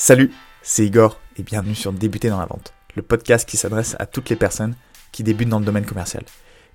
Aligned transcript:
Salut, 0.00 0.30
c'est 0.62 0.86
Igor 0.86 1.18
et 1.36 1.42
bienvenue 1.42 1.74
sur 1.74 1.92
Débuter 1.92 2.28
dans 2.28 2.38
la 2.38 2.46
vente, 2.46 2.72
le 2.94 3.02
podcast 3.02 3.48
qui 3.48 3.56
s'adresse 3.56 3.96
à 3.98 4.06
toutes 4.06 4.30
les 4.30 4.36
personnes 4.36 4.76
qui 5.10 5.24
débutent 5.24 5.48
dans 5.48 5.58
le 5.58 5.64
domaine 5.64 5.84
commercial. 5.84 6.22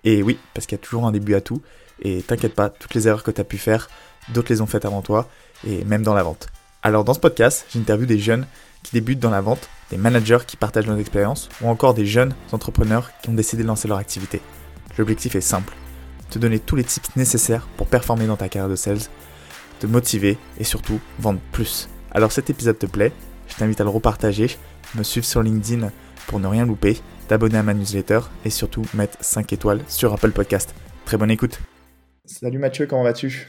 Et 0.04 0.22
oui, 0.22 0.38
parce 0.54 0.68
qu'il 0.68 0.78
y 0.78 0.82
a 0.82 0.84
toujours 0.84 1.06
un 1.08 1.14
début 1.14 1.34
à 1.34 1.40
tout, 1.40 1.62
et 2.02 2.22
t'inquiète 2.22 2.54
pas, 2.54 2.68
toutes 2.70 2.94
les 2.96 3.08
erreurs 3.08 3.24
que 3.24 3.32
tu 3.32 3.40
as 3.40 3.46
pu 3.46 3.58
faire, 3.58 3.90
d'autres 4.34 4.52
les 4.52 4.60
ont 4.60 4.66
faites 4.66 4.84
avant 4.84 5.02
toi, 5.02 5.30
et 5.66 5.86
même 5.86 6.04
dans 6.04 6.14
la 6.14 6.22
vente. 6.22 6.50
Alors 6.82 7.06
dans 7.06 7.14
ce 7.14 7.22
podcast, 7.22 7.66
j'interviewe 7.74 8.08
des 8.08 8.20
jeunes 8.20 8.46
qui 8.84 8.92
débutent 8.92 9.22
dans 9.22 9.30
la 9.30 9.40
vente, 9.40 9.70
des 9.90 9.96
managers 9.96 10.40
qui 10.46 10.58
partagent 10.58 10.88
leurs 10.88 11.00
expériences, 11.00 11.48
ou 11.62 11.70
encore 11.70 11.94
des 11.94 12.06
jeunes 12.06 12.36
entrepreneurs 12.52 13.10
qui 13.22 13.30
ont 13.30 13.34
décidé 13.34 13.64
de 13.64 13.70
lancer 13.70 13.88
leur 13.88 14.00
activité. 14.00 14.42
L'objectif 14.98 15.36
est 15.36 15.42
simple, 15.42 15.74
te 16.30 16.40
donner 16.40 16.60
tous 16.60 16.76
les 16.76 16.84
tips 16.84 17.16
nécessaires 17.16 17.70
pour 17.78 17.88
performer 17.88 18.28
dans 18.28 18.36
ta 18.36 18.50
carrière 18.50 18.70
de 18.70 18.76
sales, 18.76 19.00
te 19.80 19.88
motiver 19.88 20.38
et 20.60 20.66
surtout 20.66 21.00
vendre 21.20 21.40
plus. 21.54 21.88
Alors 22.16 22.32
cet 22.32 22.52
épisode 22.52 22.78
te 22.78 22.86
plaît, 22.86 23.12
je 23.48 23.56
t'invite 23.56 23.82
à 23.82 23.84
le 23.84 23.90
repartager, 23.90 24.48
me 24.94 25.02
suivre 25.02 25.26
sur 25.26 25.42
LinkedIn 25.42 25.90
pour 26.28 26.40
ne 26.40 26.46
rien 26.46 26.64
louper, 26.64 26.98
t'abonner 27.28 27.58
à 27.58 27.64
ma 27.64 27.74
newsletter 27.74 28.20
et 28.46 28.52
surtout 28.52 28.84
mettre 28.94 29.18
5 29.22 29.52
étoiles 29.52 29.82
sur 29.88 30.14
Apple 30.14 30.30
Podcast. 30.30 30.76
Très 31.06 31.18
bonne 31.18 31.32
écoute. 31.32 31.60
Salut 32.26 32.60
Mathieu, 32.60 32.86
comment 32.86 33.02
vas-tu? 33.02 33.48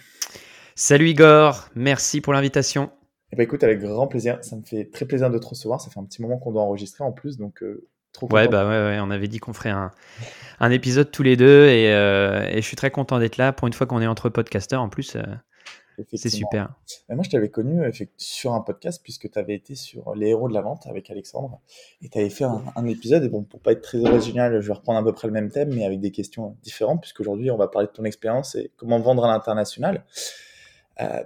Salut 0.77 1.11
Igor, 1.11 1.69
merci 1.75 2.23
pour 2.23 2.33
l'invitation. 2.33 2.91
Eh 3.33 3.37
ben 3.37 3.43
écoute, 3.43 3.63
avec 3.65 3.81
grand 3.81 4.07
plaisir, 4.07 4.39
ça 4.41 4.57
me 4.57 4.63
fait 4.63 4.87
très 4.91 5.05
plaisir 5.05 5.29
de 5.29 5.37
te 5.37 5.47
recevoir, 5.47 5.83
ça 5.83 5.91
fait 5.91 6.01
un 6.01 6.05
petit 6.05 6.23
moment 6.23 6.39
qu'on 6.39 6.53
doit 6.53 6.63
enregistrer 6.63 7.05
en 7.05 7.13
plus, 7.13 7.37
donc 7.37 7.63
euh, 7.63 7.87
trop 8.15 8.33
Ouais, 8.33 8.49
bah 8.49 8.67
ouais, 8.67 8.79
ouais, 8.79 8.99
on 9.03 9.11
avait 9.11 9.29
dit 9.29 9.41
qu'on 9.41 9.53
ferait 9.53 9.71
un, 9.71 9.91
un, 10.61 10.71
épisode 10.71 11.11
tous 11.11 11.23
les 11.23 11.37
deux 11.37 11.67
et, 11.67 11.93
euh, 11.93 12.49
et 12.49 12.63
je 12.63 12.67
suis 12.67 12.77
très 12.77 12.91
content 12.91 13.19
d'être 13.19 13.37
là 13.37 13.53
pour 13.53 13.69
une 13.69 13.75
fois 13.75 13.87
qu'on 13.87 14.01
est 14.01 14.07
entre 14.07 14.31
podcasteurs 14.31 14.81
en 14.81 14.89
plus. 14.89 15.17
Euh, 15.17 15.23
c'est 16.15 16.29
super. 16.29 16.75
moi, 17.09 17.23
je 17.23 17.31
t'avais 17.31 17.49
connu 17.49 17.83
sur 18.17 18.53
un 18.53 18.61
podcast 18.61 19.01
puisque 19.03 19.31
tu 19.31 19.39
avais 19.39 19.55
été 19.55 19.75
sur 19.75 20.15
Les 20.15 20.29
héros 20.29 20.49
de 20.49 20.55
la 20.55 20.61
vente 20.61 20.87
avec 20.87 21.11
Alexandre 21.11 21.61
et 22.03 22.09
tu 22.09 22.19
avais 22.19 22.31
fait 22.31 22.45
un, 22.45 22.87
épisode. 22.87 23.25
Et 23.25 23.29
bon, 23.29 23.43
pour 23.43 23.61
pas 23.61 23.73
être 23.73 23.83
très 23.83 24.05
original, 24.05 24.61
je 24.61 24.67
vais 24.67 24.75
reprendre 24.75 24.99
à 24.99 25.05
peu 25.05 25.13
près 25.13 25.29
le 25.29 25.33
même 25.33 25.51
thème, 25.51 25.73
mais 25.75 25.85
avec 25.85 26.01
des 26.01 26.11
questions 26.11 26.57
différentes, 26.63 27.01
puisqu'aujourd'hui, 27.01 27.51
on 27.51 27.57
va 27.57 27.69
parler 27.69 27.89
de 27.89 27.93
ton 27.93 28.05
expérience 28.05 28.55
et 28.55 28.71
comment 28.77 29.01
vendre 29.01 29.25
à 29.25 29.29
l'international. 29.29 30.05
Euh, 31.01 31.23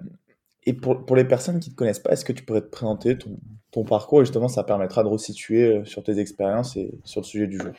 et 0.65 0.73
pour, 0.73 1.05
pour, 1.05 1.17
les 1.17 1.25
personnes 1.25 1.61
qui 1.61 1.71
ne 1.71 1.75
te 1.75 1.79
connaissent 1.79 1.99
pas, 1.99 2.11
est-ce 2.11 2.25
que 2.25 2.33
tu 2.33 2.45
pourrais 2.45 2.61
te 2.61 2.67
présenter 2.67 3.17
ton, 3.17 3.39
ton 3.71 3.85
parcours? 3.85 4.21
Et 4.21 4.25
justement, 4.25 4.49
ça 4.49 4.65
permettra 4.65 5.03
de 5.03 5.09
resituer 5.09 5.65
euh, 5.65 5.85
sur 5.85 6.03
tes 6.03 6.19
expériences 6.19 6.77
et 6.77 6.99
sur 7.05 7.21
le 7.21 7.27
sujet 7.27 7.47
du 7.47 7.59
jour 7.59 7.73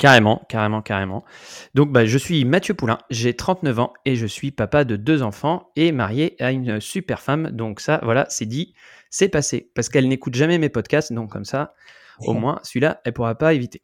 Carrément, 0.00 0.40
carrément, 0.48 0.80
carrément. 0.80 1.26
Donc, 1.74 1.92
bah, 1.92 2.06
je 2.06 2.16
suis 2.16 2.46
Mathieu 2.46 2.72
Poulain, 2.72 2.96
j'ai 3.10 3.34
39 3.34 3.80
ans 3.80 3.92
et 4.06 4.16
je 4.16 4.24
suis 4.24 4.50
papa 4.50 4.84
de 4.84 4.96
deux 4.96 5.22
enfants 5.22 5.68
et 5.76 5.92
marié 5.92 6.42
à 6.42 6.52
une 6.52 6.80
super 6.80 7.20
femme. 7.20 7.50
Donc, 7.50 7.80
ça, 7.80 8.00
voilà, 8.02 8.24
c'est 8.30 8.46
dit, 8.46 8.72
c'est 9.10 9.28
passé. 9.28 9.70
Parce 9.74 9.90
qu'elle 9.90 10.08
n'écoute 10.08 10.34
jamais 10.34 10.56
mes 10.56 10.70
podcasts, 10.70 11.12
donc 11.12 11.30
comme 11.30 11.44
ça, 11.44 11.74
au 12.20 12.32
moins, 12.32 12.60
celui-là, 12.62 13.02
elle 13.04 13.12
pourra 13.12 13.34
pas 13.34 13.52
éviter. 13.52 13.82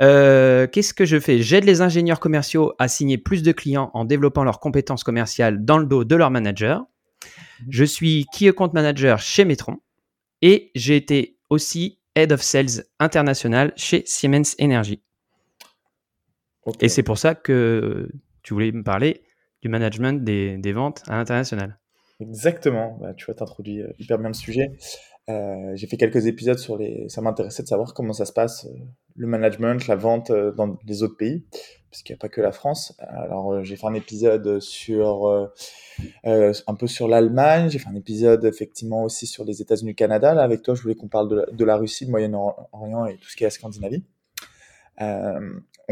Euh, 0.00 0.66
qu'est-ce 0.66 0.94
que 0.94 1.04
je 1.04 1.20
fais? 1.20 1.42
J'aide 1.42 1.64
les 1.64 1.82
ingénieurs 1.82 2.18
commerciaux 2.18 2.72
à 2.78 2.88
signer 2.88 3.18
plus 3.18 3.42
de 3.42 3.52
clients 3.52 3.90
en 3.92 4.06
développant 4.06 4.44
leurs 4.44 4.58
compétences 4.58 5.04
commerciales 5.04 5.66
dans 5.66 5.76
le 5.76 5.84
dos 5.84 6.04
de 6.04 6.16
leur 6.16 6.30
manager. 6.30 6.80
Mmh. 6.80 7.64
Je 7.68 7.84
suis 7.84 8.24
Key 8.32 8.48
Account 8.48 8.70
Manager 8.72 9.18
chez 9.18 9.44
Metron 9.44 9.80
et 10.40 10.70
j'ai 10.74 10.96
été 10.96 11.36
aussi 11.50 11.98
Head 12.16 12.32
of 12.32 12.40
Sales 12.40 12.84
International 12.98 13.74
chez 13.76 14.02
Siemens 14.06 14.54
Energy. 14.58 15.02
Et 16.80 16.88
c'est 16.88 17.02
pour 17.02 17.18
ça 17.18 17.34
que 17.34 18.08
tu 18.42 18.54
voulais 18.54 18.72
me 18.72 18.82
parler 18.82 19.22
du 19.62 19.68
management 19.68 20.24
des, 20.24 20.58
des 20.58 20.72
ventes 20.72 21.02
à 21.08 21.16
l'international. 21.16 21.78
Exactement, 22.22 22.98
bah, 23.00 23.14
tu 23.14 23.26
vois, 23.26 23.34
tu 23.34 23.42
introduit 23.42 23.82
euh, 23.82 23.92
hyper 23.98 24.18
bien 24.18 24.28
le 24.28 24.34
sujet. 24.34 24.72
Euh, 25.28 25.72
j'ai 25.74 25.86
fait 25.86 25.96
quelques 25.96 26.26
épisodes 26.26 26.58
sur 26.58 26.76
les. 26.76 27.08
Ça 27.08 27.20
m'intéressait 27.20 27.62
de 27.62 27.68
savoir 27.68 27.94
comment 27.94 28.12
ça 28.12 28.24
se 28.24 28.32
passe, 28.32 28.66
euh, 28.66 28.78
le 29.16 29.26
management, 29.26 29.86
la 29.86 29.96
vente 29.96 30.32
dans 30.32 30.76
les 30.86 31.02
autres 31.02 31.16
pays, 31.16 31.44
parce 31.90 32.02
qu'il 32.02 32.14
n'y 32.14 32.18
a 32.18 32.20
pas 32.20 32.28
que 32.28 32.40
la 32.40 32.52
France. 32.52 32.94
Alors, 32.98 33.62
j'ai 33.64 33.76
fait 33.76 33.86
un 33.86 33.94
épisode 33.94 34.60
sur. 34.60 35.50
un 36.24 36.74
peu 36.74 36.86
sur 36.86 37.08
l'Allemagne, 37.08 37.70
j'ai 37.70 37.78
fait 37.78 37.88
un 37.88 37.94
épisode 37.94 38.44
effectivement 38.44 39.04
aussi 39.04 39.26
sur 39.26 39.44
les 39.44 39.60
États-Unis, 39.62 39.94
Canada. 39.94 40.34
Là, 40.34 40.42
avec 40.42 40.62
toi, 40.62 40.74
je 40.74 40.82
voulais 40.82 40.94
qu'on 40.94 41.08
parle 41.08 41.28
de 41.28 41.36
la, 41.36 41.46
de 41.46 41.64
la 41.64 41.76
Russie, 41.76 42.04
le 42.04 42.10
Moyen-Orient 42.10 43.06
et 43.06 43.16
tout 43.16 43.28
ce 43.28 43.36
qui 43.36 43.44
est 43.44 43.46
la 43.46 43.50
Scandinavie. 43.50 44.04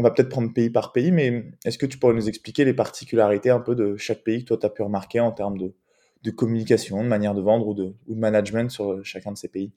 Euh, 0.01 0.03
on 0.03 0.03
va 0.03 0.11
peut-être 0.11 0.29
prendre 0.29 0.53
pays 0.53 0.69
par 0.69 0.91
pays, 0.91 1.11
mais 1.11 1.45
est-ce 1.65 1.77
que 1.77 1.85
tu 1.85 1.97
pourrais 1.97 2.13
nous 2.13 2.27
expliquer 2.27 2.65
les 2.65 2.73
particularités 2.73 3.49
un 3.49 3.59
peu 3.59 3.75
de 3.75 3.95
chaque 3.97 4.23
pays 4.23 4.43
que 4.43 4.49
toi 4.49 4.57
tu 4.57 4.65
as 4.65 4.69
pu 4.69 4.81
remarquer 4.81 5.19
en 5.19 5.31
termes 5.31 5.57
de, 5.57 6.31
communication, 6.31 7.03
de 7.03 7.07
manière 7.07 7.33
de 7.33 7.41
vendre 7.41 7.67
ou 7.67 7.73
de, 7.73 7.93
management 8.09 8.69
sur 8.69 9.03
chacun 9.03 9.31
de 9.31 9.37
ces 9.37 9.47
pays? 9.47 9.71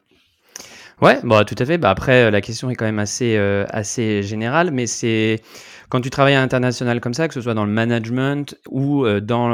Ouais, 1.03 1.19
bah, 1.25 1.45
tout 1.45 1.57
à 1.59 1.65
fait. 1.65 1.79
Bah, 1.79 1.91
après, 1.91 2.31
la 2.31 2.41
question 2.41 2.71
est 2.71 2.77
quand 2.77 2.85
même 2.85 3.01
assez, 3.01 3.37
euh, 3.37 3.65
assez 3.69 4.23
générale, 4.23 4.71
mais 4.71 4.87
c'est 4.87 5.41
quand 5.89 6.01
tu 6.01 6.11
travailles 6.11 6.35
à 6.35 6.41
l'international 6.41 7.01
comme 7.01 7.15
ça, 7.15 7.29
que 7.29 7.35
ce 7.35 7.41
soit 7.41 7.55
dans 7.55 7.65
le 7.65 7.73
management 7.73 8.57
ou 8.69 9.05
euh, 9.05 9.21
dans 9.21 9.51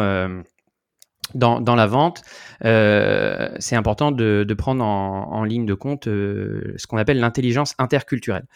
dans, 1.34 1.74
la 1.74 1.86
vente, 1.86 2.22
euh, 2.64 3.48
c'est 3.58 3.76
important 3.76 4.12
de, 4.12 4.44
de 4.46 4.54
prendre 4.54 4.84
en, 4.84 5.32
en, 5.32 5.44
ligne 5.44 5.66
de 5.66 5.74
compte 5.74 6.08
euh, 6.08 6.74
ce 6.76 6.86
qu'on 6.86 6.96
appelle 6.96 7.20
l'intelligence 7.20 7.74
interculturelle. 7.78 8.46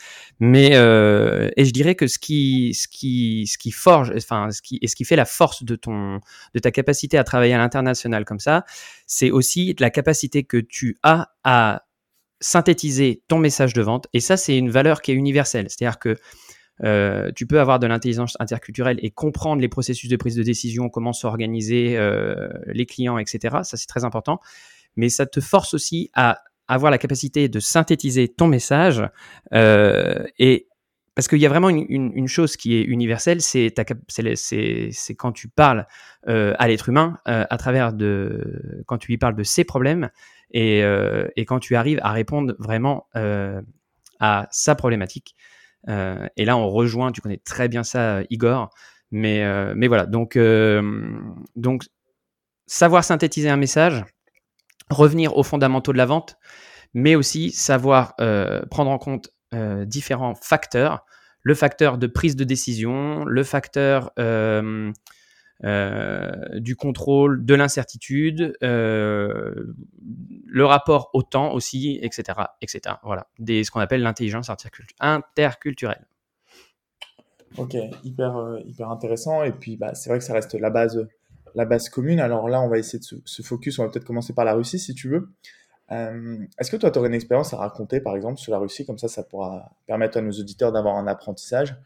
Mais 0.41 0.71
euh, 0.75 1.51
et 1.57 1.65
je 1.65 1.73
dirais 1.73 1.95
que 1.95 2.07
ce 2.07 2.19
qui 2.19 2.75
ce 2.75 2.89
qui 2.89 3.47
ce 3.47 3.59
qui 3.59 3.71
forge, 3.71 4.13
enfin 4.17 4.51
ce 4.51 4.63
qui 4.63 4.79
et 4.83 4.89
ce 4.89 4.97
qui 4.97 5.05
fait 5.05 5.17
la 5.17 5.25
force 5.25 5.65
de 5.65 5.77
ton 5.77 6.21
de 6.55 6.59
ta 6.59 6.71
capacité 6.71 7.19
à 7.19 7.25
travailler 7.25 7.55
à 7.55 7.59
l'international 7.59 8.25
comme 8.25 8.41
ça, 8.41 8.65
c'est 9.07 9.31
aussi 9.31 9.75
la 9.79 9.91
capacité 9.91 10.45
que 10.45 10.57
tu 10.57 10.99
as 11.03 11.31
à 11.45 11.85
synthétiser 12.41 13.23
ton 13.29 13.39
message 13.39 13.73
de 13.73 13.83
vente. 13.83 14.07
Et 14.13 14.21
ça, 14.21 14.37
c'est 14.37 14.59
une 14.59 14.71
valeur 14.71 15.01
qui 15.01 15.13
est 15.13 15.15
universelle. 15.15 15.67
C'est-à-dire 15.71 15.99
que 15.99 16.17
euh, 16.83 17.31
tu 17.35 17.47
peux 17.47 17.61
avoir 17.61 17.79
de 17.79 17.87
l'intelligence 17.87 18.37
interculturelle 18.41 18.99
et 19.03 19.11
comprendre 19.11 19.61
les 19.61 19.69
processus 19.69 20.11
de 20.11 20.17
prise 20.17 20.35
de 20.35 20.43
décision, 20.43 20.89
comment 20.89 21.13
s'organiser 21.13 21.97
euh, 21.97 22.49
les 22.67 22.87
clients, 22.87 23.19
etc. 23.19 23.59
Ça, 23.63 23.77
c'est 23.77 23.87
très 23.87 24.05
important. 24.05 24.41
Mais 24.97 25.09
ça 25.09 25.27
te 25.27 25.41
force 25.41 25.75
aussi 25.75 26.11
à 26.15 26.43
avoir 26.67 26.91
la 26.91 26.99
capacité 26.99 27.49
de 27.49 27.61
synthétiser 27.61 28.29
ton 28.29 28.49
message 28.49 29.03
euh, 29.53 30.25
et 30.39 30.69
parce 31.15 31.29
qu'il 31.29 31.39
y 31.39 31.47
a 31.47 31.49
vraiment 31.49 31.69
une, 31.69 32.27
chose 32.27 32.57
qui 32.57 32.75
est 32.75 32.83
universelle, 32.83 33.41
c'est 33.41 33.73
quand 35.17 35.31
tu 35.31 35.47
parles 35.47 35.87
euh, 36.27 36.55
à 36.59 36.67
l'être 36.67 36.89
humain 36.89 37.19
à 37.25 37.57
travers 37.57 37.93
de 37.93 38.83
quand 38.87 38.99
tu 38.99 39.13
lui 39.13 39.19
parles 39.19 39.37
de 39.37 39.45
ses 39.45 39.63
problèmes 39.63 40.11
et 40.51 40.83
quand 41.47 41.61
tu 41.61 41.77
arrives 41.77 42.01
à 42.03 42.11
répondre 42.11 42.57
vraiment 42.59 43.07
à 44.19 44.49
sa 44.51 44.75
problématique. 44.75 45.37
Euh, 45.89 46.27
et 46.37 46.45
là, 46.45 46.57
on 46.57 46.69
rejoint, 46.69 47.13
tu 47.13 47.21
connais 47.21 47.41
très 47.45 47.69
bien 47.69 47.83
ça, 47.83 48.23
Igor. 48.31 48.71
Mais, 49.11 49.45
euh, 49.45 49.75
voilà, 49.87 50.07
donc, 50.07 50.37
euh, 50.37 50.83
savoir 52.67 53.05
synthétiser 53.05 53.49
un 53.49 53.57
message, 53.57 54.05
revenir 54.91 55.37
aux 55.37 55.43
fondamentaux 55.43 55.93
de 55.93 55.99
la 55.99 56.07
vente, 56.07 56.37
mais 56.95 57.15
aussi 57.15 57.51
savoir 57.51 58.15
prendre 58.71 58.91
en 58.91 58.99
compte 58.99 59.31
différents 59.87 60.35
facteurs. 60.35 61.05
Le 61.43 61.55
facteur 61.55 61.99
de 61.99 62.07
prise 62.07 62.37
de 62.37 62.45
décision, 62.45 63.25
le 63.27 63.45
facteur 63.45 64.13
euh, 64.19 64.91
du 65.65 66.77
contrôle, 66.77 67.45
de 67.45 67.55
l'incertitude, 67.55 68.55
euh, 68.63 69.75
le 70.47 70.65
rapport 70.67 71.11
au 71.15 71.23
temps 71.23 71.53
aussi, 71.53 71.99
etc., 72.03 72.39
etc. 72.61 72.97
Voilà, 73.03 73.29
des, 73.39 73.65
ce 73.65 73.71
qu'on 73.71 73.81
appelle 73.81 74.03
l'intelligence 74.03 74.51
interculturelle. 74.51 76.07
Ok, 77.57 77.77
hyper, 78.03 78.37
euh, 78.37 78.61
hyper 78.67 78.91
intéressant. 78.91 79.43
Et 79.43 79.53
puis, 79.53 79.77
bah, 79.77 79.95
c'est 79.95 80.11
vrai 80.11 80.19
que 80.19 80.25
ça 80.25 80.35
reste 80.35 80.55
la 80.55 80.71
base, 80.71 81.07
la 81.55 81.65
base 81.65 81.89
commune. 81.89 82.21
Alors 82.21 82.49
là, 82.49 82.61
on 82.61 82.69
va 82.69 82.79
essayer 82.79 82.99
de 82.99 83.23
se, 83.25 83.43
focus. 83.43 83.79
On 83.79 83.85
va 83.85 83.91
peut-être 83.91 84.05
commencer 84.05 84.35
par 84.35 84.45
la 84.45 84.55
Russie, 84.55 84.79
si 84.79 84.95
tu 84.95 85.09
veux. 85.09 85.31
Est-ce 85.91 86.71
que 86.71 86.77
toi, 86.77 86.91
tu 86.91 86.99
aurais 86.99 87.09
une 87.09 87.15
expérience 87.15 87.55
à 87.55 87.59
raconter, 87.59 88.01
par 88.01 88.17
exemple, 88.17 88.39
sur 88.39 88.53
la 88.53 88.59
Russie? 88.59 88.85
Comme 88.85 88.99
ça, 88.99 89.07
ça 89.07 89.23
pourra 89.23 89.71
permettre 89.87 90.19
à 90.19 90.21
nos 90.21 90.33
auditeurs 90.33 90.73
d'avoir 90.73 90.97
un 90.97 91.07
apprentissage 91.07 91.77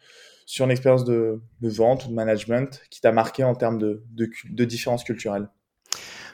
sur 0.48 0.64
une 0.64 0.70
expérience 0.70 1.04
de, 1.04 1.42
vente 1.60 2.06
ou 2.06 2.08
de 2.08 2.14
management 2.14 2.80
qui 2.88 3.02
t'a 3.02 3.12
marqué 3.12 3.44
en 3.44 3.54
termes 3.54 3.78
de, 3.78 4.64
différences 4.64 5.04
culturelles? 5.04 5.50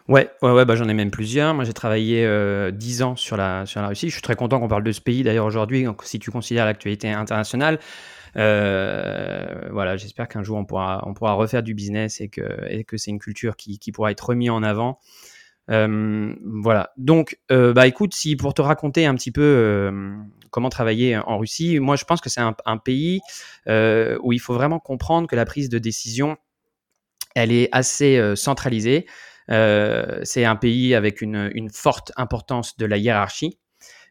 Ouais, 0.06 0.30
ouais, 0.40 0.52
ouais 0.52 0.64
bah, 0.64 0.76
j'en 0.76 0.88
ai 0.88 0.94
même 0.94 1.10
plusieurs. 1.10 1.52
Moi, 1.52 1.64
j'ai 1.64 1.72
travaillé 1.72 2.24
euh, 2.24 2.70
10 2.70 3.02
ans 3.02 3.16
sur 3.16 3.36
la, 3.36 3.64
Russie. 3.88 4.10
Je 4.10 4.12
suis 4.12 4.22
très 4.22 4.36
content 4.36 4.60
qu'on 4.60 4.68
parle 4.68 4.84
de 4.84 4.92
ce 4.92 5.00
pays 5.00 5.24
d'ailleurs 5.24 5.46
aujourd'hui, 5.46 5.84
si 6.04 6.20
tu 6.20 6.30
considères 6.30 6.64
l'actualité 6.64 7.10
internationale. 7.10 7.80
Euh, 8.36 9.68
voilà, 9.72 9.96
j'espère 9.96 10.28
qu'un 10.28 10.44
jour 10.44 10.58
on 10.58 10.64
pourra, 10.64 11.02
refaire 11.34 11.64
du 11.64 11.74
business 11.74 12.20
et 12.20 12.28
que, 12.28 12.42
et 12.68 12.84
que 12.84 12.96
c'est 12.96 13.10
une 13.10 13.18
culture 13.18 13.56
qui, 13.56 13.80
qui 13.80 13.90
pourra 13.90 14.12
être 14.12 14.28
remise 14.28 14.50
en 14.50 14.62
avant. 14.62 15.00
Euh, 15.70 16.34
voilà. 16.44 16.90
Donc, 16.96 17.38
euh, 17.50 17.72
bah 17.72 17.86
écoute, 17.86 18.14
si 18.14 18.36
pour 18.36 18.54
te 18.54 18.62
raconter 18.62 19.06
un 19.06 19.14
petit 19.14 19.32
peu 19.32 19.42
euh, 19.42 20.14
comment 20.50 20.68
travailler 20.68 21.16
en 21.16 21.38
Russie, 21.38 21.78
moi 21.80 21.96
je 21.96 22.04
pense 22.04 22.20
que 22.20 22.28
c'est 22.28 22.40
un, 22.40 22.76
pays 22.76 23.20
où 23.66 24.32
il 24.32 24.38
faut 24.40 24.54
vraiment 24.54 24.78
comprendre 24.78 25.28
que 25.28 25.36
la 25.36 25.44
prise 25.44 25.68
de 25.68 25.78
décision, 25.78 26.36
elle 27.34 27.52
est 27.52 27.68
assez 27.72 28.34
centralisée. 28.36 29.06
c'est 29.48 30.44
un 30.44 30.56
pays 30.56 30.94
avec 30.94 31.20
une, 31.22 31.68
forte 31.72 32.12
importance 32.16 32.76
de 32.76 32.86
la 32.86 32.98
hiérarchie. 32.98 33.58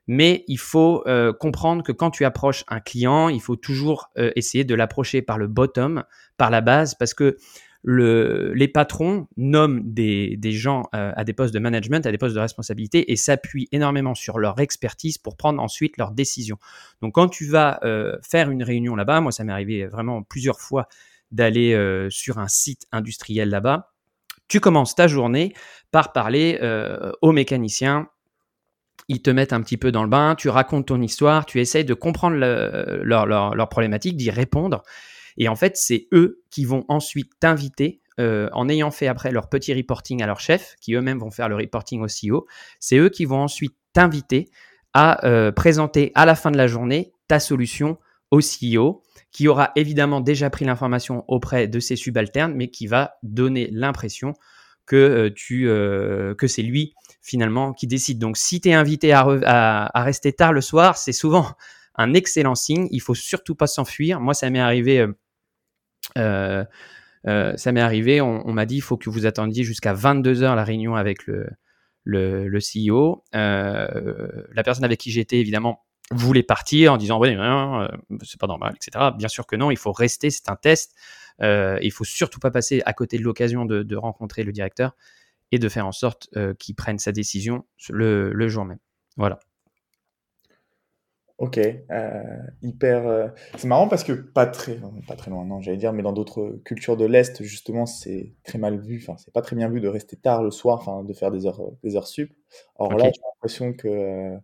Mais 0.06 0.44
il 0.50 0.60
faut 0.60 1.06
comprendre 1.40 1.82
que 1.82 1.94
quand 1.94 2.12
tu 2.12 2.26
approches 2.26 2.66
un 2.68 2.82
client, 2.82 3.30
il 3.30 3.40
faut 3.42 3.56
toujours 3.56 4.10
essayer 4.18 4.66
de 4.66 4.76
l'approcher 4.76 5.22
par 5.22 5.38
le 5.38 5.48
bottom, 5.48 6.04
par 6.36 6.50
la 6.50 6.60
base, 6.60 6.96
parce 6.96 7.14
que 7.14 7.38
le, 7.84 8.54
les 8.54 8.70
patrons 8.70 9.28
nomment 9.36 9.82
des, 9.84 10.40
gens 10.52 10.84
euh, 10.96 11.12
à 11.16 11.24
des 11.26 11.34
postes 11.34 11.54
de 11.54 11.60
management, 11.60 12.06
à 12.06 12.12
des 12.12 12.18
postes 12.18 12.36
de 12.36 12.40
responsabilité 12.40 13.12
et 13.12 13.18
s'appuient 13.18 13.68
énormément 13.72 14.16
sur 14.16 14.40
leur 14.40 14.60
expertise 14.60 15.18
pour 15.18 15.36
prendre 15.36 15.62
ensuite 15.62 15.98
leurs 15.98 16.12
décisions. 16.12 16.58
Donc 17.02 17.16
quand 17.16 17.28
tu 17.28 17.46
vas 17.46 17.80
euh, 17.84 18.18
faire 18.22 18.50
une 18.50 18.64
réunion 18.64 18.96
là-bas, 18.96 19.20
moi 19.20 19.32
ça 19.32 19.44
m'est 19.44 19.52
arrivé 19.52 19.86
vraiment 19.86 20.24
plusieurs 20.24 20.62
fois 20.62 20.88
d'aller 21.32 21.74
euh, 21.74 22.10
sur 22.10 22.40
un 22.40 22.48
site 22.48 22.88
industriel 22.92 23.50
là-bas, 23.50 23.92
tu 24.48 24.60
commences 24.60 24.96
ta 24.96 25.08
journée 25.08 25.54
par 25.92 26.12
parler 26.12 26.60
aux 27.22 27.32
mécaniciens, 27.32 28.08
ils 29.08 29.22
te 29.22 29.30
mettent 29.30 29.54
un 29.54 29.62
petit 29.62 29.78
peu 29.78 29.92
dans 29.92 30.04
le 30.04 30.10
bain, 30.10 30.36
tu 30.36 30.50
racontes 30.50 30.88
ton 30.88 31.02
histoire, 31.02 31.46
tu 31.46 31.60
essayes 31.60 31.86
de 31.86 31.94
comprendre 31.94 32.36
leur, 32.36 33.26
leur, 33.26 33.56
leur 33.56 33.70
problématique, 33.70 34.16
d'y 34.16 34.30
répondre. 34.30 34.84
Et 35.38 35.48
en 35.48 35.56
fait, 35.56 35.78
c'est 35.78 36.08
eux 36.14 36.44
qui 36.50 36.66
vont 36.66 36.86
ensuite 36.88 37.32
t'inviter, 37.40 38.02
euh, 38.20 38.50
en 38.54 38.70
ayant 38.70 38.92
fait 38.92 39.08
après 39.08 39.32
leur 39.32 39.50
petit 39.50 39.74
reporting 39.74 40.22
à 40.22 40.28
leur 40.28 40.40
chef, 40.40 40.76
qui 40.82 40.94
eux-mêmes 40.94 41.20
vont 41.20 41.32
faire 41.32 41.50
le 41.50 41.56
reporting 41.56 42.02
au 42.02 42.08
CEO, 42.08 42.46
c'est 42.80 42.98
eux 42.98 43.10
qui 43.10 43.26
vont 43.26 43.42
ensuite 43.42 43.76
t'inviter 43.94 44.50
à 44.94 45.26
euh, 45.26 45.52
présenter 45.52 46.12
à 46.14 46.26
la 46.26 46.36
fin 46.36 46.52
de 46.52 46.58
la 46.58 46.68
journée 46.68 47.14
ta 47.28 47.40
solution 47.40 47.98
au 48.30 48.40
CEO, 48.40 49.02
qui 49.32 49.48
aura 49.48 49.72
évidemment 49.76 50.22
déjà 50.22 50.50
pris 50.50 50.66
l'information 50.66 51.24
auprès 51.28 51.68
de 51.68 51.80
ses 51.80 51.96
subalternes, 51.96 52.54
mais 52.56 52.68
qui 52.68 52.86
va 52.86 53.16
donner 53.24 53.70
l'impression 53.72 54.34
que 54.86 54.96
euh, 54.96 55.30
tu 55.36 55.66
que 55.66 56.48
c'est 56.48 56.62
lui 56.62 56.94
finalement 57.22 57.74
qui 57.74 57.88
décide. 57.88 58.20
Donc 58.20 58.38
si 58.38 58.62
tu 58.62 58.70
es 58.70 58.74
invité 58.74 59.12
à, 59.14 59.22
à, 59.22 60.04
rester 60.04 60.34
tard 60.34 60.54
le 60.54 60.62
soir, 60.62 60.98
c'est 60.98 61.14
souvent 61.14 61.48
un 61.96 62.14
excellent 62.14 62.56
signe. 62.56 62.88
Il 62.92 63.02
faut 63.02 63.16
surtout 63.16 63.56
pas 63.56 63.68
s'enfuir. 63.68 64.20
Moi, 64.20 64.34
ça 64.34 64.50
m'est 64.50 64.60
arrivé 64.60 65.08
euh, 66.18 66.64
euh, 67.28 67.56
ça 67.56 67.72
m'est 67.72 67.82
arrivé, 67.82 68.22
on, 68.22 68.52
m'a 68.52 68.66
dit 68.66 68.76
il 68.76 68.82
faut 68.82 68.98
que 68.98 69.10
vous 69.10 69.26
attendiez 69.26 69.64
jusqu'à 69.64 69.94
22 69.94 70.44
heures 70.44 70.56
la 70.56 70.64
réunion 70.64 70.96
avec 70.96 71.26
le, 71.26 71.48
CEO. 72.60 73.24
Euh, 73.34 74.44
la 74.54 74.64
personne 74.64 74.84
avec 74.84 75.00
qui 75.00 75.12
j'étais, 75.12 75.40
évidemment, 75.40 75.86
voulait 76.12 76.44
partir 76.44 76.94
en 76.94 76.98
disant 76.98 77.20
oui, 77.20 77.36
c'est 78.24 78.40
pas 78.40 78.48
normal, 78.48 78.76
etc. 78.76 79.12
Bien 79.18 79.30
sûr 79.30 79.48
que 79.48 79.56
non, 79.56 79.72
il 79.72 79.78
faut 79.78 79.94
rester, 79.94 80.30
c'est 80.30 80.50
un 80.50 80.56
test. 80.56 80.94
Il 81.42 81.92
faut 81.92 82.04
surtout 82.04 82.40
pas 82.40 82.52
passer 82.52 82.82
à 82.86 82.94
côté 82.94 83.18
de 83.18 83.24
l'occasion 83.24 83.66
de, 83.66 83.96
rencontrer 83.96 84.44
le 84.44 84.52
directeur 84.52 84.96
et 85.52 85.60
de 85.60 85.70
faire 85.70 85.88
en 85.88 85.92
sorte 85.92 86.30
qu'il 86.60 86.76
prenne 86.76 87.00
sa 87.00 87.12
décision 87.12 87.66
le 87.90 88.48
jour 88.50 88.66
même. 88.66 88.80
Voilà. 89.16 89.40
Ok, 91.40 91.58
euh, 91.58 92.24
hyper. 92.62 93.08
Euh, 93.08 93.28
c'est 93.58 93.68
marrant 93.68 93.88
parce 93.88 94.04
que 94.04 94.14
pas 94.14 94.46
très, 94.46 94.80
pas 95.08 95.16
très 95.16 95.32
loin, 95.32 95.46
non, 95.46 95.62
j'allais 95.62 95.78
dire, 95.78 95.92
mais 95.92 96.04
dans 96.04 96.14
d'autres 96.14 96.60
cultures 96.64 96.96
de 96.96 97.06
l'Est, 97.06 97.42
justement, 97.44 97.86
c'est 97.88 98.34
très 98.44 98.60
mal 98.60 98.80
vu. 98.80 99.02
Enfin, 99.02 99.18
c'est 99.18 99.34
pas 99.34 99.42
très 99.42 99.56
bien 99.56 99.68
vu 99.68 99.82
de 99.82 99.88
rester 99.88 100.16
tard 100.16 100.44
le 100.44 100.52
soir, 100.52 100.78
enfin, 100.80 101.04
de 101.04 101.12
faire 101.14 101.32
des 101.32 101.48
heures, 101.48 101.62
des 101.84 101.96
heures 101.96 102.08
sup. 102.08 102.32
Or 102.76 102.94
là, 102.94 103.06
j'ai 103.06 103.22
l'impression 103.22 103.74
que 103.74 103.88
euh, 103.88 104.38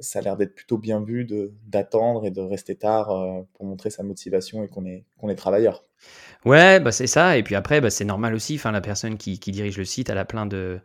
ça 0.00 0.18
a 0.18 0.22
l'air 0.22 0.36
d'être 0.36 0.54
plutôt 0.54 0.76
bien 0.76 1.00
vu 1.00 1.24
de 1.24 1.54
d'attendre 1.66 2.26
et 2.26 2.30
de 2.30 2.40
rester 2.40 2.76
tard 2.76 3.08
pour 3.54 3.64
montrer 3.64 3.90
sa 3.90 4.02
motivation 4.02 4.62
et 4.62 4.68
qu'on 4.68 4.84
est 4.84 5.04
qu'on 5.18 5.30
est 5.30 5.34
travailleur. 5.34 5.84
Ouais, 6.44 6.80
bah 6.80 6.92
c'est 6.92 7.06
ça. 7.06 7.38
Et 7.38 7.42
puis 7.42 7.54
après, 7.54 7.80
bah, 7.80 7.90
c'est 7.90 8.04
normal 8.04 8.34
aussi. 8.34 8.56
Enfin, 8.56 8.72
la 8.72 8.82
personne 8.82 9.16
qui, 9.16 9.38
qui 9.38 9.52
dirige 9.52 9.78
le 9.78 9.84
site, 9.86 10.10
elle 10.10 10.18
a 10.18 10.26
plein 10.26 10.44
de 10.44 10.80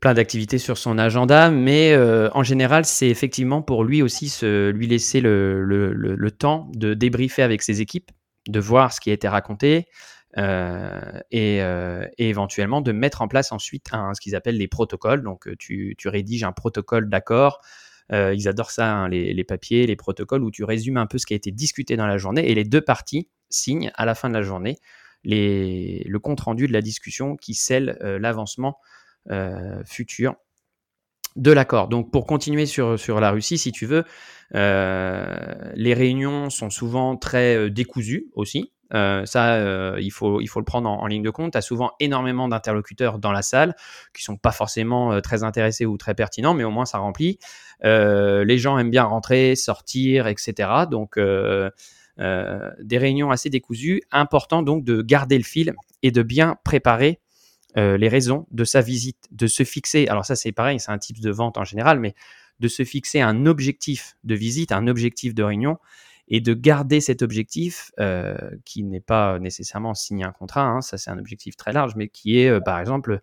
plein 0.00 0.14
d'activités 0.14 0.58
sur 0.58 0.78
son 0.78 0.98
agenda, 0.98 1.50
mais 1.50 1.92
euh, 1.92 2.28
en 2.32 2.42
général, 2.42 2.84
c'est 2.84 3.08
effectivement 3.08 3.62
pour 3.62 3.84
lui 3.84 4.02
aussi 4.02 4.28
se, 4.28 4.70
lui 4.70 4.86
laisser 4.86 5.20
le, 5.20 5.62
le, 5.62 5.92
le, 5.92 6.30
temps 6.30 6.68
de 6.74 6.94
débriefer 6.94 7.42
avec 7.42 7.62
ses 7.62 7.80
équipes, 7.80 8.10
de 8.48 8.58
voir 8.58 8.92
ce 8.92 9.00
qui 9.00 9.10
a 9.10 9.12
été 9.12 9.28
raconté 9.28 9.86
euh, 10.38 11.20
et, 11.30 11.62
euh, 11.62 12.06
et, 12.18 12.30
éventuellement 12.30 12.80
de 12.80 12.90
mettre 12.90 13.22
en 13.22 13.28
place 13.28 13.52
ensuite 13.52 13.90
un, 13.92 14.14
ce 14.14 14.20
qu'ils 14.20 14.34
appellent 14.34 14.56
les 14.56 14.66
protocoles. 14.66 15.22
Donc, 15.22 15.48
tu, 15.58 15.94
tu 15.98 16.08
rédiges 16.08 16.42
un 16.42 16.52
protocole 16.52 17.08
d'accord. 17.08 17.60
ils 18.10 18.48
adorent 18.48 18.72
ça, 18.72 18.92
hein, 18.92 19.08
les, 19.08 19.34
les, 19.34 19.44
papiers, 19.44 19.86
les 19.86 19.96
protocoles, 19.96 20.42
où 20.42 20.50
tu 20.50 20.64
résumes 20.64 20.96
un 20.96 21.06
peu 21.06 21.18
ce 21.18 21.26
qui 21.26 21.34
a 21.34 21.36
été 21.36 21.52
discuté 21.52 21.96
dans 21.96 22.06
la 22.06 22.18
journée 22.18 22.50
et 22.50 22.54
les 22.54 22.64
deux 22.64 22.80
parties 22.80 23.28
signent 23.50 23.92
à 23.94 24.06
la 24.06 24.14
fin 24.14 24.30
de 24.30 24.34
la 24.34 24.42
journée 24.42 24.78
les, 25.22 26.02
le 26.08 26.18
compte 26.18 26.40
rendu 26.40 26.66
de 26.66 26.72
la 26.72 26.82
discussion 26.82 27.36
qui 27.36 27.54
scelle 27.54 27.96
l'avancement 28.00 28.78
futur 29.84 30.36
de 31.36 31.50
l'accord. 31.52 31.88
Donc 31.88 32.10
pour 32.10 32.26
continuer 32.26 32.66
sur, 32.66 32.98
sur 32.98 33.20
la 33.20 33.30
Russie, 33.30 33.58
si 33.58 33.72
tu 33.72 33.86
veux, 33.86 34.04
euh, 34.54 35.54
les 35.74 35.94
réunions 35.94 36.50
sont 36.50 36.70
souvent 36.70 37.16
très 37.16 37.56
euh, 37.56 37.70
décousues 37.70 38.26
aussi. 38.34 38.72
ça, 38.92 39.96
il, 39.98 40.10
faut, 40.10 40.42
il 40.42 40.46
faut 40.48 40.60
le 40.60 40.66
prendre 40.66 40.90
en, 40.90 41.06
ligne 41.06 41.22
de 41.22 41.30
compte. 41.30 41.52
Tu 41.52 41.58
as 41.58 41.62
souvent 41.62 41.92
énormément 41.98 42.46
d'interlocuteurs 42.48 43.18
dans 43.18 43.32
la 43.32 43.40
salle 43.40 43.74
qui 44.14 44.22
sont 44.22 44.36
pas 44.36 44.52
forcément 44.52 45.18
très 45.22 45.44
intéressés 45.44 45.86
ou 45.86 45.96
très 45.96 46.14
pertinents, 46.14 46.52
mais 46.52 46.64
au 46.64 46.70
moins 46.70 46.84
ça 46.84 46.98
remplit. 46.98 47.38
les 47.82 48.58
gens 48.58 48.76
aiment 48.78 48.90
bien 48.90 49.04
rentrer, 49.04 49.56
sortir, 49.56 50.26
etc. 50.26 50.68
Donc 50.90 51.18
des 51.18 52.98
réunions 52.98 53.30
assez 53.30 53.48
décousues. 53.48 54.02
Important 54.10 54.62
donc 54.62 54.84
de 54.84 55.00
garder 55.00 55.38
le 55.38 55.44
fil 55.44 55.72
et 56.02 56.10
de 56.10 56.22
bien 56.22 56.56
préparer 56.62 57.18
euh, 57.78 57.96
les 57.96 58.08
raisons 58.08 58.46
de 58.50 58.64
sa 58.64 58.80
visite, 58.80 59.28
de 59.30 59.46
se 59.46 59.64
fixer, 59.64 60.06
alors 60.08 60.26
ça 60.26 60.36
c'est 60.36 60.52
pareil, 60.52 60.78
c'est 60.78 60.90
un 60.90 60.98
type 60.98 61.20
de 61.20 61.30
vente 61.30 61.56
en 61.56 61.64
général, 61.64 62.00
mais 62.00 62.14
de 62.60 62.68
se 62.68 62.84
fixer 62.84 63.20
un 63.20 63.46
objectif 63.46 64.16
de 64.24 64.34
visite, 64.34 64.72
un 64.72 64.86
objectif 64.86 65.34
de 65.34 65.42
réunion, 65.42 65.78
et 66.28 66.40
de 66.40 66.54
garder 66.54 67.00
cet 67.00 67.22
objectif, 67.22 67.90
euh, 67.98 68.36
qui 68.64 68.84
n'est 68.84 69.00
pas 69.00 69.38
nécessairement 69.38 69.94
signer 69.94 70.24
un 70.24 70.32
contrat, 70.32 70.64
hein, 70.64 70.80
ça 70.80 70.98
c'est 70.98 71.10
un 71.10 71.18
objectif 71.18 71.56
très 71.56 71.72
large, 71.72 71.96
mais 71.96 72.08
qui 72.08 72.38
est 72.38 72.48
euh, 72.48 72.60
par 72.60 72.78
exemple 72.78 73.20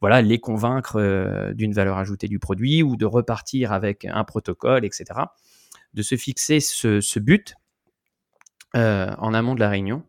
voilà, 0.00 0.22
les 0.22 0.38
convaincre 0.38 1.52
d'une 1.54 1.72
valeur 1.72 1.98
ajoutée 1.98 2.28
du 2.28 2.38
produit 2.38 2.84
ou 2.84 2.94
de 2.94 3.04
repartir 3.04 3.72
avec 3.72 4.04
un 4.04 4.22
protocole, 4.22 4.84
etc. 4.84 5.06
De 5.92 6.02
se 6.02 6.14
fixer 6.14 6.60
ce, 6.60 7.00
ce 7.00 7.18
but 7.18 7.56
en 8.74 9.34
amont 9.34 9.56
de 9.56 9.60
la 9.60 9.68
réunion 9.68 10.04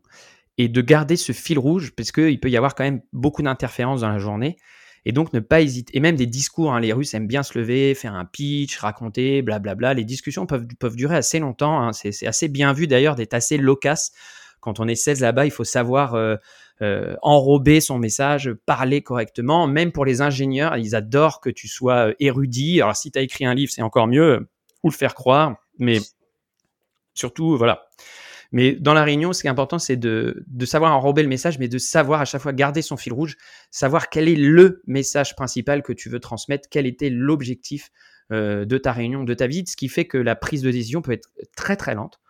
et 0.60 0.68
de 0.68 0.80
garder 0.82 1.16
ce 1.16 1.32
fil 1.32 1.58
rouge, 1.58 1.92
parce 1.96 2.12
qu'il 2.12 2.38
peut 2.38 2.50
y 2.50 2.56
avoir 2.56 2.74
quand 2.74 2.84
même 2.84 3.00
beaucoup 3.14 3.42
d'interférences 3.42 4.02
dans 4.02 4.10
la 4.10 4.18
journée. 4.18 4.58
Et 5.06 5.12
donc, 5.12 5.32
ne 5.32 5.40
pas 5.40 5.62
hésiter. 5.62 5.96
Et 5.96 6.00
même 6.00 6.16
des 6.16 6.26
discours, 6.26 6.74
hein, 6.74 6.80
les 6.80 6.92
Russes 6.92 7.14
aiment 7.14 7.26
bien 7.26 7.42
se 7.42 7.58
lever, 7.58 7.94
faire 7.94 8.14
un 8.14 8.26
pitch, 8.26 8.76
raconter, 8.76 9.40
blablabla. 9.40 9.94
Les 9.94 10.04
discussions 10.04 10.44
peuvent, 10.44 10.66
peuvent 10.78 10.96
durer 10.96 11.16
assez 11.16 11.38
longtemps. 11.38 11.80
Hein. 11.80 11.94
C'est 11.94 12.26
assez 12.26 12.48
bien 12.48 12.74
vu 12.74 12.86
d'ailleurs 12.86 13.14
d'être 13.14 13.32
assez 13.32 13.56
loquace. 13.56 14.12
Quand 14.60 14.80
on 14.80 14.86
est 14.86 14.94
16 14.94 15.22
là-bas, 15.22 15.46
il 15.46 15.50
faut 15.50 15.64
savoir 15.64 16.14
euh, 16.14 16.36
euh, 16.82 17.16
enrober 17.22 17.80
son 17.80 17.98
message, 17.98 18.52
parler 18.66 19.00
correctement. 19.00 19.66
Même 19.66 19.92
pour 19.92 20.04
les 20.04 20.20
ingénieurs, 20.20 20.76
ils 20.76 20.94
adorent 20.94 21.40
que 21.40 21.48
tu 21.48 21.68
sois 21.68 22.08
euh, 22.08 22.14
érudit. 22.20 22.82
Alors, 22.82 22.96
si 22.96 23.10
tu 23.10 23.18
as 23.18 23.22
écrit 23.22 23.46
un 23.46 23.54
livre, 23.54 23.72
c'est 23.74 23.80
encore 23.80 24.08
mieux, 24.08 24.46
ou 24.82 24.90
le 24.90 24.94
faire 24.94 25.14
croire. 25.14 25.56
Mais 25.78 26.00
surtout, 27.14 27.56
voilà. 27.56 27.86
Mais 28.52 28.72
dans 28.72 28.94
la 28.94 29.04
réunion, 29.04 29.32
ce 29.32 29.42
qui 29.42 29.46
est 29.46 29.50
important, 29.50 29.78
c'est 29.78 29.96
de, 29.96 30.44
de 30.46 30.66
savoir 30.66 30.94
enrober 30.94 31.22
le 31.22 31.28
message, 31.28 31.58
mais 31.58 31.68
de 31.68 31.78
savoir 31.78 32.20
à 32.20 32.24
chaque 32.24 32.42
fois 32.42 32.52
garder 32.52 32.82
son 32.82 32.96
fil 32.96 33.12
rouge, 33.12 33.36
savoir 33.70 34.08
quel 34.08 34.28
est 34.28 34.36
le 34.36 34.82
message 34.86 35.36
principal 35.36 35.82
que 35.82 35.92
tu 35.92 36.08
veux 36.08 36.20
transmettre, 36.20 36.68
quel 36.70 36.86
était 36.86 37.10
l'objectif 37.10 37.90
euh, 38.32 38.64
de 38.64 38.78
ta 38.78 38.92
réunion, 38.92 39.24
de 39.24 39.34
ta 39.34 39.46
visite, 39.46 39.70
ce 39.70 39.76
qui 39.76 39.88
fait 39.88 40.04
que 40.04 40.18
la 40.18 40.36
prise 40.36 40.62
de 40.62 40.70
décision 40.70 41.02
peut 41.02 41.12
être 41.12 41.28
très 41.56 41.76
très 41.76 41.94
lente. 41.94 42.20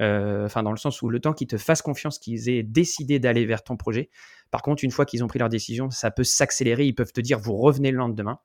Euh, 0.00 0.46
enfin, 0.46 0.62
dans 0.62 0.70
le 0.70 0.78
sens 0.78 1.02
où 1.02 1.10
le 1.10 1.20
temps 1.20 1.34
qu'ils 1.34 1.48
te 1.48 1.58
fassent 1.58 1.82
confiance, 1.82 2.18
qu'ils 2.18 2.48
aient 2.48 2.62
décidé 2.62 3.18
d'aller 3.18 3.44
vers 3.44 3.62
ton 3.62 3.76
projet. 3.76 4.08
Par 4.50 4.62
contre, 4.62 4.84
une 4.84 4.90
fois 4.90 5.04
qu'ils 5.04 5.22
ont 5.22 5.26
pris 5.26 5.38
leur 5.38 5.50
décision, 5.50 5.90
ça 5.90 6.10
peut 6.10 6.24
s'accélérer. 6.24 6.86
Ils 6.86 6.94
peuvent 6.94 7.12
te 7.12 7.20
dire, 7.20 7.38
vous 7.38 7.56
revenez 7.56 7.90
le 7.90 7.98
lendemain 7.98 8.38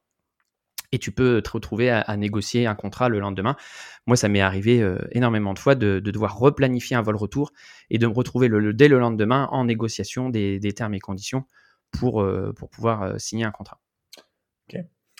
et 0.91 0.99
tu 0.99 1.11
peux 1.11 1.41
te 1.41 1.51
retrouver 1.51 1.89
à, 1.89 2.17
négocier 2.17 2.65
un 2.67 2.75
contrat 2.75 3.09
le 3.09 3.19
lendemain. 3.19 3.55
Moi, 4.07 4.17
ça 4.17 4.29
m'est 4.29 4.41
arrivé 4.41 4.81
euh, 4.81 4.97
énormément 5.11 5.53
de 5.53 5.59
fois 5.59 5.75
de, 5.75 5.99
devoir 5.99 6.37
replanifier 6.37 6.95
un 6.95 7.01
vol 7.01 7.15
retour 7.15 7.51
et 7.89 7.97
de 7.97 8.07
me 8.07 8.13
retrouver 8.13 8.47
le, 8.47 8.73
dès 8.73 8.87
le 8.87 8.99
lendemain 8.99 9.47
en 9.51 9.65
négociation 9.65 10.29
des, 10.29 10.59
termes 10.75 10.93
et 10.93 10.99
conditions 10.99 11.45
pour, 11.91 12.21
euh, 12.21 12.53
pour 12.53 12.69
pouvoir 12.69 13.03
euh, 13.03 13.17
signer 13.17 13.45
un 13.45 13.51
contrat. 13.51 13.79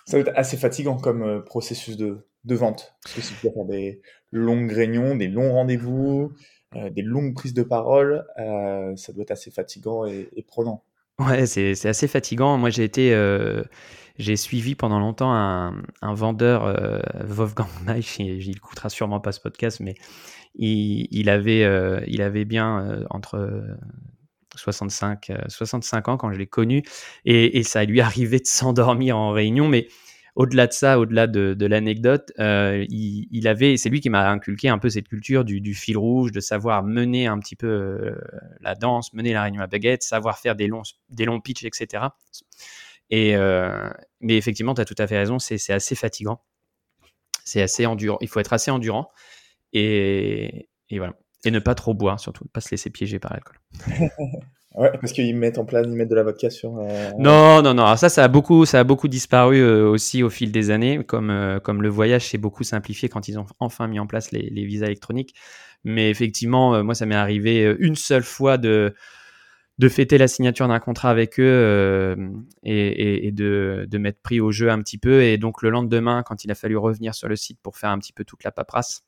Ça 0.07 0.17
va 0.17 0.22
être 0.22 0.34
assez 0.36 0.55
fatigant 0.55 0.98
comme 0.98 1.43
processus 1.43 1.98
de, 1.98 2.27
de, 2.43 2.55
vente. 2.55 2.95
Parce 3.01 3.15
que 3.15 3.22
si 3.22 3.34
tu 3.34 3.48
dois 3.48 3.53
faire 3.53 3.65
des 3.65 4.01
longues 4.31 4.72
réunions, 4.72 5.15
des 5.15 5.27
longs 5.27 5.51
rendez-vous, 5.51 6.31
des 6.75 7.01
longues 7.01 7.34
prises 7.34 7.55
de 7.55 7.63
parole, 7.63 8.24
ça 8.38 9.13
doit 9.13 9.24
être 9.24 9.31
assez 9.31 9.50
fatigant 9.50 10.05
et, 10.05 10.29
et 10.36 10.43
prenant. 10.43 10.84
Ouais, 11.17 11.48
c'est 11.48 11.88
assez 11.88 12.07
fatigant. 12.07 12.55
Moi, 12.60 12.69
j'ai 12.69 12.84
été 12.84 13.15
j'ai 14.17 14.36
suivi 14.36 14.75
pendant 14.75 15.00
longtemps 15.00 15.34
un, 15.34 16.13
vendeur, 16.13 16.63
euh, 16.65 17.00
Wolfgang 17.25 17.67
Meich, 17.86 18.19
il 18.19 18.50
écoutera 18.50 18.89
sûrement 18.89 19.19
pas 19.19 19.31
ce 19.31 19.39
podcast, 19.39 19.79
mais 19.79 19.95
il, 20.55 21.29
avait, 21.29 21.63
euh, 21.63 22.01
il 22.07 22.22
avait 22.22 22.45
bien 22.45 22.79
euh, 22.79 23.05
entre 23.10 23.63
65, 24.55 25.31
65 25.48 26.07
ans 26.07 26.17
quand 26.17 26.31
je 26.31 26.38
l'ai 26.38 26.48
connu, 26.48 26.84
et, 27.25 27.63
ça 27.63 27.84
lui 27.84 28.01
arrivait 28.01 28.39
de 28.39 28.48
s'endormir 28.48 29.17
en 29.17 29.31
réunion, 29.31 29.67
mais 29.67 29.88
au-delà 30.36 30.67
de 30.67 30.74
ça, 30.74 31.00
au-delà 31.00 31.27
de, 31.27 31.65
l'anecdote, 31.65 32.31
euh, 32.39 32.86
il, 32.89 33.48
avait, 33.48 33.77
c'est 33.77 33.89
lui 33.89 34.01
qui 34.01 34.10
m'a 34.10 34.29
inculqué 34.29 34.67
un 34.67 34.77
peu 34.77 34.89
cette 34.89 35.07
culture 35.07 35.45
du, 35.45 35.74
fil 35.74 35.98
rouge, 35.98 36.31
de 36.31 36.41
savoir 36.41 36.84
mener 36.84 37.27
un 37.27 37.39
petit 37.39 37.55
peu 37.55 37.67
euh, 37.67 38.15
la 38.60 38.75
danse, 38.75 39.13
mener 39.13 39.34
la 39.34 39.43
réunion 39.43 39.62
à 39.62 39.67
baguette, 39.67 40.03
savoir 40.03 40.38
faire 40.38 40.55
des 40.55 40.67
longs, 40.67 40.84
des 41.10 41.25
longs 41.25 41.39
pitchs, 41.39 41.63
etc. 41.63 42.07
Et, 43.10 43.36
euh, 43.36 43.90
mais 44.22 44.38
effectivement, 44.38 44.74
tu 44.74 44.82
as 44.82 44.86
tout 44.86 44.96
à 44.98 45.08
fait 45.08 45.18
raison, 45.18 45.40
c'est 45.40 45.72
assez 45.72 45.96
fatigant. 45.96 46.42
C'est 47.44 47.62
assez 47.62 47.86
endurant. 47.86 48.18
Il 48.22 48.28
faut 48.28 48.40
être 48.40 48.54
assez 48.54 48.72
endurant. 48.72 49.12
Et, 49.74 50.70
et 50.90 50.98
voilà. 50.98 51.14
Et 51.44 51.52
ne 51.52 51.60
pas 51.60 51.76
trop 51.76 51.94
boire, 51.94 52.20
surtout, 52.20 52.44
ne 52.46 52.50
pas 52.50 52.62
se 52.62 52.72
laisser 52.72 52.90
piéger 52.90 53.20
par 53.20 53.34
l'alcool. 53.34 53.60
Ouais, 54.78 54.92
parce 55.00 55.14
qu'ils 55.14 55.38
mettent 55.38 55.58
en 55.58 55.64
place, 55.64 55.86
ils 55.88 55.94
mettent 55.94 56.10
de 56.10 56.16
la 56.16 56.24
vodka 56.24 56.50
sur. 56.50 56.78
Euh, 56.80 57.12
non, 57.18 57.62
non, 57.62 57.74
non. 57.74 57.86
Alors 57.86 57.98
ça, 57.98 58.10
ça 58.10 58.26
a 58.26 58.28
beaucoup, 58.28 58.66
ça 58.66 58.82
a 58.82 58.84
beaucoup 58.84 59.08
disparu 59.08 59.62
euh, 59.62 59.88
aussi 59.88 60.22
au 60.22 60.30
fil 60.30 60.52
des 60.52 60.70
années, 60.70 61.02
comme 61.06 61.62
comme 61.64 61.82
le 61.82 61.88
voyage 61.88 62.28
s'est 62.28 62.38
beaucoup 62.38 62.66
simplifié 62.66 63.08
quand 63.08 63.30
ils 63.30 63.40
ont 63.40 63.46
enfin 63.62 63.88
mis 63.88 64.02
en 64.02 64.06
place 64.06 64.34
les, 64.34 64.50
les 64.50 64.66
visas 64.66 64.88
électroniques. 64.88 65.34
Mais 65.86 66.10
effectivement, 66.10 66.84
moi, 66.84 66.94
ça 66.94 67.06
m'est 67.06 67.16
arrivé 67.16 67.74
une 67.80 67.96
seule 67.96 68.24
fois 68.24 68.58
de 68.58 68.94
de 69.77 69.89
fêter 69.89 70.17
la 70.17 70.27
signature 70.27 70.67
d'un 70.67 70.79
contrat 70.79 71.10
avec 71.10 71.39
eux 71.39 72.17
et, 72.63 73.27
et, 73.27 73.32
de, 73.32 73.86
de 73.89 73.98
mettre 73.98 74.22
prix 74.22 74.39
au 74.39 74.51
jeu 74.51 74.70
un 74.70 74.79
petit 74.79 74.98
peu. 74.98 75.24
Et 75.24 75.38
donc 75.38 75.62
le 75.62 75.70
lendemain, 75.70 76.24
quand 76.24 76.46
il 76.46 76.51
a 76.51 76.55
fallu 76.55 76.77
revenir 76.77 77.13
sur 77.13 77.27
le 77.27 77.36
site 77.36 77.60
pour 77.62 77.77
faire 77.77 77.89
un 77.89 78.00
petit 78.00 78.13
peu 78.13 78.24
toute 78.24 78.44
la 78.44 78.51
paperasse, 78.51 79.03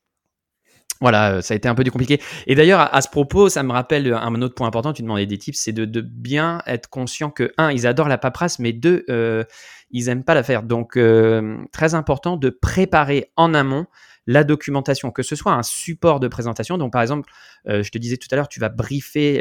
voilà, 1.02 1.34
euh, 1.34 1.42
ça 1.42 1.54
a 1.54 1.58
été 1.58 1.68
un 1.68 1.76
peu 1.76 1.84
compliqué. 1.86 2.22
Et 2.48 2.56
d'ailleurs, 2.56 2.94
à, 2.94 3.02
ce 3.02 3.10
propos, 3.10 3.50
ça 3.50 3.64
me 3.64 3.72
rappelle 3.72 4.12
un 4.14 4.42
autre 4.42 4.56
point 4.56 4.68
important. 4.68 4.94
Tu 4.94 5.04
demandais 5.04 5.26
des 5.26 5.38
tips, 5.38 5.60
c'est 5.60 5.74
de, 5.74 6.02
bien 6.02 6.62
être 6.66 6.90
conscient 6.90 7.30
que 7.30 7.52
un, 7.58 7.72
ils 7.72 7.86
adorent 7.86 8.08
la 8.08 8.18
paperasse, 8.18 8.60
mais 8.60 8.74
deux, 8.74 9.06
euh, 9.10 9.44
ils 9.92 10.10
aiment 10.10 10.24
pas 10.24 10.34
la 10.34 10.44
faire. 10.44 10.64
Donc, 10.64 10.98
euh, 10.98 11.58
très 11.72 11.94
important 11.94 12.38
de 12.38 12.50
préparer 12.50 13.32
en 13.36 13.54
amont 13.54 13.86
la 14.28 14.44
documentation, 14.44 15.10
que 15.10 15.24
ce 15.24 15.36
soit 15.36 15.54
un 15.54 15.64
support 15.64 16.20
de 16.20 16.28
présentation. 16.28 16.78
Donc, 16.78 16.94
par 16.94 17.02
exemple, 17.02 17.32
je 17.66 17.90
te 17.90 17.98
disais 17.98 18.18
tout 18.18 18.28
à 18.32 18.36
l'heure, 18.36 18.50
tu 18.50 18.60
vas 18.60 18.70
briefer 18.70 19.40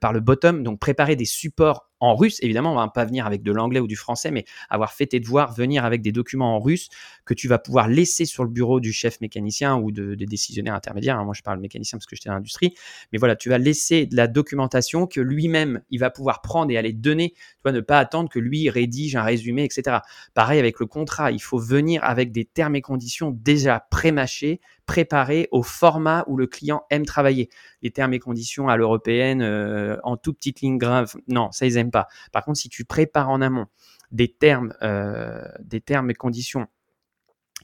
par 0.00 0.12
le 0.12 0.20
bottom, 0.20 0.62
donc 0.62 0.80
préparer 0.80 1.16
des 1.16 1.24
supports 1.24 1.90
en 2.02 2.16
russe. 2.16 2.38
Évidemment, 2.42 2.72
on 2.72 2.76
va 2.76 2.88
pas 2.88 3.04
venir 3.04 3.26
avec 3.26 3.42
de 3.42 3.52
l'anglais 3.52 3.80
ou 3.80 3.86
du 3.86 3.96
français, 3.96 4.32
mais 4.32 4.44
avoir 4.68 4.92
fait 4.92 5.06
tes 5.06 5.20
devoirs, 5.20 5.54
venir 5.54 5.84
avec 5.84 6.02
des 6.02 6.10
documents 6.10 6.56
en 6.56 6.60
russe 6.60 6.88
que 7.24 7.32
tu 7.32 7.46
vas 7.46 7.58
pouvoir 7.58 7.86
laisser 7.86 8.24
sur 8.24 8.42
le 8.42 8.50
bureau 8.50 8.80
du 8.80 8.92
chef 8.92 9.20
mécanicien 9.20 9.76
ou 9.76 9.92
de, 9.92 10.16
des 10.16 10.26
décisionnaires 10.26 10.74
intermédiaires. 10.74 11.18
Hein, 11.18 11.24
moi, 11.24 11.34
je 11.34 11.42
parle 11.42 11.60
mécanicien 11.60 11.98
parce 11.98 12.06
que 12.06 12.16
j'étais 12.16 12.28
dans 12.28 12.34
l'industrie. 12.34 12.74
Mais 13.12 13.18
voilà, 13.18 13.36
tu 13.36 13.48
vas 13.48 13.58
laisser 13.58 14.06
de 14.06 14.16
la 14.16 14.26
documentation 14.26 15.06
que 15.06 15.20
lui-même, 15.20 15.80
il 15.90 16.00
va 16.00 16.10
pouvoir 16.10 16.42
prendre 16.42 16.72
et 16.72 16.76
aller 16.76 16.92
donner. 16.92 17.34
Tu 17.34 17.60
vas 17.64 17.72
ne 17.72 17.80
pas 17.80 18.00
attendre 18.00 18.28
que 18.28 18.40
lui 18.40 18.68
rédige 18.68 19.14
un 19.14 19.22
résumé, 19.22 19.62
etc. 19.62 19.98
Pareil 20.34 20.58
avec 20.58 20.80
le 20.80 20.86
contrat. 20.86 21.30
Il 21.30 21.40
faut 21.40 21.58
venir 21.58 22.02
avec 22.02 22.32
des 22.32 22.44
termes 22.44 22.74
et 22.74 22.82
conditions 22.82 23.30
déjà 23.30 23.86
pré-mâchés, 23.90 24.60
préparés 24.92 25.48
au 25.52 25.62
format 25.62 26.22
où 26.26 26.36
le 26.36 26.46
client 26.46 26.82
aime 26.90 27.06
travailler. 27.06 27.48
Les 27.80 27.90
termes 27.90 28.12
et 28.12 28.18
conditions 28.18 28.68
à 28.68 28.76
l'européenne, 28.76 29.40
euh, 29.40 29.96
en 30.04 30.18
tout 30.18 30.34
petite 30.34 30.60
ligne 30.60 30.76
grave, 30.76 31.14
non, 31.28 31.50
ça 31.50 31.64
ils 31.64 31.78
aiment 31.78 31.90
pas. 31.90 32.08
Par 32.30 32.44
contre, 32.44 32.58
si 32.58 32.68
tu 32.68 32.84
prépares 32.84 33.30
en 33.30 33.40
amont 33.40 33.68
des 34.10 34.28
termes, 34.28 34.74
euh, 34.82 35.48
des 35.60 35.80
termes 35.80 36.10
et 36.10 36.14
conditions 36.14 36.66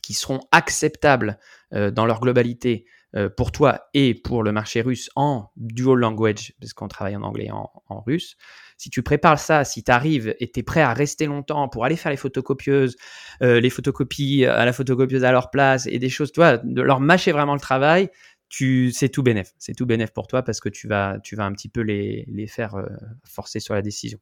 qui 0.00 0.14
seront 0.14 0.40
acceptables 0.52 1.38
euh, 1.75 1.90
dans 1.90 2.06
leur 2.06 2.20
globalité 2.20 2.87
pour 3.36 3.52
toi 3.52 3.88
et 3.94 4.14
pour 4.14 4.42
le 4.42 4.52
marché 4.52 4.82
russe 4.82 5.10
en 5.16 5.50
dual 5.56 5.98
language, 5.98 6.52
parce 6.60 6.72
qu'on 6.72 6.88
travaille 6.88 7.16
en 7.16 7.22
anglais 7.22 7.46
et 7.46 7.50
en, 7.50 7.70
russe, 8.06 8.36
si 8.76 8.90
tu 8.90 9.02
prépares 9.02 9.38
ça, 9.38 9.64
si 9.64 9.82
tu 9.82 9.90
arrives 9.90 10.34
et 10.38 10.50
tu 10.50 10.60
es 10.60 10.62
prêt 10.62 10.82
à 10.82 10.92
rester 10.92 11.26
longtemps 11.26 11.68
pour 11.68 11.84
aller 11.84 11.96
faire 11.96 12.10
les 12.10 12.18
photocopieuses, 12.18 12.96
euh, 13.42 13.60
les 13.60 13.70
photocopies 13.70 14.44
à 14.44 14.64
la 14.64 14.72
photocopieuse 14.72 15.24
à 15.24 15.32
leur 15.32 15.50
place 15.50 15.86
et 15.86 15.98
des 15.98 16.10
choses, 16.10 16.32
tu 16.32 16.40
vois, 16.40 16.58
de 16.58 16.82
leur 16.82 17.00
mâcher 17.00 17.32
vraiment 17.32 17.54
le 17.54 17.60
travail, 17.60 18.10
tu 18.48 18.92
c'est 18.92 19.08
tout 19.08 19.22
bénéf. 19.22 19.52
C'est 19.58 19.74
tout 19.74 19.86
bénéf 19.86 20.10
pour 20.12 20.26
toi 20.26 20.42
parce 20.42 20.60
que 20.60 20.68
tu 20.68 20.88
vas, 20.88 21.18
tu 21.22 21.36
vas 21.36 21.44
un 21.44 21.52
petit 21.52 21.68
peu 21.68 21.80
les, 21.80 22.24
les 22.28 22.46
faire 22.46 22.74
euh, 22.76 22.86
forcer 23.24 23.60
sur 23.60 23.74
la 23.74 23.82
décision. 23.82 24.18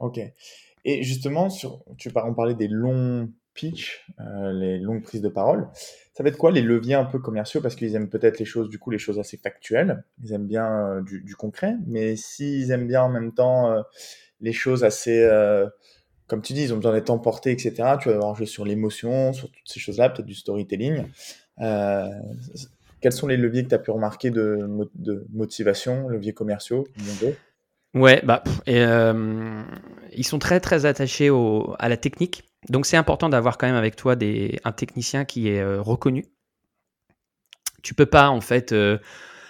Ok. 0.00 0.20
Et 0.84 1.02
justement, 1.02 1.50
sur, 1.50 1.84
tu 1.96 2.10
on 2.14 2.34
parlait 2.34 2.54
des 2.54 2.68
longs 2.68 3.30
euh, 3.64 4.52
les 4.52 4.78
longues 4.78 5.02
prises 5.02 5.22
de 5.22 5.28
parole. 5.28 5.68
Ça 6.14 6.22
va 6.22 6.28
être 6.28 6.36
quoi 6.36 6.50
les 6.50 6.62
leviers 6.62 6.94
un 6.94 7.04
peu 7.04 7.18
commerciaux? 7.18 7.60
Parce 7.60 7.74
qu'ils 7.76 7.94
aiment 7.94 8.08
peut-être 8.08 8.38
les 8.38 8.44
choses, 8.44 8.68
du 8.68 8.78
coup, 8.78 8.90
les 8.90 8.98
choses 8.98 9.18
assez 9.18 9.36
factuelles. 9.36 10.04
Ils 10.22 10.32
aiment 10.32 10.46
bien 10.46 10.66
euh, 10.66 11.02
du, 11.02 11.34
concret. 11.36 11.76
Mais 11.86 12.16
s'ils 12.16 12.70
aiment 12.70 12.86
bien 12.86 13.02
en 13.02 13.08
même 13.08 13.32
temps 13.32 13.70
euh, 13.70 13.82
les 14.40 14.52
choses 14.52 14.84
assez, 14.84 15.28
comme 16.28 16.42
tu 16.42 16.52
dis, 16.52 16.62
ils 16.62 16.72
ont 16.72 16.76
besoin 16.76 16.92
d'être 16.92 17.10
emportés, 17.10 17.50
etc. 17.50 17.72
Tu 18.00 18.08
vas 18.08 18.14
avoir 18.14 18.34
joué 18.36 18.46
sur 18.46 18.64
l'émotion, 18.64 19.32
sur 19.32 19.50
toutes 19.50 19.68
ces 19.68 19.80
choses-là, 19.80 20.10
peut-être 20.10 20.26
du 20.26 20.34
storytelling. 20.34 21.04
quels 21.58 23.12
sont 23.12 23.26
les 23.26 23.36
leviers 23.36 23.64
que 23.64 23.68
tu 23.68 23.74
as 23.74 23.80
pu 23.80 23.90
remarquer 23.90 24.30
de, 24.30 24.68
de 24.94 25.26
motivation, 25.32 26.08
leviers 26.08 26.34
commerciaux 26.34 26.86
Ouais, 27.94 28.20
bah, 28.24 28.42
et, 28.66 28.82
ils 30.16 30.24
sont 30.24 30.38
très 30.38 30.60
très 30.60 30.86
attachés 30.86 31.30
à 31.78 31.88
la 31.88 31.96
technique. 31.96 32.44
Donc 32.68 32.86
c'est 32.86 32.96
important 32.96 33.28
d'avoir 33.28 33.56
quand 33.56 33.66
même 33.66 33.76
avec 33.76 33.96
toi 33.96 34.16
des, 34.16 34.58
un 34.64 34.72
technicien 34.72 35.24
qui 35.24 35.48
est 35.48 35.60
euh, 35.60 35.80
reconnu. 35.80 36.26
Tu 37.82 37.94
peux 37.94 38.06
pas 38.06 38.30
en 38.30 38.40
fait 38.40 38.72
euh, 38.72 38.98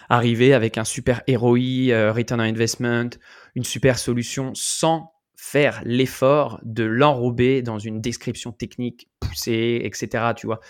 arriver 0.09 0.53
avec 0.53 0.79
un 0.79 0.85
super 0.85 1.23
ROI, 1.29 1.91
euh, 1.91 2.13
return 2.13 2.41
on 2.41 2.45
investment, 2.45 3.11
une 3.55 3.65
super 3.65 3.99
solution 3.99 4.53
sans 4.55 5.13
faire 5.37 5.81
l'effort 5.85 6.61
de 6.65 6.85
l'enrober 6.85 7.63
dans 7.63 7.79
une 7.79 8.01
description 8.01 8.53
technique 8.53 9.09
poussée, 9.21 9.81
etc. 9.85 10.33
Tu 10.37 10.47
vois, 10.47 10.61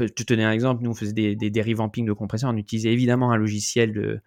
je 0.00 0.06
te 0.06 0.22
donner 0.22 0.44
un 0.44 0.52
exemple. 0.52 0.82
Nous 0.82 0.90
on 0.90 0.94
faisait 0.94 1.12
des, 1.12 1.36
des, 1.36 1.50
des 1.50 1.62
revampings 1.62 2.06
de 2.06 2.12
compression, 2.12 2.48
on 2.48 2.56
utilisait 2.56 2.92
évidemment 2.92 3.32
un 3.32 3.36
logiciel 3.36 3.92
de 3.92 4.22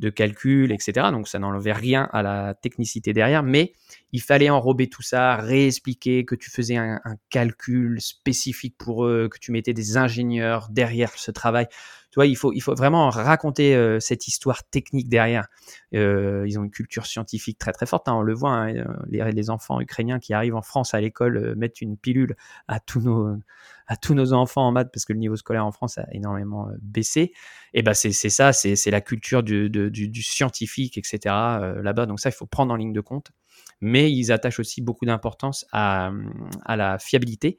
de 0.00 0.08
calcul, 0.08 0.72
etc. 0.72 1.08
Donc 1.12 1.28
ça 1.28 1.38
n'enlevait 1.38 1.74
rien 1.74 2.08
à 2.12 2.22
la 2.22 2.54
technicité 2.54 3.12
derrière, 3.12 3.42
mais 3.42 3.74
il 4.12 4.22
fallait 4.22 4.50
enrober 4.50 4.88
tout 4.88 5.02
ça, 5.02 5.36
réexpliquer 5.36 6.24
que 6.24 6.34
tu 6.34 6.50
faisais 6.50 6.76
un, 6.76 7.00
calcul 7.28 8.00
spécifique 8.00 8.76
pour 8.78 9.04
eux, 9.04 9.28
que 9.30 9.38
tu 9.38 9.52
mettais 9.52 9.74
des 9.74 9.96
ingénieurs 9.98 10.68
derrière 10.70 11.12
ce 11.16 11.30
travail. 11.30 11.66
Tu 12.10 12.16
vois, 12.16 12.26
il 12.26 12.36
faut, 12.36 12.52
il 12.52 12.60
faut 12.60 12.74
vraiment 12.74 13.08
raconter 13.08 13.74
euh, 13.76 14.00
cette 14.00 14.26
histoire 14.26 14.64
technique 14.64 15.08
derrière. 15.08 15.46
Euh, 15.94 16.44
ils 16.46 16.58
ont 16.58 16.64
une 16.64 16.70
culture 16.70 17.06
scientifique 17.06 17.58
très 17.58 17.72
très 17.72 17.86
forte. 17.86 18.08
Hein, 18.08 18.14
on 18.14 18.22
le 18.22 18.34
voit, 18.34 18.50
hein, 18.50 18.74
euh, 18.74 18.84
les, 19.08 19.30
les, 19.30 19.50
enfants 19.50 19.80
ukrainiens 19.80 20.18
qui 20.18 20.34
arrivent 20.34 20.56
en 20.56 20.62
France 20.62 20.92
à 20.92 21.00
l'école 21.00 21.54
mettent 21.56 21.80
une 21.80 21.96
pilule 21.96 22.36
à 22.66 22.80
tous 22.80 23.00
nos 23.00 23.36
à 23.86 23.96
tous 23.96 24.14
nos 24.14 24.32
enfants 24.32 24.66
en 24.66 24.72
maths 24.72 24.90
parce 24.92 25.04
que 25.04 25.12
le 25.12 25.18
niveau 25.18 25.36
scolaire 25.36 25.66
en 25.66 25.72
France 25.72 25.98
a 25.98 26.06
énormément 26.12 26.68
baissé. 26.80 27.32
Et 27.74 27.82
ben 27.82 27.94
c'est 27.94 28.12
ça, 28.12 28.52
c'est 28.52 28.90
la 28.90 29.00
culture 29.00 29.42
du, 29.42 29.68
du, 29.68 29.90
du 29.90 30.22
scientifique, 30.22 30.96
etc. 30.96 31.18
là-bas. 31.82 32.06
Donc 32.06 32.20
ça, 32.20 32.28
il 32.28 32.32
faut 32.32 32.46
prendre 32.46 32.72
en 32.72 32.76
ligne 32.76 32.92
de 32.92 33.00
compte 33.00 33.32
mais 33.80 34.12
ils 34.12 34.30
attachent 34.30 34.60
aussi 34.60 34.82
beaucoup 34.82 35.06
d'importance 35.06 35.66
à, 35.72 36.10
à, 36.64 36.76
la 36.76 36.98
fiabilité. 36.98 37.58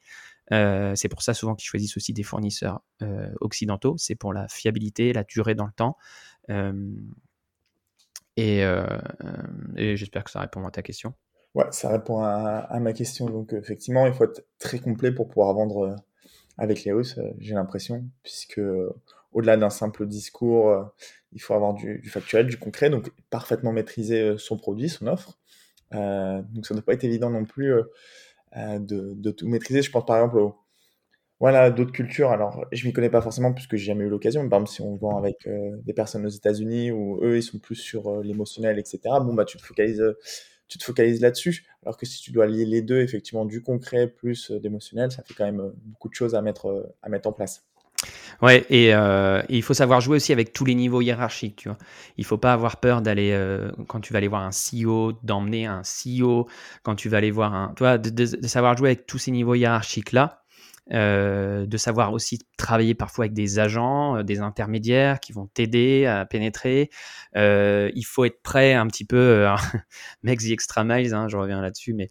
Euh, 0.52 0.94
c'est 0.96 1.08
pour 1.08 1.22
ça 1.22 1.34
souvent 1.34 1.56
qu'ils 1.56 1.68
choisissent 1.68 1.96
aussi 1.98 2.14
des 2.14 2.24
fournisseurs 2.24 2.82
euh, 3.02 3.30
occidentaux. 3.40 3.96
C'est 3.98 4.16
pour 4.16 4.34
la 4.34 4.48
fiabilité, 4.48 5.14
la 5.14 5.24
durée 5.24 5.56
dans 5.56 5.66
le 5.66 5.72
temps. 5.72 5.98
Euh, 6.50 6.92
et, 8.38 8.64
j'espère 9.96 10.24
que 10.24 10.32
ça 10.32 10.40
répond 10.40 10.66
à 10.66 10.72
ta 10.72 10.82
question. 10.82 11.14
Ouais, 11.54 11.66
ça 11.72 11.90
répond 11.90 12.22
à, 12.24 12.80
ma 12.80 12.94
question. 12.94 13.28
Donc 13.28 13.54
effectivement, 13.54 14.08
il 14.08 14.14
faut 14.14 14.24
être 14.24 14.44
très 14.58 14.80
complet 14.80 15.12
pour 15.12 15.28
pouvoir 15.28 15.54
vendre 15.54 15.96
avec 16.58 16.84
les 16.84 16.92
Russes, 16.92 17.20
j'ai 17.40 17.54
l'impression, 17.54 18.06
puisque 18.24 18.62
au-delà 19.32 19.58
d'un 19.58 19.70
simple 19.70 20.06
discours, 20.06 20.92
il 21.34 21.42
faut 21.42 21.54
avoir 21.54 21.74
du, 21.74 22.02
factuel, 22.10 22.48
du 22.48 22.58
concret, 22.58 22.90
donc 22.90 23.12
parfaitement 23.30 23.72
maîtriser 23.72 24.36
son 24.38 24.58
produit, 24.58 24.90
son 24.90 25.08
offre. 25.08 25.38
Donc 25.92 26.66
ça 26.66 26.74
ne 26.74 26.80
doit 26.80 26.86
pas 26.86 26.94
être 26.94 27.04
évident 27.04 27.30
non 27.30 27.46
plus 27.46 27.74
de, 28.56 29.14
de, 29.16 29.32
tout 29.32 29.48
maîtriser. 29.48 29.82
Je 29.82 29.92
pense 29.92 30.06
par 30.06 30.18
exemple 30.18 30.38
aux, 30.38 30.56
voilà, 31.40 31.72
d'autres 31.72 31.92
cultures. 31.92 32.32
Alors, 32.32 32.66
je 32.72 32.86
m'y 32.86 32.94
connais 32.94 33.10
pas 33.10 33.22
forcément 33.22 33.54
puisque 33.54 33.76
j'ai 33.76 33.86
jamais 33.86 34.06
eu 34.06 34.10
l'occasion. 34.10 34.48
Par 34.50 34.60
exemple, 34.60 34.72
si 34.72 34.82
on 34.82 34.96
vend 34.96 35.18
avec 35.18 35.48
des 35.84 35.94
personnes 35.94 36.26
aux 36.26 36.30
États-Unis 36.30 36.92
où 36.92 37.20
eux, 37.24 37.38
ils 37.38 37.44
sont 37.44 37.60
plus 37.60 37.76
sur 37.76 38.22
l'émotionnel, 38.22 38.78
etc. 38.80 39.00
Bon, 39.22 39.34
bah, 39.34 39.46
tu 39.46 39.58
te 39.58 39.64
focalises, 39.64 40.04
tu 40.68 40.78
te 40.78 40.84
focalises 40.84 41.22
là-dessus. 41.22 41.66
Alors 41.84 41.98
que 41.98 42.06
si 42.06 42.22
tu 42.22 42.32
dois 42.32 42.46
lier 42.46 42.66
les 42.66 42.82
deux, 42.82 43.02
effectivement, 43.02 43.46
du 43.46 43.64
concret 43.64 44.08
plus 44.08 44.52
d'émotionnel, 44.52 45.12
ça 45.12 45.24
fait 45.24 45.34
quand 45.34 45.46
même 45.46 45.72
beaucoup 45.84 46.10
de 46.10 46.14
choses 46.14 46.36
à 46.36 46.42
mettre 46.42 46.84
en 47.26 47.34
place. 47.34 47.71
Ouais, 48.42 48.66
euh, 48.72 49.44
et, 49.50 49.58
il 49.58 49.62
faut 49.64 49.74
savoir 49.74 50.02
jouer 50.02 50.18
aussi 50.18 50.34
avec 50.34 50.54
tous 50.54 50.66
les 50.66 50.76
niveaux 50.76 51.02
hiérarchiques, 51.02 51.58
tu 51.58 51.70
vois. 51.70 51.78
Il 52.18 52.26
faut 52.26 52.38
pas 52.38 52.54
avoir 52.54 52.78
peur 52.78 53.02
d'aller, 53.02 53.32
euh, 53.32 53.72
quand 53.88 54.00
tu 54.00 54.14
vas 54.14 54.18
aller 54.18 54.28
voir 54.28 54.44
un 54.44 54.52
CEO, 54.52 55.14
d'emmener 55.24 55.66
un 55.66 55.82
CEO, 55.84 56.48
quand 56.84 56.96
tu 56.96 57.10
vas 57.10 57.18
aller 57.18 57.32
voir 57.32 57.54
un, 57.54 57.74
tu 57.76 57.84
vois, 57.84 57.98
de, 57.98 58.48
savoir 58.48 58.78
jouer 58.78 58.90
avec 58.90 59.06
tous 59.06 59.18
ces 59.18 59.32
niveaux 59.32 59.56
hiérarchiques-là. 59.56 60.40
euh, 60.94 61.66
de 61.68 61.78
savoir 61.78 62.12
aussi 62.12 62.40
travailler 62.58 62.96
parfois 62.96 63.26
avec 63.26 63.34
des 63.34 63.60
agents, 63.60 64.24
des 64.24 64.42
intermédiaires 64.42 65.20
qui 65.20 65.32
vont 65.32 65.48
t'aider 65.48 66.06
à 66.06 66.26
pénétrer. 66.26 66.90
Il 67.36 68.04
faut 68.06 68.26
être 68.26 68.42
prêt 68.42 68.74
un 68.74 68.88
petit 68.88 69.06
peu, 69.06 69.46
mec 70.24 70.40
the 70.40 70.52
extra 70.52 70.84
miles, 70.84 71.14
hein, 71.14 71.28
je 71.30 71.38
reviens 71.38 71.62
là-dessus, 71.62 71.94
mais 71.94 72.10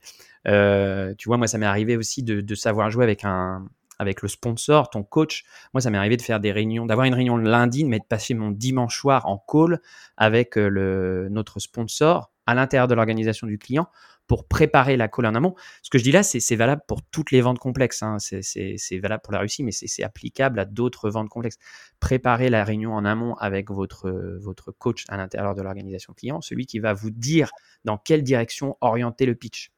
tu 1.17 1.29
vois, 1.29 1.37
moi 1.37 1.47
ça 1.47 1.59
m'est 1.59 1.67
arrivé 1.67 1.97
aussi 1.97 2.23
de, 2.23 2.55
savoir 2.55 2.91
jouer 2.91 3.05
avec 3.05 3.25
un 3.25 3.67
avec 4.01 4.23
le 4.23 4.29
sponsor, 4.29 4.89
ton 4.89 5.03
coach. 5.03 5.45
Moi, 5.75 5.83
ça 5.83 5.91
m'est 5.91 5.99
arrivé 5.99 6.17
de 6.17 6.23
faire 6.23 6.41
des 6.41 6.53
réunions, 6.53 6.87
d'avoir 6.87 7.07
une 7.07 7.15
réunion 7.15 7.37
lundi, 7.37 7.85
mais 7.85 7.99
de 7.99 8.05
passer 8.05 8.33
mon 8.33 8.51
dimanche 8.51 8.99
soir 8.99 9.27
en 9.27 9.37
call 9.37 9.81
avec 10.17 10.57
le, 10.57 11.29
notre 11.31 11.61
sponsor 11.61 12.33
à 12.47 12.55
l'intérieur 12.55 12.89
de 12.89 12.95
l'organisation 12.95 13.47
du 13.47 13.59
client 13.59 13.89
pour 14.27 14.49
préparer 14.49 14.97
la 14.97 15.09
colle 15.09 15.27
en 15.27 15.35
amont. 15.35 15.55
Ce 15.83 15.91
que 15.91 15.99
je 15.99 16.05
dis 16.05 16.13
là, 16.13 16.23
c'est 16.23 16.57
valable 16.57 16.83
pour 16.89 17.03
toutes 17.03 17.31
les 17.31 17.43
ventes 17.43 17.59
complexes. 17.59 18.03
Hein. 18.03 18.19
C'est 18.21 18.99
valable 19.03 19.23
pour 19.23 19.35
la 19.35 19.41
Russie, 19.41 19.63
mais 19.63 19.73
c'est 19.73 20.03
applicable 20.03 20.59
à 20.61 20.65
d'autres 20.65 21.11
ventes 21.11 21.29
complexes. 21.29 21.59
Préparer 21.99 22.49
la 22.49 22.65
réunion 22.65 22.95
en 22.95 23.05
amont 23.05 23.35
avec 23.35 23.71
votre, 23.71 24.09
votre 24.41 24.73
coach 24.73 25.05
à 25.09 25.19
l'intérieur 25.19 25.55
de 25.55 25.63
l'organisation 25.63 26.15
client, 26.15 26.41
celui 26.41 26.65
qui 26.65 26.79
va 26.79 26.95
vous 26.95 27.11
dire 27.11 27.51
dans 27.85 27.99
quelle 27.99 28.23
direction 28.23 28.79
orienter 28.81 29.27
le 29.27 29.35
pitch. 29.35 29.73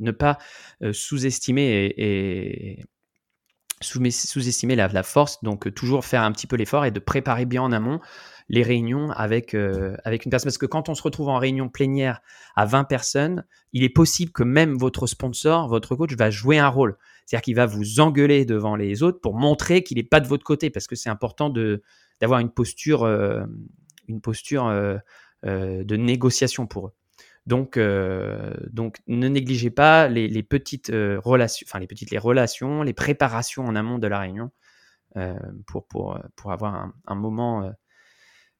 Ne 0.00 0.10
pas 0.10 0.38
euh, 0.82 0.92
sous-estimer 0.92 1.92
et, 1.96 2.84
sous-estimer 3.80 4.76
la, 4.76 5.02
force, 5.02 5.42
donc 5.42 5.72
toujours 5.74 6.04
faire 6.04 6.22
un 6.22 6.32
petit 6.32 6.46
peu 6.46 6.56
l'effort 6.56 6.84
et 6.84 6.90
de 6.90 7.00
préparer 7.00 7.44
bien 7.44 7.62
en 7.62 7.72
amont 7.72 8.00
les 8.48 8.62
réunions 8.62 9.10
avec, 9.10 9.54
euh, 9.54 9.96
une 10.06 10.30
personne. 10.30 10.48
Parce 10.48 10.58
que 10.58 10.66
quand 10.66 10.88
on 10.88 10.94
se 10.94 11.02
retrouve 11.02 11.28
en 11.28 11.38
réunion 11.38 11.68
plénière 11.68 12.20
à 12.56 12.66
20 12.66 12.84
personnes, 12.84 13.44
il 13.72 13.82
est 13.82 13.90
possible 13.90 14.32
que 14.32 14.42
même 14.42 14.76
votre 14.76 15.06
sponsor, 15.06 15.68
votre 15.68 15.96
coach, 15.96 16.14
va 16.14 16.30
jouer 16.30 16.58
un 16.58 16.68
rôle. 16.68 16.96
C'est-à-dire 17.26 17.42
qu'il 17.42 17.56
va 17.56 17.66
vous 17.66 18.00
engueuler 18.00 18.44
devant 18.44 18.76
les 18.76 19.02
autres 19.02 19.20
pour 19.20 19.34
montrer 19.34 19.82
qu'il 19.82 19.96
n'est 19.96 20.04
pas 20.04 20.20
de 20.20 20.26
votre 20.26 20.44
côté, 20.44 20.70
parce 20.70 20.86
que 20.86 20.94
c'est 20.94 21.10
important 21.10 21.50
d'avoir 22.20 22.40
une 22.40 22.50
posture, 22.50 23.04
euh, 23.04 23.44
une 24.08 24.20
posture 24.20 24.66
euh, 24.66 24.98
de 25.42 25.96
négociation 25.96 26.66
pour 26.66 26.88
eux. 26.88 26.92
Donc, 27.46 27.78
donc 27.78 28.98
ne 29.06 29.28
négligez 29.28 29.70
pas 29.70 30.08
les, 30.08 30.42
petites 30.42 30.90
relations, 30.90 31.66
enfin 31.68 31.78
les 31.78 31.86
petites 31.86 32.10
les 32.10 32.18
relations, 32.18 32.82
les 32.82 32.94
préparations 32.94 33.64
en 33.64 33.76
amont 33.76 33.98
de 33.98 34.06
la 34.06 34.18
réunion 34.18 34.50
pour, 35.66 35.86
pour, 35.86 36.18
pour 36.36 36.52
avoir 36.52 36.90
un 37.06 37.14
moment 37.14 37.70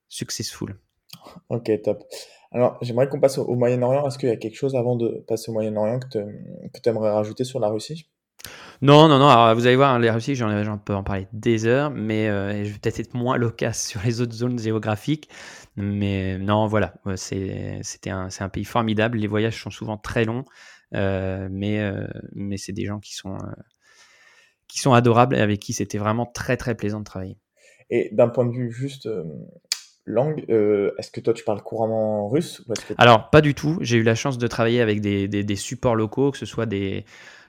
successful. 0.08 0.76
Ok, 1.48 1.70
top. 1.82 2.04
Alors, 2.52 2.78
j'aimerais 2.82 3.08
qu'on 3.08 3.20
passe 3.20 3.38
au, 3.38 3.54
Moyen-Orient. 3.54 4.06
Est-ce 4.06 4.18
qu'il 4.18 4.28
y 4.28 4.32
a 4.32 4.36
quelque 4.36 4.54
chose 4.54 4.76
avant 4.76 4.96
de 4.96 5.24
passer 5.26 5.50
au 5.50 5.54
Moyen-Orient 5.54 5.98
que 5.98 6.08
tu 6.80 6.88
aimerais 6.88 7.10
rajouter 7.10 7.44
sur 7.44 7.58
la 7.58 7.68
Russie? 7.68 8.08
Non, 8.82 9.08
non, 9.08 9.18
non. 9.18 9.28
Alors, 9.28 9.54
vous 9.54 9.66
allez 9.66 9.76
voir, 9.76 9.98
les 9.98 10.10
Russie, 10.10 10.34
j'en 10.34 10.78
peux 10.78 10.94
en 10.94 11.02
parler 11.02 11.26
des 11.32 11.66
heures, 11.66 11.90
mais 11.90 12.28
euh, 12.28 12.64
je 12.64 12.70
vais 12.70 12.78
peut-être 12.78 13.00
être 13.00 13.14
moins 13.14 13.36
loquace 13.36 13.82
sur 13.88 14.00
les 14.04 14.20
autres 14.20 14.34
zones 14.34 14.58
géographiques. 14.58 15.28
Mais 15.76 16.38
non, 16.38 16.66
voilà, 16.66 16.94
c'était 17.16 18.10
un, 18.10 18.28
un 18.38 18.48
pays 18.48 18.64
formidable. 18.64 19.18
Les 19.18 19.26
voyages 19.26 19.60
sont 19.60 19.70
souvent 19.70 19.96
très 19.96 20.24
longs, 20.24 20.44
euh, 20.94 21.48
mais, 21.50 21.80
euh, 21.80 22.06
mais 22.32 22.58
c'est 22.58 22.72
des 22.72 22.84
gens 22.84 23.00
qui 23.00 23.14
sont, 23.14 23.38
qui 24.68 24.78
sont 24.78 24.92
adorables 24.92 25.34
et 25.34 25.40
avec 25.40 25.60
qui 25.60 25.72
c'était 25.72 25.98
vraiment 25.98 26.26
très, 26.26 26.56
très 26.56 26.76
plaisant 26.76 27.00
de 27.00 27.04
travailler. 27.04 27.38
Et 27.90 28.10
d'un 28.12 28.28
point 28.28 28.46
de 28.46 28.52
vue 28.52 28.70
juste 28.70 29.08
langue, 30.06 30.44
euh, 30.50 30.92
est-ce 30.98 31.10
que 31.10 31.20
toi 31.20 31.32
tu 31.32 31.44
parles 31.44 31.62
couramment 31.62 32.28
russe 32.28 32.62
Alors, 32.98 33.30
pas 33.30 33.40
du 33.40 33.54
tout. 33.54 33.78
J'ai 33.80 33.98
eu 33.98 34.02
la 34.02 34.14
chance 34.14 34.38
de 34.38 34.46
travailler 34.46 34.80
avec 34.80 35.00
des, 35.00 35.56
supports 35.56 35.96
locaux, 35.96 36.30
que 36.30 36.38
ce 36.38 36.46
soit 36.46 36.66
des, 36.66 37.04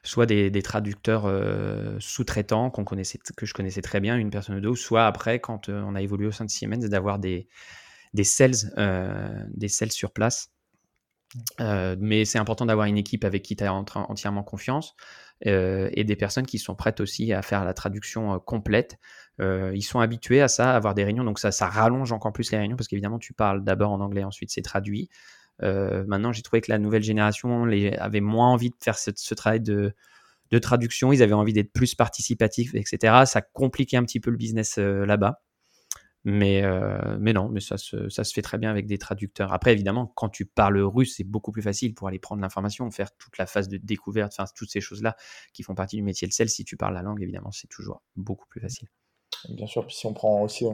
soit 0.05 0.25
des, 0.25 0.61
traducteurs 0.61 1.25
euh, 1.25 1.97
sous-traitants 1.99 2.69
qu'on 2.69 2.85
connaissait, 2.85 3.19
que 3.35 3.45
je 3.45 3.53
connaissais 3.53 3.81
très 3.81 3.99
bien, 3.99 4.17
une 4.17 4.29
personne 4.29 4.55
ou 4.55 4.61
deux, 4.61 4.75
soit 4.75 5.05
après, 5.05 5.39
quand 5.39 5.69
euh, 5.69 5.81
on 5.85 5.95
a 5.95 6.01
évolué 6.01 6.27
au 6.27 6.31
sein 6.31 6.45
de 6.45 6.49
Siemens, 6.49 6.87
d'avoir 6.89 7.19
des, 7.19 7.47
des 8.13 8.23
sales, 8.23 8.55
des 9.53 9.67
sales 9.67 9.91
sur 9.91 10.11
place. 10.11 10.51
mais 11.59 12.23
c'est 12.25 12.39
important 12.39 12.65
d'avoir 12.65 12.87
une 12.87 12.97
équipe 12.97 13.25
avec 13.25 13.43
qui 13.43 13.55
tu 13.55 13.63
as 13.63 13.73
entièrement 13.73 14.43
confiance 14.43 14.95
et 15.41 16.03
des 16.05 16.15
personnes 16.15 16.45
qui 16.45 16.59
sont 16.59 16.75
prêtes 16.75 17.01
aussi 17.01 17.33
à 17.33 17.41
faire 17.41 17.65
la 17.65 17.73
traduction 17.73 18.39
complète 18.39 18.97
euh, 19.41 19.71
ils 19.75 19.81
sont 19.81 19.99
habitués 19.99 20.41
à 20.41 20.47
ça, 20.47 20.71
à 20.71 20.75
avoir 20.75 20.93
des 20.95 21.03
réunions, 21.03 21.23
donc 21.23 21.39
ça, 21.39 21.51
ça 21.51 21.67
rallonge 21.67 22.11
encore 22.11 22.31
plus 22.31 22.51
les 22.51 22.57
réunions 22.57 22.77
parce 22.77 22.87
qu'évidemment, 22.87 23.19
tu 23.19 23.33
parles 23.33 23.63
d'abord 23.63 23.91
en 23.91 23.99
anglais, 23.99 24.23
ensuite 24.23 24.51
c'est 24.51 24.61
traduit. 24.61 25.09
Euh, 25.63 26.03
maintenant, 26.07 26.31
j'ai 26.31 26.41
trouvé 26.41 26.61
que 26.61 26.71
la 26.71 26.79
nouvelle 26.79 27.03
génération 27.03 27.65
avait 27.97 28.21
moins 28.21 28.51
envie 28.51 28.69
de 28.69 28.75
faire 28.81 28.97
ce, 28.97 29.33
travail 29.33 29.61
de, 29.61 29.93
traduction, 30.61 31.11
ils 31.11 31.21
avaient 31.21 31.33
envie 31.33 31.53
d'être 31.53 31.73
plus 31.73 31.95
participatifs, 31.95 32.73
etc. 32.75 33.23
Ça 33.25 33.41
compliquait 33.41 33.97
un 33.97 34.03
petit 34.03 34.19
peu 34.19 34.31
le 34.31 34.37
business 34.37 34.77
euh, 34.77 35.05
là-bas. 35.05 35.41
Mais, 36.27 36.63
mais 37.19 37.33
non, 37.33 37.49
mais 37.49 37.59
ça 37.59 37.77
se, 37.77 38.09
fait 38.09 38.41
très 38.41 38.57
bien 38.57 38.71
avec 38.71 38.87
des 38.87 38.97
traducteurs. 38.97 39.53
Après, 39.53 39.73
évidemment, 39.73 40.07
quand 40.15 40.27
tu 40.27 40.47
parles 40.47 40.79
russe, 40.79 41.13
c'est 41.17 41.23
beaucoup 41.23 41.51
plus 41.51 41.61
facile 41.61 41.93
pour 41.93 42.07
aller 42.07 42.17
prendre 42.17 42.41
l'information, 42.41 42.89
faire 42.89 43.15
toute 43.15 43.37
la 43.37 43.45
phase 43.45 43.67
de 43.67 43.77
découverte, 43.77 44.35
toutes 44.55 44.71
ces 44.71 44.81
choses-là 44.81 45.15
qui 45.53 45.61
font 45.61 45.75
partie 45.75 45.97
du 45.97 46.01
métier 46.01 46.27
de 46.27 46.33
sel. 46.33 46.49
Si 46.49 46.65
tu 46.65 46.77
parles 46.77 46.95
la 46.95 47.03
langue, 47.03 47.21
évidemment, 47.21 47.51
c'est 47.51 47.67
toujours 47.67 48.01
beaucoup 48.15 48.47
plus 48.47 48.59
facile. 48.59 48.87
Bien 49.49 49.67
sûr, 49.67 49.85
puis 49.85 49.95
si 49.95 50.07
on 50.07 50.15
prend 50.15 50.41
aussi 50.41 50.65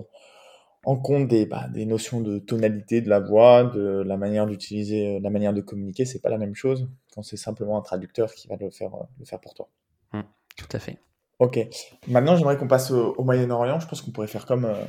en, 0.83 0.95
compte 0.95 1.27
des, 1.27 1.45
bah, 1.45 1.67
des 1.69 1.85
notions 1.85 2.21
de 2.21 2.39
tonalité 2.39 3.01
de 3.01 3.09
la 3.09 3.19
voix, 3.19 3.63
de 3.63 4.03
la 4.05 4.17
manière 4.17 4.45
d'utiliser, 4.47 5.15
euh, 5.15 5.19
la 5.21 5.29
manière 5.29 5.53
de 5.53 5.61
communiquer, 5.61 6.05
c'est 6.05 6.21
pas 6.21 6.29
la 6.29 6.37
même 6.37 6.55
chose 6.55 6.89
quand 7.13 7.23
c'est 7.23 7.37
simplement 7.37 7.77
un 7.77 7.81
traducteur 7.81 8.33
qui 8.33 8.47
va 8.47 8.55
le 8.59 8.69
faire, 8.69 8.93
euh, 8.95 9.03
le 9.19 9.25
faire 9.25 9.39
pour 9.39 9.53
toi. 9.53 9.69
Mmh, 10.13 10.21
tout 10.57 10.67
à 10.71 10.79
fait. 10.79 10.97
Ok. 11.39 11.59
Maintenant, 12.07 12.35
j'aimerais 12.35 12.57
qu'on 12.57 12.67
passe 12.67 12.91
au, 12.91 13.23
Moyen-Orient. 13.23 13.79
Je 13.79 13.87
pense 13.87 14.01
qu'on 14.01 14.11
pourrait 14.11 14.27
faire 14.27 14.45
comme, 14.45 14.65
euh, 14.65 14.83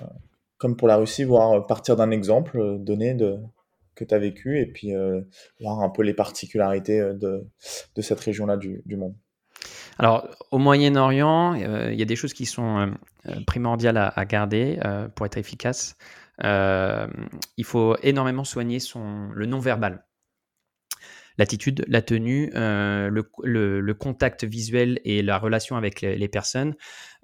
comme 0.58 0.76
pour 0.76 0.88
la 0.88 0.96
Russie, 0.96 1.24
voir 1.24 1.66
partir 1.66 1.96
d'un 1.96 2.10
exemple 2.10 2.78
donné 2.78 3.14
de, 3.14 3.38
que 3.94 4.04
tu 4.04 4.14
as 4.14 4.18
vécu 4.18 4.60
et 4.60 4.66
puis 4.66 4.92
voir 5.60 5.80
un 5.80 5.88
peu 5.88 6.02
les 6.02 6.14
particularités 6.14 7.00
de, 7.00 7.46
de 7.94 8.02
cette 8.02 8.20
région-là 8.20 8.56
du, 8.56 8.82
du 8.84 8.96
monde. 8.96 9.14
Alors, 9.98 10.28
au 10.50 10.58
Moyen-Orient, 10.58 11.54
euh, 11.54 11.92
il 11.92 11.98
y 11.98 12.02
a 12.02 12.06
des 12.06 12.16
choses 12.16 12.32
qui 12.32 12.46
sont 12.46 12.92
euh, 13.26 13.32
euh, 13.32 13.44
primordiales 13.46 13.96
à, 13.96 14.24
garder 14.24 14.78
pour 15.14 15.26
être 15.26 15.36
efficace. 15.36 15.96
il 16.42 17.64
faut 17.64 17.96
énormément 18.02 18.44
soigner 18.44 18.80
son, 18.80 19.30
le 19.32 19.46
non-verbal. 19.46 20.04
L'attitude, 21.38 21.84
la 21.88 22.02
tenue, 22.02 22.50
le, 22.54 23.92
contact 23.92 24.44
visuel 24.44 25.00
et 25.04 25.22
la 25.22 25.38
relation 25.38 25.76
avec 25.76 26.00
les, 26.02 26.28
personnes, 26.28 26.74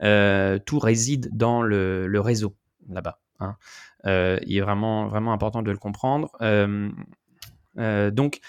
tout 0.01 0.79
réside 0.79 1.31
dans 1.33 1.63
le, 1.63 2.21
réseau 2.21 2.57
là-bas. 2.89 3.21
Hein. 3.41 3.57
il 4.05 4.57
est 4.57 4.61
vraiment, 4.61 5.09
vraiment 5.09 5.33
important 5.33 5.63
de 5.63 5.71
le 5.71 5.79
comprendre. 5.79 6.31
donc, 7.77 8.41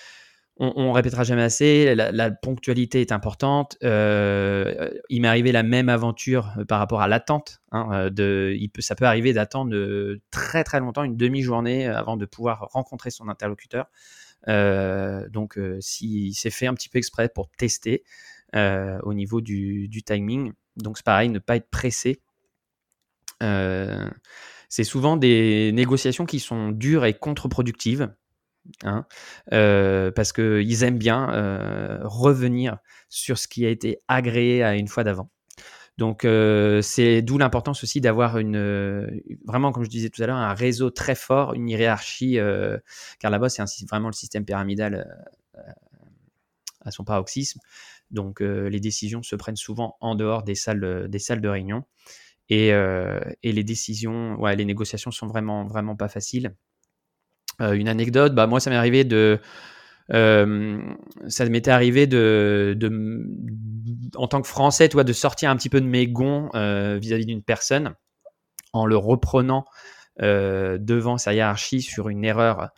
on, 0.60 0.74
on, 0.76 0.92
répétera 0.92 1.24
jamais 1.24 1.42
assez, 1.42 1.96
la, 1.96 2.32
ponctualité 2.32 3.00
est 3.00 3.14
importante. 3.14 3.78
Euh, 3.84 4.90
il 5.10 5.22
m'est 5.22 5.28
arrivé 5.30 5.54
la 5.54 5.64
même 5.64 5.88
aventure 5.88 6.52
euh, 6.58 6.66
par 6.66 6.80
rapport 6.80 7.02
à 7.02 7.08
l'attente. 7.08 7.62
Hein, 7.72 7.90
euh, 7.94 8.68
peut, 8.74 8.82
ça 8.82 8.96
peut 8.96 9.06
arriver 9.06 9.32
d'attendre 9.32 9.74
très 10.32 10.66
très 10.66 10.82
longtemps, 10.82 11.04
une 11.04 11.16
demi-journée 11.16 11.88
avant 11.88 12.18
de 12.18 12.26
pouvoir 12.26 12.68
rencontrer 12.72 13.10
son 13.10 13.30
interlocuteur. 13.30 13.88
donc, 14.48 15.58
s'il 15.80 16.36
s'est 16.36 16.50
fait 16.50 16.68
un 16.68 16.74
petit 16.74 16.90
peu 16.90 16.98
exprès 16.98 17.30
pour 17.30 17.50
tester 17.58 18.04
au 18.54 19.14
niveau 19.14 19.42
du, 19.42 19.88
du, 19.88 20.04
timing, 20.04 20.52
donc 20.76 20.98
c'est 20.98 21.06
pareil, 21.06 21.30
ne 21.30 21.40
pas 21.40 21.56
être 21.56 21.70
pressé. 21.70 22.22
c'est 23.40 24.84
souvent 24.84 25.16
des 25.16 25.72
négociations 25.74 26.26
qui 26.26 26.40
sont 26.40 26.72
dures 26.72 27.06
et 27.06 27.14
contre-productives. 27.14 28.10
Hein, 28.84 29.06
euh, 29.52 30.12
parce 30.12 30.32
qu'ils 30.34 30.84
aiment 30.84 30.98
bien 30.98 31.28
revenir 32.04 32.78
sur 33.10 33.38
ce 33.38 33.48
qui 33.48 33.66
a 33.66 33.70
été 33.70 34.00
agréé 34.08 34.64
à 34.64 34.76
une 34.76 34.88
fois 34.88 35.04
d'avant. 35.04 35.30
Donc 35.98 36.26
c'est 36.82 37.22
d'où 37.22 37.38
l'importance 37.38 37.84
aussi 37.84 38.00
d'avoir 38.00 38.38
une 38.38 39.22
vraiment 39.46 39.72
comme 39.74 39.84
je 39.84 39.90
disais 39.90 40.10
tout 40.10 40.24
à 40.24 40.28
l'heure 40.28 40.38
un 40.38 40.54
réseau 40.54 40.92
très 40.92 41.16
fort, 41.16 41.54
une 41.56 41.68
hiérarchie 41.70 42.38
car 43.20 43.32
là-bas 43.32 43.50
c'est 43.50 43.64
vraiment 43.90 44.08
le 44.08 44.14
système 44.14 44.46
pyramidal 44.46 45.28
à 46.82 46.92
son 46.92 47.04
paroxysme. 47.04 47.60
Donc 48.12 48.40
les 48.40 48.80
décisions 48.80 49.24
se 49.24 49.36
prennent 49.36 49.58
souvent 49.58 49.98
en 50.00 50.16
dehors 50.16 50.44
des 50.44 50.56
salles 50.56 51.08
des 51.10 51.20
salles 51.20 51.42
de 51.42 51.50
réunion 51.50 51.84
et, 52.50 52.70
et 52.70 53.52
les 53.52 53.64
décisions 53.64 54.36
ouais 54.40 54.56
les 54.56 54.66
négociations 54.66 55.12
sont 55.12 55.28
vraiment 55.28 55.66
vraiment 55.66 55.98
pas 55.98 56.08
faciles. 56.08 56.56
Euh, 57.62 57.74
une 57.74 57.88
anecdote, 57.88 58.34
bah, 58.34 58.48
moi, 58.48 58.60
ça 58.60 58.70
m'est 58.70 58.76
arrivé 58.76 59.04
de. 59.04 59.40
Euh, 60.12 60.82
ça 61.28 61.46
m'était 61.46 61.70
arrivé 61.70 62.08
de, 62.08 62.76
en 64.16 64.28
tant 64.28 64.42
que 64.42 64.48
Français, 64.48 64.90
toi, 64.90 65.04
de 65.04 65.14
sortir 65.14 65.52
un 65.52 65.56
petit 65.56 65.70
peu 65.70 65.82
de 65.82 65.86
mes 65.86 66.08
gonds 66.08 66.50
euh, 66.56 66.98
vis-à-vis 67.00 67.28
d'une 67.28 67.44
personne 67.44 67.94
en 68.74 68.86
le 68.86 68.98
reprenant 68.98 69.66
devant 70.20 71.18
sa 71.18 71.34
hiérarchie 71.34 71.82
sur 71.82 72.10
une 72.10 72.26
erreur, 72.26 72.72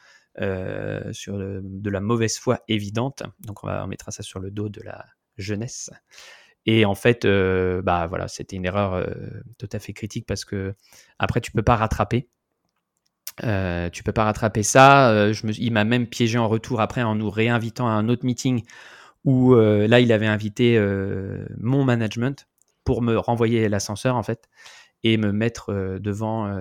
sur 1.12 1.38
de 1.38 1.89
la 1.89 2.00
mauvaise 2.00 2.38
foi 2.38 2.60
évidente. 2.67 3.24
Donc, 3.39 3.63
on, 3.63 3.67
va, 3.67 3.88
mettra 3.88 4.12
ça 4.12 4.24
sur 4.24 4.39
le 4.39 4.52
dos 4.52 4.70
de 4.70 4.82
la 4.82 5.06
jeunesse. 5.38 5.89
Et 6.67 6.86
en 6.86 6.94
fait, 6.96 7.26
bah 7.26 8.06
voilà, 8.08 8.28
c'était 8.28 8.58
une 8.58 8.65
erreur 8.65 9.08
tout 9.58 9.70
à 9.72 9.80
fait 9.80 9.94
critique 9.94 10.28
parce 10.28 10.46
que 10.46 10.76
après, 11.17 11.41
tu 11.41 11.52
peux 11.52 11.63
pas 11.63 11.78
rattraper. 11.78 12.30
Euh, 13.43 13.89
tu 13.89 14.04
peux 14.04 14.12
pas 14.12 14.25
rattraper 14.25 14.63
ça. 14.63 15.12
me, 15.43 15.60
il 15.60 15.71
m'a 15.71 15.84
même 15.84 16.08
piégé 16.08 16.38
en 16.38 16.47
retour 16.47 16.82
après 16.82 17.04
en 17.04 17.15
nous 17.15 17.30
réinvitant 17.30 17.88
à 17.88 17.91
un 17.91 18.10
autre 18.10 18.25
meeting 18.25 18.63
où 19.23 19.54
là, 19.54 19.99
il 19.99 20.12
avait 20.12 20.27
invité 20.27 20.80
mon 21.60 21.84
management 21.84 22.47
pour 22.84 23.04
me 23.04 23.17
renvoyer 23.17 23.69
l'ascenseur 23.69 24.15
en 24.15 24.23
fait 24.23 24.49
et 25.04 25.17
me 25.17 25.32
mettre 25.32 25.99
devant 25.99 26.51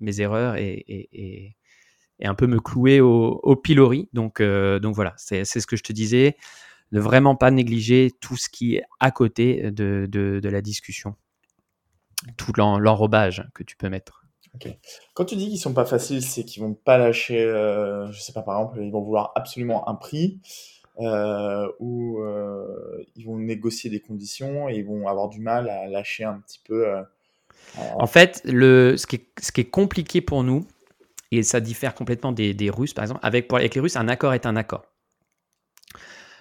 mes 0.00 0.20
erreurs 0.20 0.56
et, 0.56 1.56
un 2.22 2.34
peu 2.34 2.46
me 2.46 2.60
clouer 2.60 3.00
au, 3.00 3.56
pilori. 3.56 4.10
Donc 4.12 4.40
voilà, 4.40 5.14
c'est 5.16 5.44
ce 5.44 5.66
que 5.66 5.76
je 5.76 5.82
te 5.82 5.94
disais 5.94 6.36
ne 6.92 7.00
vraiment 7.00 7.36
pas 7.36 7.50
négliger 7.50 8.10
tout 8.20 8.36
ce 8.36 8.48
qui 8.48 8.76
est 8.76 8.84
à 9.00 9.10
côté 9.10 9.70
de, 9.70 10.40
la 10.42 10.62
discussion, 10.62 11.16
tout 12.36 12.52
l'enrobage 12.56 13.46
que 13.54 13.62
tu 13.62 13.76
peux 13.76 13.88
mettre. 13.88 14.17
Quand 15.14 15.24
tu 15.24 15.36
dis 15.36 15.48
qu'ils 15.48 15.58
sont 15.58 15.74
pas 15.74 15.84
faciles, 15.84 16.22
c'est 16.22 16.44
qu'ils 16.44 16.62
vont 16.62 16.74
pas 16.74 16.98
lâcher, 16.98 17.42
euh, 17.42 18.10
je 18.12 18.20
sais 18.20 18.32
pas, 18.32 18.42
par 18.42 18.60
exemple, 18.60 18.80
ils 18.82 18.90
vont 18.90 19.02
vouloir 19.02 19.32
absolument 19.34 19.88
un 19.88 19.94
prix, 19.94 20.40
euh, 21.00 21.68
ou 21.78 22.20
euh, 22.20 23.04
ils 23.16 23.24
vont 23.24 23.36
négocier 23.36 23.90
des 23.90 24.00
conditions 24.00 24.68
et 24.68 24.76
ils 24.76 24.84
vont 24.84 25.06
avoir 25.06 25.28
du 25.28 25.40
mal 25.40 25.68
à 25.68 25.86
lâcher 25.86 26.24
un 26.24 26.40
petit 26.40 26.60
peu. 26.64 26.86
en 27.76 28.06
fait, 28.06 28.42
ce, 28.44 29.06
qui 29.06 29.60
est, 29.60 29.70
compliqué 29.70 30.20
pour 30.20 30.42
nous, 30.44 30.66
et 31.30 31.42
ça 31.42 31.60
diffère 31.60 31.94
complètement 31.94 32.32
des, 32.32 32.70
Russes, 32.70 32.94
par 32.94 33.04
exemple, 33.04 33.20
avec 33.22 33.74
les 33.74 33.80
Russes, 33.80 33.96
un 33.96 34.08
accord 34.08 34.34
est 34.34 34.46
un 34.46 34.56
accord. 34.56 34.86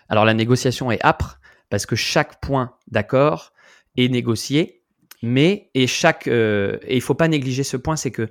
Alors 0.10 0.26
la 0.26 0.34
négociation 0.34 0.92
est 0.92 1.04
âpre 1.04 1.40
parce 1.70 1.86
que 1.86 1.96
chaque 1.96 2.40
point 2.40 2.76
d'accord 2.88 3.52
est 3.98 4.10
négocié, 4.10 4.77
mais 5.22 5.70
et 5.74 5.88
chaque 5.88 6.28
euh, 6.28 6.78
et 6.84 6.96
il 6.96 7.02
faut 7.02 7.16
pas 7.16 7.28
négliger 7.28 7.64
ce 7.64 7.78
point, 7.78 7.96
c'est 7.96 8.12
que 8.12 8.30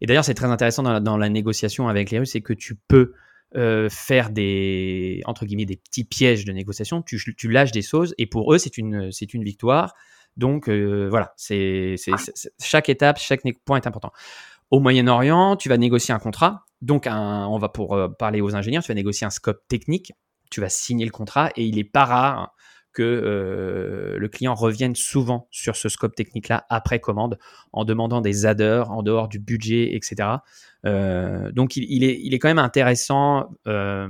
et 0.00 0.06
d'ailleurs 0.06 0.24
c'est 0.24 0.34
très 0.34 0.46
intéressant 0.46 0.82
dans 0.82 1.16
la, 1.16 1.28
négociation 1.28 1.88
avec 1.88 2.10
les 2.10 2.18
Russes, 2.18 2.32
c'est 2.32 2.40
que 2.40 2.52
tu 2.52 2.74
peux 2.74 3.12
euh, 3.56 3.88
faire 3.88 4.30
des 4.30 5.22
entre 5.26 5.46
guillemets 5.46 5.64
des 5.64 5.76
petits 5.76 6.04
pièges 6.04 6.44
de 6.44 6.52
négociation, 6.52 7.02
tu, 7.02 7.18
tu 7.36 7.50
lâches 7.50 7.72
des 7.72 7.82
choses 7.82 8.14
et 8.18 8.26
pour 8.26 8.52
eux 8.52 8.58
c'est 8.58 8.78
une 8.78 9.12
c'est 9.12 9.34
une 9.34 9.44
victoire. 9.44 9.94
Donc 10.36 10.68
euh, 10.68 11.08
voilà, 11.08 11.32
c'est 11.36 11.94
chaque 12.60 12.88
étape, 12.88 13.18
chaque 13.18 13.42
point 13.64 13.80
est 13.80 13.86
important. 13.86 14.12
Au 14.70 14.80
Moyen-Orient, 14.80 15.56
tu 15.56 15.68
vas 15.68 15.76
négocier 15.76 16.12
un 16.14 16.18
contrat. 16.18 16.64
Donc, 16.80 17.06
on 17.08 17.58
va 17.58 17.68
pour 17.68 17.96
parler 18.18 18.40
aux 18.40 18.56
ingénieurs, 18.56 18.82
tu 18.82 18.88
vas 18.88 18.94
négocier 18.94 19.26
un 19.26 19.30
scope 19.30 19.60
technique 19.68 20.12
tu 20.54 20.60
vas 20.60 20.68
signer 20.68 21.04
le 21.04 21.10
contrat 21.10 21.50
et 21.56 21.64
il 21.64 21.74
n'est 21.76 21.84
pas 21.84 22.04
rare 22.04 22.53
que 22.94 23.02
euh, 23.02 24.18
le 24.18 24.28
client 24.28 24.54
revienne 24.54 24.94
souvent 24.94 25.48
sur 25.50 25.76
ce 25.76 25.88
scope 25.88 26.14
technique-là 26.14 26.64
après 26.70 27.00
commande 27.00 27.38
en 27.72 27.84
demandant 27.84 28.20
des 28.20 28.46
adders 28.46 28.90
en 28.90 29.02
dehors 29.02 29.28
du 29.28 29.38
budget, 29.38 29.94
etc. 29.94 30.28
Euh, 30.86 31.52
donc 31.52 31.76
il, 31.76 32.04
est, 32.04 32.38
quand 32.38 32.48
même 32.48 32.58
intéressant, 32.58 33.50
euh, 33.66 34.08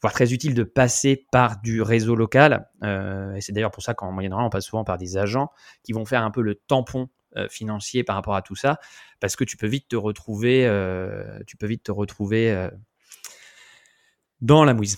voire 0.00 0.12
très 0.12 0.32
utile 0.32 0.54
de 0.54 0.62
passer 0.62 1.26
par 1.32 1.60
du 1.60 1.82
réseau 1.82 2.14
local. 2.14 2.68
et 2.82 3.40
c'est 3.40 3.52
d'ailleurs 3.52 3.72
pour 3.72 3.82
ça 3.82 3.92
qu'en 3.92 4.12
Moyen-Orient, 4.12 4.46
on 4.46 4.50
passe 4.50 4.66
souvent 4.66 4.84
par 4.84 4.96
des 4.96 5.18
agents 5.18 5.50
qui 5.82 5.92
vont 5.92 6.06
faire 6.06 6.22
un 6.22 6.30
peu 6.30 6.42
le 6.42 6.54
tampon 6.54 7.08
financier 7.50 8.02
par 8.02 8.16
rapport 8.16 8.34
à 8.34 8.40
tout 8.40 8.54
ça, 8.54 8.78
parce 9.20 9.36
que 9.36 9.44
tu 9.44 9.58
peux 9.58 9.66
vite 9.66 9.88
te 9.88 9.96
retrouver, 9.96 10.62
tu 11.46 11.58
peux 11.58 11.66
vite 11.66 11.82
te 11.82 11.92
retrouver 11.92 12.70
dans 14.40 14.64
la 14.64 14.72
mouise 14.72 14.96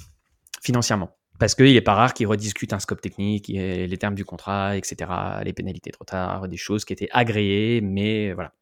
financièrement. 0.62 1.17
Parce 1.38 1.54
qu'il 1.54 1.72
n'est 1.72 1.80
pas 1.80 1.94
rare 1.94 2.14
qu'ils 2.14 2.26
rediscutent 2.26 2.72
un 2.72 2.80
scope 2.80 3.00
technique, 3.00 3.48
les 3.48 3.98
termes 3.98 4.14
du 4.14 4.24
contrat, 4.24 4.76
etc., 4.76 5.10
les 5.44 5.52
pénalités 5.52 5.90
de 5.90 5.96
retard, 5.98 6.48
des 6.48 6.56
choses 6.56 6.84
qui 6.84 6.92
étaient 6.92 7.08
agréées, 7.12 7.80
mais 7.80 8.32
voilà. 8.32 8.52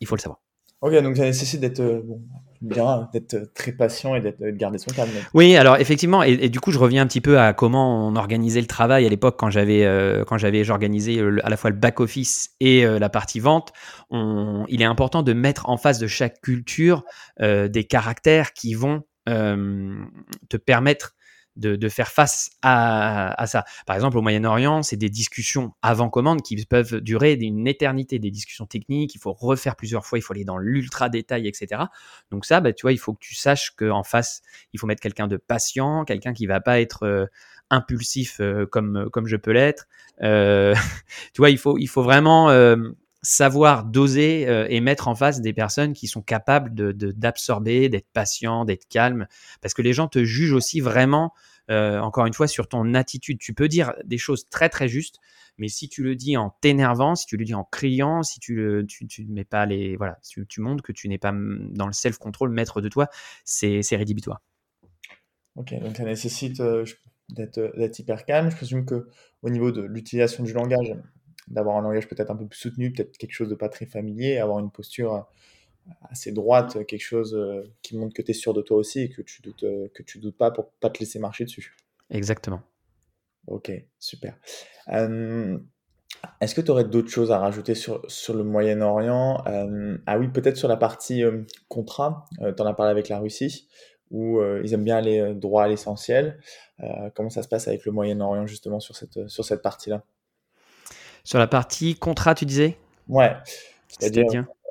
Il 0.00 0.06
faut 0.06 0.14
le 0.14 0.20
savoir. 0.20 0.40
Ok, 0.80 0.94
donc 1.02 1.16
ça 1.16 1.24
nécessite 1.24 1.60
d'être 1.60 1.80
euh, 1.80 2.02
bon, 2.04 3.08
d'être 3.12 3.52
très 3.52 3.72
patient 3.72 4.14
et 4.14 4.20
d'être, 4.20 4.38
de 4.38 4.50
garder 4.50 4.78
son 4.78 4.92
calme. 4.92 5.10
Oui, 5.34 5.56
alors 5.56 5.76
effectivement, 5.78 6.22
et, 6.22 6.48
du 6.48 6.60
coup, 6.60 6.70
je 6.70 6.78
reviens 6.78 7.02
un 7.02 7.08
petit 7.08 7.20
peu 7.20 7.40
à 7.40 7.52
comment 7.52 8.06
on 8.06 8.14
organisait 8.14 8.60
le 8.60 8.68
travail 8.68 9.04
à 9.04 9.08
l'époque 9.08 9.36
quand 9.36 9.50
j'avais 9.50 9.84
euh, 9.84 10.24
quand 10.24 10.38
j'avais 10.38 10.62
j'organisais 10.62 11.20
à 11.42 11.50
la 11.50 11.56
fois 11.56 11.70
le 11.70 11.76
back 11.76 11.98
office 11.98 12.50
et 12.60 12.86
euh, 12.86 13.00
la 13.00 13.08
partie 13.08 13.40
vente. 13.40 13.72
On, 14.10 14.66
il 14.68 14.80
est 14.80 14.84
important 14.84 15.24
de 15.24 15.32
mettre 15.32 15.68
en 15.68 15.78
face 15.78 15.98
de 15.98 16.06
chaque 16.06 16.40
culture 16.42 17.02
des 17.40 17.84
caractères 17.84 18.52
qui 18.52 18.74
vont 18.74 19.02
euh, 19.28 20.04
te 20.48 20.56
permettre 20.56 21.14
de, 21.58 21.88
faire 21.88 22.08
face 22.08 22.50
à, 22.62 23.44
ça. 23.46 23.64
Par 23.86 23.96
exemple, 23.96 24.16
au 24.16 24.22
Moyen-Orient, 24.22 24.82
c'est 24.82 24.96
des 24.96 25.10
discussions 25.10 25.72
avant 25.82 26.08
commande 26.08 26.42
qui 26.42 26.64
peuvent 26.64 27.00
durer 27.00 27.34
une 27.34 27.66
éternité, 27.66 28.18
des 28.18 28.30
discussions 28.30 28.66
techniques, 28.66 29.14
il 29.14 29.18
faut 29.18 29.32
refaire 29.32 29.76
plusieurs 29.76 30.06
fois, 30.06 30.18
il 30.18 30.22
faut 30.22 30.32
aller 30.32 30.44
dans 30.44 30.58
l'ultra 30.58 31.08
détail, 31.08 31.48
etc. 31.48 31.82
Donc 32.30 32.44
ça, 32.44 32.60
bah, 32.60 32.72
tu 32.72 32.82
vois, 32.82 32.92
il 32.92 32.98
faut 32.98 33.12
que 33.12 33.20
tu 33.20 33.34
saches 33.34 33.72
qu'en 33.76 34.02
face, 34.02 34.42
il 34.72 34.80
faut 34.80 34.86
mettre 34.86 35.02
quelqu'un 35.02 35.26
de 35.26 35.36
patient, 35.36 36.04
quelqu'un 36.04 36.32
qui 36.32 36.46
va 36.46 36.60
pas 36.60 36.80
être 36.80 37.04
euh, 37.04 37.26
impulsif 37.70 38.40
euh, 38.40 38.66
comme, 38.66 39.08
comme 39.10 39.26
je 39.26 39.36
peux 39.36 39.52
l'être. 39.52 39.88
tu 40.20 41.38
vois, 41.38 41.50
il 41.50 41.58
faut, 41.58 41.78
il 41.78 41.86
faut 41.86 42.02
vraiment 42.02 42.48
savoir 43.22 43.84
doser 43.84 44.48
euh, 44.48 44.66
et 44.68 44.80
mettre 44.80 45.08
en 45.08 45.14
face 45.14 45.40
des 45.40 45.52
personnes 45.52 45.92
qui 45.92 46.06
sont 46.06 46.22
capables 46.22 46.74
de, 46.74 46.92
d'absorber, 46.92 47.88
d'être 47.88 48.08
patient, 48.12 48.64
d'être 48.64 48.86
calme, 48.88 49.26
parce 49.60 49.74
que 49.74 49.82
les 49.82 49.92
gens 49.92 50.08
te 50.08 50.24
jugent 50.24 50.52
aussi 50.52 50.80
vraiment, 50.80 51.32
euh, 51.70 51.98
encore 52.00 52.26
une 52.26 52.32
fois, 52.32 52.46
sur 52.46 52.68
ton 52.68 52.94
attitude. 52.94 53.38
Tu 53.38 53.54
peux 53.54 53.68
dire 53.68 53.94
des 54.04 54.18
choses 54.18 54.48
très 54.48 54.68
très 54.68 54.88
justes, 54.88 55.18
mais 55.58 55.68
si 55.68 55.88
tu 55.88 56.02
le 56.02 56.14
dis 56.14 56.36
en 56.36 56.50
t'énervant, 56.60 57.16
si 57.16 57.26
tu 57.26 57.36
le 57.36 57.44
dis 57.44 57.54
en 57.54 57.64
criant, 57.64 58.22
si 58.22 58.38
tu 58.38 58.84
tu, 58.88 59.06
tu 59.08 59.26
mets 59.26 59.44
pas 59.44 59.66
les, 59.66 59.96
voilà, 59.96 60.18
tu, 60.48 60.60
montres 60.60 60.82
que 60.82 60.92
tu 60.92 61.08
n'es 61.08 61.18
pas 61.18 61.32
dans 61.32 61.86
le 61.86 61.92
self-control, 61.92 62.50
maître 62.50 62.80
de 62.80 62.88
toi, 62.88 63.08
c'est, 63.44 63.82
rédhibitoire. 63.92 64.40
Ok, 65.56 65.74
donc 65.80 65.96
ça 65.96 66.04
nécessite 66.04 66.60
euh, 66.60 66.84
d'être, 67.30 67.72
d'être 67.76 67.98
hyper 67.98 68.24
calme. 68.24 68.50
Je 68.50 68.56
présume 68.56 68.84
que 68.84 69.08
au 69.42 69.50
niveau 69.50 69.72
de 69.72 69.82
l'utilisation 69.82 70.44
du 70.44 70.52
langage, 70.52 70.94
d'avoir 71.50 71.76
un 71.76 71.82
langage 71.82 72.08
peut-être 72.08 72.30
un 72.30 72.36
peu 72.36 72.46
plus 72.46 72.58
soutenu, 72.58 72.92
peut-être 72.92 73.16
quelque 73.16 73.32
chose 73.32 73.48
de 73.48 73.54
pas 73.54 73.68
très 73.68 73.86
familier, 73.86 74.38
avoir 74.38 74.58
une 74.58 74.70
posture 74.70 75.14
euh, 75.14 75.92
assez 76.10 76.32
droite, 76.32 76.84
quelque 76.86 77.02
chose 77.02 77.34
euh, 77.34 77.62
qui 77.82 77.96
montre 77.96 78.14
que 78.14 78.22
tu 78.22 78.30
es 78.30 78.34
sûr 78.34 78.54
de 78.54 78.62
toi 78.62 78.76
aussi 78.76 79.00
et 79.00 79.08
que 79.08 79.22
tu 79.22 79.42
doutes, 79.42 79.64
euh, 79.64 79.88
que 79.94 80.02
tu 80.02 80.18
doutes 80.18 80.36
pas 80.36 80.50
pour 80.50 80.70
pas 80.72 80.90
te 80.90 80.98
laisser 81.00 81.18
marcher 81.18 81.44
dessus. 81.44 81.76
Exactement. 82.10 82.62
Ok, 83.46 83.72
super. 83.98 84.36
Est-ce 86.40 86.54
que 86.54 86.60
tu 86.60 86.70
aurais 86.70 86.84
d'autres 86.84 87.08
choses 87.08 87.30
à 87.30 87.38
rajouter 87.38 87.74
sur, 87.74 88.02
sur 88.10 88.34
le 88.34 88.44
Moyen-Orient? 88.44 89.42
Ah 90.06 90.18
oui, 90.18 90.28
peut-être 90.28 90.58
sur 90.58 90.68
la 90.68 90.76
partie 90.76 91.22
contrat. 91.68 92.26
tu 92.38 92.62
en 92.62 92.66
as 92.66 92.74
parlé 92.74 92.90
avec 92.90 93.08
la 93.08 93.18
Russie, 93.20 93.68
où 94.10 94.42
ils 94.42 94.74
aiment 94.74 94.84
bien 94.84 94.96
aller 94.98 95.34
droit 95.34 95.64
à 95.64 95.68
l'essentiel. 95.68 96.40
comment 97.14 97.30
ça 97.30 97.42
se 97.42 97.48
passe 97.48 97.68
avec 97.68 97.86
le 97.86 97.92
Moyen-Orient 97.92 98.46
justement 98.46 98.80
sur 98.80 98.96
cette, 98.96 99.28
sur 99.28 99.46
cette 99.46 99.62
partie-là? 99.62 100.04
Sur 101.28 101.38
la 101.38 101.46
partie 101.46 101.94
contrat, 101.94 102.34
tu 102.34 102.46
disais? 102.46 102.78
Ouais. 103.06 103.36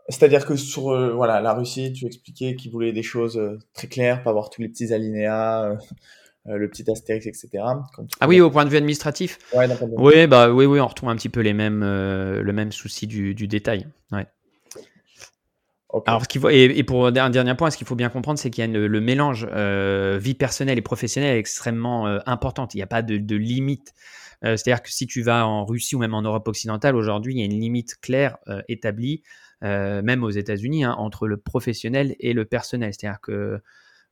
C'est-à-dire 0.10 0.44
que 0.44 0.56
sur 0.56 0.90
euh, 0.90 1.12
voilà, 1.14 1.40
la 1.40 1.54
Russie, 1.54 1.94
tu 1.94 2.08
expliquais 2.08 2.56
qu'ils 2.56 2.72
voulaient 2.72 2.94
des 2.94 3.04
choses 3.04 3.38
euh, 3.38 3.60
très 3.76 3.88
claires, 3.88 4.24
pas 4.24 4.32
avoir 4.32 4.50
tous 4.50 4.64
les 4.64 4.68
petits 4.68 4.92
alinéas, 4.92 5.78
euh, 6.48 6.58
le 6.58 6.68
petit 6.68 6.90
astérix, 6.90 7.28
etc. 7.28 7.64
ah 8.20 8.28
oui, 8.28 8.42
au 8.42 8.50
point 8.50 8.66
de 8.66 8.72
vue 8.72 8.78
administratif? 8.78 9.38
Ouais, 9.54 9.68
oui, 9.98 10.26
bah, 10.26 10.50
oui, 10.50 10.66
oui, 10.66 10.80
on 10.80 10.88
retrouve 10.88 11.10
un 11.10 11.16
petit 11.16 11.30
peu 11.30 11.42
les 11.42 11.54
mêmes, 11.54 11.82
le 11.82 12.52
même 12.54 12.72
souci 12.72 13.06
du, 13.06 13.36
détail. 13.48 13.86
Ouais. 14.12 14.26
Alors, 16.08 16.24
ce 16.24 16.28
qu'il 16.28 16.42
faut, 16.42 16.50
et, 16.50 16.84
pour 16.84 17.06
un 17.06 17.12
dernier 17.12 17.54
point, 17.54 17.70
ce 17.70 17.78
qu'il 17.78 17.86
faut 17.86 17.96
bien 17.96 18.10
comprendre, 18.10 18.40
c'est 18.40 18.50
qu'il 18.50 18.66
y 18.66 18.68
a 18.68 18.80
le, 18.80 19.02
mélange 19.02 19.46
vie 19.46 20.34
personnelle 20.34 20.80
et 20.80 20.82
professionnelle 20.82 21.38
extrêmement 21.38 22.08
importante. 22.26 22.74
Il 22.74 22.78
n'y 22.78 22.84
a 22.84 22.88
pas 22.88 23.04
de, 23.04 23.18
de 23.18 23.36
limite. 23.36 23.94
Euh, 24.44 24.56
c'est-à-dire 24.56 24.84
que 24.84 24.92
si 24.92 25.08
tu 25.08 25.22
vas 25.22 25.48
en 25.48 25.66
Russie 25.66 25.96
ou 25.96 26.00
même 26.00 26.14
en 26.14 26.22
Europe 26.22 26.48
occidentale, 26.48 26.96
aujourd'hui, 26.96 27.34
il 27.34 27.40
y 27.40 27.42
a 27.42 27.46
une 27.46 27.60
limite 27.60 28.00
claire 28.02 28.38
euh, 28.48 28.62
établie, 28.68 29.24
euh, 29.64 30.02
même 30.02 30.24
aux 30.24 30.30
États-Unis, 30.30 30.84
hein, 30.84 30.94
entre 30.98 31.28
le 31.28 31.38
professionnel 31.38 32.16
et 32.20 32.34
le 32.34 32.46
personnel. 32.46 32.94
C'est-à-dire 32.94 33.22
que 33.22 33.60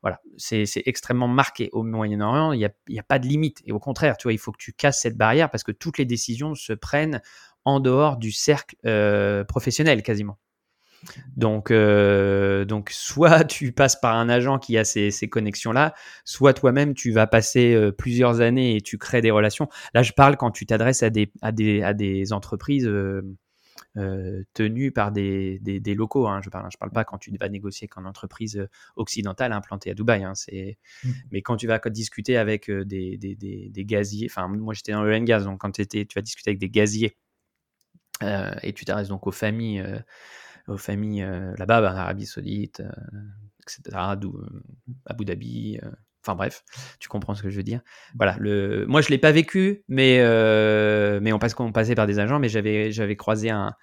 voilà, 0.02 0.22
c'est 0.38 0.66
extrêmement 0.86 1.28
marqué 1.28 1.70
au 1.72 1.82
Moyen-Orient. 1.82 2.54
Il 2.54 2.60
n'y 2.60 2.66
a, 2.66 3.00
a, 3.00 3.04
pas 3.04 3.18
de 3.18 3.26
limite. 3.26 3.62
Et 3.66 3.72
au 3.72 3.80
contraire, 3.80 4.18
tu 4.18 4.24
vois, 4.24 4.34
il 4.34 4.38
faut 4.38 4.52
que 4.52 4.60
tu 4.60 4.72
casses 4.72 5.02
cette 5.02 5.18
barrière 5.18 5.50
parce 5.50 5.64
que 5.64 5.72
toutes 5.72 5.98
les 5.98 6.06
décisions 6.06 6.54
se 6.54 6.74
prennent 6.74 7.22
en 7.64 7.80
dehors 7.80 8.18
du 8.18 8.32
cercle 8.32 8.76
professionnel 9.48 10.04
quasiment. 10.04 10.38
Donc, 11.38 11.72
euh, 11.72 12.66
donc, 12.66 12.90
soit 12.92 13.44
tu 13.46 13.72
passes 13.72 14.00
par 14.00 14.16
un 14.16 14.30
agent 14.30 14.60
qui 14.60 14.78
a 14.78 14.84
ces, 14.84 15.12
connexions-là, 15.30 15.94
soit 16.24 16.54
toi-même 16.54 16.94
tu 16.94 17.12
vas 17.12 17.28
passer 17.28 17.74
euh, 17.74 17.92
plusieurs 17.92 18.42
années 18.42 18.76
et 18.76 18.82
tu 18.82 18.98
crées 18.98 19.22
des 19.22 19.32
relations. 19.32 19.70
Là, 19.94 20.04
je 20.04 20.14
parle 20.14 20.38
quand 20.38 20.52
tu 20.52 20.66
t'adresses 20.66 21.04
à 21.04 21.10
des, 21.10 21.32
à, 21.42 21.52
des, 21.52 21.82
à 21.82 21.94
des 21.94 22.34
entreprises, 22.34 22.88
euh, 23.98 24.44
tenus 24.54 24.94
par 24.94 25.12
des, 25.12 25.60
des, 25.60 25.96
locaux. 25.96 26.28
Hein. 26.28 26.42
Je 26.44 26.50
parle, 26.50 26.70
je 26.72 26.78
parle 26.78 26.92
pas 26.92 27.06
quand 27.06 27.18
tu 27.18 27.32
vas 27.40 27.50
négocier 27.50 27.90
une 27.96 28.06
entreprise 28.06 28.68
occidentale 28.98 29.54
implantée 29.54 29.92
à 29.92 29.94
Dubaï. 29.94 30.24
Hein. 30.24 30.36
C'est, 30.36 30.78
mmh. 31.04 31.10
mais 31.32 31.42
quand 31.42 31.56
tu 31.56 31.68
vas 31.68 31.80
discuter 31.86 32.38
avec 32.38 32.70
des, 32.70 33.18
des, 33.18 33.36
des, 33.36 33.86
gaziers, 33.86 34.28
enfin 34.30 34.48
moi 34.50 34.74
j'étais 34.74 34.92
dans 34.92 35.04
le 35.04 35.20
gaz, 35.20 35.46
donc 35.46 35.62
quand 35.62 35.72
tu 35.72 35.84
vas 36.14 36.22
discuter 36.22 36.50
avec 36.50 36.60
des 36.60 36.70
gaziers 36.70 37.18
et 38.22 38.74
tu 38.74 38.86
t'adresses 38.86 39.10
donc 39.10 39.28
aux 39.28 39.32
familles, 39.32 39.84
aux 40.68 40.78
familles 40.78 41.28
là-bas, 41.58 41.82
bah, 41.82 41.94
en 41.94 41.98
Arabie 41.98 42.26
Saoudite, 42.26 42.84
etc., 43.62 43.98
Abu 45.06 45.26
Dhabi. 45.26 45.80
Enfin 46.26 46.36
bref, 46.36 46.64
tu 47.00 47.08
comprends 47.08 47.36
ce 47.36 47.44
que 47.44 47.52
je 47.52 47.58
veux 47.58 47.64
dire. 47.64 47.82
Voilà, 48.16 48.38
moi 48.88 49.02
je 49.02 49.10
l'ai 49.10 49.20
pas 49.20 49.32
vécu, 49.32 49.84
mais, 49.88 50.18
euh, 50.22 51.20
on, 51.24 51.38
passe, 51.38 51.54
passait 51.72 51.94
par 51.94 52.08
des 52.08 52.18
agents, 52.18 52.40
mais 52.40 52.50
j'avais, 52.50 53.16
croisé 53.16 53.52
un, 53.52 53.76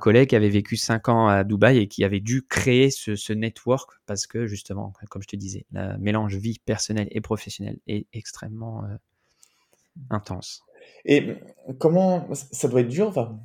collègue 0.00 0.30
qui 0.30 0.36
avait 0.36 0.48
vécu 0.48 0.76
5 0.76 1.10
ans 1.10 1.28
à 1.28 1.44
Dubaï 1.44 1.78
et 1.78 1.88
qui 1.88 2.04
avait 2.04 2.20
dû 2.20 2.46
créer 2.48 2.90
ce, 2.90 3.32
network 3.34 3.90
parce 4.06 4.26
que 4.26 4.46
justement, 4.46 4.94
comme 5.10 5.20
je 5.20 5.28
te 5.28 5.36
disais, 5.36 5.66
le 5.72 5.98
mélange 5.98 6.36
vie 6.36 6.58
personnelle 6.64 7.08
et 7.10 7.20
professionnelle 7.20 7.78
est 7.86 8.06
extrêmement 8.14 8.84
euh, 8.84 8.96
intense. 10.08 10.62
Et 11.04 11.36
comment 11.78 12.26
ça 12.32 12.68
doit 12.68 12.80
être 12.80 12.88
dur 12.88 13.08
enfin, 13.08 13.38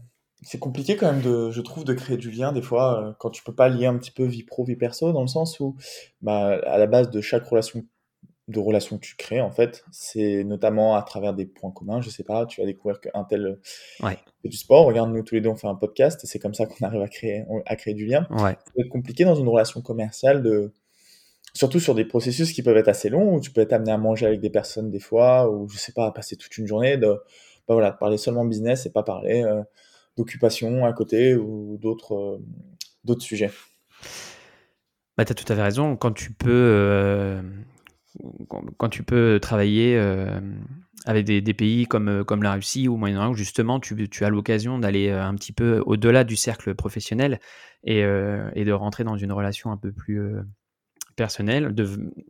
C'est 0.43 0.60
compliqué 0.60 0.95
quand 0.95 1.12
même, 1.12 1.21
de, 1.21 1.51
je 1.51 1.62
trouve, 1.62 1.84
de 1.84 1.93
créer 1.93 2.17
du 2.17 2.32
lien 2.32 2.51
des 2.51 2.62
fois 2.62 3.01
euh, 3.01 3.13
quand 3.19 3.29
tu 3.29 3.43
peux 3.43 3.56
pas 3.56 3.69
lier 3.69 3.86
un 3.86 3.97
petit 3.97 4.12
peu 4.12 4.25
vie 4.25 4.43
pro, 4.43 4.63
vie 4.63 4.75
perso, 4.75 5.12
dans 5.12 5.21
le 5.21 5.27
sens 5.27 5.60
où 5.60 5.75
bah, 6.21 6.60
à 6.65 6.77
la 6.77 6.88
base 6.88 7.10
de 7.10 7.21
chaque 7.21 7.45
relation 7.45 7.84
de 8.49 8.60
relations 8.60 8.97
que 8.97 9.06
tu 9.06 9.15
crées, 9.15 9.41
en 9.41 9.51
fait. 9.51 9.84
C'est 9.91 10.43
notamment 10.43 10.95
à 10.95 11.03
travers 11.03 11.34
des 11.34 11.45
points 11.45 11.71
communs. 11.71 12.01
Je 12.01 12.10
sais 12.10 12.23
pas, 12.23 12.45
tu 12.45 12.60
vas 12.60 12.67
découvrir 12.67 12.99
qu'un 12.99 13.23
tel 13.23 13.60
ouais. 14.01 14.17
fait 14.41 14.49
du 14.49 14.58
sport. 14.58 14.86
Regarde, 14.86 15.12
nous 15.12 15.23
tous 15.23 15.36
les 15.36 15.41
deux, 15.41 15.49
on 15.49 15.56
fait 15.56 15.67
un 15.67 15.75
podcast 15.75 16.23
et 16.23 16.27
c'est 16.27 16.39
comme 16.39 16.53
ça 16.53 16.65
qu'on 16.65 16.86
arrive 16.86 17.01
à 17.01 17.08
créer, 17.08 17.45
à 17.65 17.75
créer 17.75 17.93
du 17.93 18.06
lien. 18.06 18.27
Ouais. 18.32 18.51
Ça 18.51 18.71
peut 18.75 18.82
être 18.82 18.89
compliqué 18.89 19.23
dans 19.23 19.36
une 19.36 19.47
relation 19.47 19.82
commerciale 19.82 20.43
de. 20.43 20.73
Surtout 21.56 21.79
sur 21.79 21.93
des 21.93 22.03
processus 22.03 22.51
qui 22.51 22.63
peuvent 22.63 22.77
être 22.77 22.88
assez 22.88 23.10
longs, 23.10 23.36
où 23.36 23.39
tu 23.39 23.51
peux 23.51 23.62
être 23.62 23.73
amené 23.73 23.91
à 23.91 23.97
manger 23.97 24.25
avec 24.25 24.39
des 24.39 24.49
personnes 24.49 24.89
des 24.89 24.99
fois, 24.99 25.51
ou 25.51 25.69
je 25.69 25.77
sais 25.77 25.91
pas, 25.91 26.08
à 26.08 26.12
passer 26.12 26.36
toute 26.36 26.58
une 26.58 26.65
journée, 26.65 26.97
de, 26.97 27.21
bah 27.67 27.75
voilà, 27.75 27.91
parler 27.91 28.17
seulement 28.17 28.43
business 28.43 28.88
et 28.88 28.91
pas 28.91 29.03
parler 29.03 29.43
euh, 29.43 29.62
d'occupation 30.17 30.86
à 30.86 30.93
côté 30.93 31.36
ou 31.36 31.78
d'autres 31.82 32.13
euh, 32.13 32.38
d'autres 33.04 33.21
sujets. 33.23 33.52
Bah, 35.17 35.26
tu 35.26 35.32
as 35.32 35.36
tout 35.36 35.52
à 35.52 35.56
fait 35.56 35.62
raison. 35.62 35.95
Quand 35.95 36.12
tu 36.12 36.32
peux, 36.32 36.49
euh, 36.49 37.41
quand 38.78 38.89
tu 38.89 39.04
peux 39.04 39.39
travailler 39.41 39.95
euh, 39.97 40.39
avec 41.06 41.26
des, 41.26 41.54
pays 41.54 41.86
comme, 41.86 42.23
comme 42.23 42.41
la 42.41 42.54
Russie 42.54 42.88
ou 42.88 42.97
Moyen-Orient, 42.97 43.34
justement 43.34 43.80
tu, 43.80 44.10
tu 44.10 44.26
as 44.26 44.30
l'occasion 44.30 44.80
d'aller 44.80 45.12
un 45.12 45.36
petit 45.36 45.52
peu 45.52 45.84
au-delà 45.86 46.23
du 46.23 46.36
cercle 46.36 46.73
professionnel 46.73 47.39
et, 47.84 47.99
et, 47.99 48.65
de 48.65 48.71
rentrer 48.71 49.04
dans 49.04 49.17
une 49.17 49.34
relation 49.34 49.71
un 49.71 49.78
peu 49.78 49.91
plus 49.91 50.19
personnelle, 51.15 51.76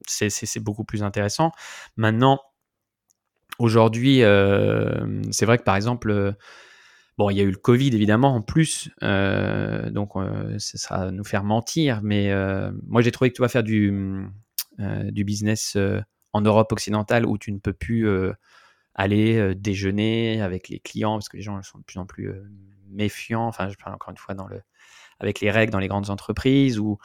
c'est 0.07 0.59
beaucoup 0.59 0.83
plus 0.83 1.03
intéressant. 1.03 1.51
Maintenant, 1.95 2.41
aujourd'hui, 3.59 4.23
c'est 5.31 5.45
vrai 5.45 5.57
que 5.59 5.63
par 5.63 5.75
exemple, 5.75 6.35
Bon, 7.17 7.29
il 7.29 7.37
y 7.37 7.41
a 7.41 7.43
eu 7.43 7.51
le 7.51 7.57
Covid 7.57 7.93
évidemment 7.93 8.35
en 8.35 8.41
plus, 8.41 8.89
donc 9.01 10.13
ça 10.57 10.77
sera 10.77 11.11
nous 11.11 11.23
faire 11.23 11.43
mentir, 11.43 12.01
mais 12.01 12.33
moi 12.87 13.01
j'ai 13.01 13.11
trouvé 13.11 13.29
que 13.29 13.35
tu 13.35 13.41
vas 13.41 13.49
faire 13.49 13.63
du, 13.63 13.91
euh, 14.79 15.11
business 15.11 15.75
euh, 15.75 16.01
en 16.33 16.41
Europe 16.41 16.71
occidentale 16.71 17.27
où 17.27 17.37
tu 17.37 17.51
ne 17.51 17.59
peux 17.59 17.73
plus 17.73 18.07
euh, 18.07 18.33
aller 18.95 19.53
déjeuner 19.55 20.41
avec 20.41 20.67
les 20.67 20.79
clients 20.79 21.13
parce 21.13 21.29
que 21.29 21.37
les 21.37 21.43
gens 21.43 21.61
sont 21.61 21.77
de 21.77 21.83
plus 21.83 21.99
en 21.99 22.05
plus 22.05 22.31
méfiants. 22.89 23.47
Enfin, 23.47 23.69
je 23.69 23.75
parle 23.75 23.95
encore 23.95 24.11
une 24.11 24.17
fois 24.17 24.33
dans 24.35 24.47
le, 24.47 24.61
avec 25.19 25.41
les 25.41 25.51
règles 25.51 25.71
dans 25.71 25.79
les 25.79 25.87
grandes 25.87 26.09
entreprises 26.09 26.79
ou 26.79 26.97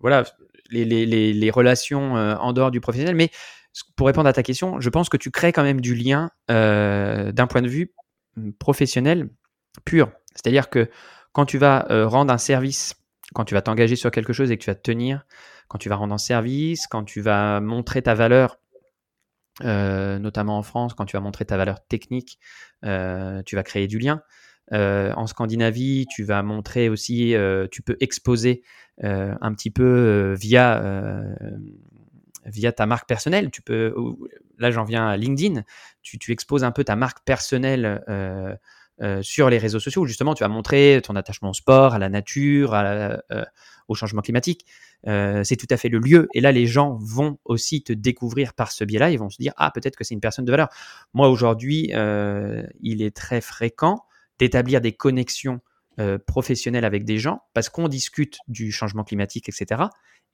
voilà 0.00 0.24
les, 0.70 1.50
relations 1.50 2.14
en 2.14 2.52
dehors 2.52 2.70
du 2.70 2.80
professionnel. 2.80 3.16
Mais 3.16 3.30
pour 3.96 4.06
répondre 4.06 4.28
à 4.28 4.32
ta 4.32 4.42
question, 4.42 4.80
je 4.80 4.88
pense 4.90 5.08
que 5.08 5.16
tu 5.16 5.30
crées 5.30 5.52
quand 5.52 5.62
même 5.62 5.80
du 5.80 5.94
lien 5.94 6.30
d'un 6.48 7.46
point 7.48 7.62
de 7.62 7.68
vue 7.68 7.92
mmh, 8.36 8.52
professionnel 8.52 9.28
pur. 9.84 10.10
C'est-à-dire 10.32 10.70
que 10.70 10.90
quand 11.32 11.46
tu 11.46 11.58
vas 11.58 11.86
rendre 12.06 12.32
un 12.32 12.38
service 12.38 13.00
quand 13.34 13.44
tu 13.44 13.54
vas 13.54 13.62
t'engager 13.62 13.96
sur 13.96 14.10
quelque 14.10 14.32
chose 14.32 14.50
et 14.50 14.58
que 14.58 14.64
tu 14.64 14.70
vas 14.70 14.74
te 14.74 14.82
tenir, 14.82 15.24
quand 15.68 15.78
tu 15.78 15.88
vas 15.88 15.96
rendre 15.96 16.14
un 16.14 16.18
service, 16.18 16.86
quand 16.86 17.04
tu 17.04 17.20
vas 17.20 17.60
montrer 17.60 18.02
ta 18.02 18.14
valeur, 18.14 18.58
euh, 19.62 20.18
notamment 20.18 20.58
en 20.58 20.62
France, 20.62 20.94
quand 20.94 21.04
tu 21.04 21.16
vas 21.16 21.20
montrer 21.20 21.44
ta 21.44 21.56
valeur 21.56 21.86
technique, 21.86 22.38
euh, 22.84 23.42
tu 23.44 23.56
vas 23.56 23.62
créer 23.62 23.86
du 23.86 23.98
lien. 23.98 24.22
Euh, 24.72 25.12
en 25.14 25.26
Scandinavie, 25.26 26.06
tu 26.10 26.24
vas 26.24 26.42
montrer 26.42 26.88
aussi, 26.88 27.34
tu 27.70 27.82
peux 27.82 27.96
exposer 28.00 28.62
un 29.02 29.54
petit 29.54 29.70
peu 29.70 30.34
via 30.38 30.82
via 32.44 32.72
ta 32.72 32.86
marque 32.86 33.08
personnelle. 33.08 33.50
Tu 33.50 33.62
peux, 33.62 33.94
là 34.58 34.70
j'en 34.70 34.84
viens 34.84 35.08
à 35.08 35.16
LinkedIn, 35.16 35.62
tu, 36.02 36.32
exposes 36.32 36.64
un 36.64 36.72
peu 36.72 36.84
ta 36.84 36.96
marque 36.96 37.24
personnelle 37.24 38.00
euh, 39.02 39.22
sur 39.22 39.48
les 39.48 39.56
réseaux 39.56 39.80
sociaux 39.80 40.04
justement 40.04 40.34
tu 40.34 40.44
vas 40.44 40.48
montrer 40.48 41.00
ton 41.02 41.16
attachement 41.16 41.50
au 41.50 41.54
sport, 41.54 41.94
à 41.94 41.98
la 41.98 42.10
nature, 42.10 42.74
euh, 42.74 43.16
au 43.88 43.94
changement 43.94 44.20
climatique. 44.20 44.66
Euh, 45.06 45.42
c'est 45.42 45.56
tout 45.56 45.66
à 45.70 45.78
fait 45.78 45.88
le 45.88 45.98
lieu. 45.98 46.28
Et 46.34 46.42
là, 46.42 46.52
les 46.52 46.66
gens 46.66 46.98
vont 47.00 47.38
aussi 47.46 47.82
te 47.82 47.94
découvrir 47.94 48.52
par 48.52 48.70
ce 48.70 48.84
biais-là. 48.84 49.10
Ils 49.10 49.18
vont 49.18 49.30
se 49.30 49.38
dire 49.38 49.54
ah 49.56 49.70
peut-être 49.70 49.96
que 49.96 50.04
c'est 50.04 50.12
une 50.12 50.20
personne 50.20 50.44
de 50.44 50.50
valeur. 50.50 50.68
Moi 51.14 51.28
aujourd'hui, 51.30 51.92
il 52.80 53.02
est 53.02 53.16
très 53.16 53.40
fréquent 53.40 54.04
d'établir 54.38 54.82
des 54.82 54.92
connexions 54.92 55.60
professionnelles 56.26 56.84
avec 56.84 57.04
des 57.04 57.18
gens 57.18 57.42
parce 57.54 57.68
qu'on 57.68 57.88
discute 57.88 58.38
du 58.48 58.72
changement 58.72 59.04
climatique, 59.04 59.48
etc. 59.48 59.82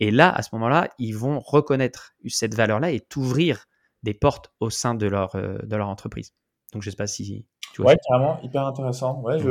Et 0.00 0.10
là, 0.10 0.30
à 0.30 0.42
ce 0.42 0.50
moment-là, 0.52 0.90
ils 0.98 1.16
vont 1.16 1.40
reconnaître 1.40 2.14
cette 2.28 2.54
valeur-là 2.54 2.92
et 2.92 3.00
t'ouvrir 3.00 3.66
des 4.02 4.14
portes 4.14 4.52
au 4.60 4.70
sein 4.70 4.94
de 4.94 5.06
leur, 5.06 5.34
de 5.34 5.76
leur 5.76 5.88
entreprise. 5.88 6.32
Donc, 6.72 6.82
je 6.82 6.88
ne 6.88 6.90
sais 6.92 6.96
pas 6.96 7.06
si 7.06 7.46
ouais, 7.78 7.96
carrément, 8.08 8.40
hyper 8.42 8.66
intéressant. 8.66 9.20
Ouais, 9.22 9.38
je... 9.38 9.50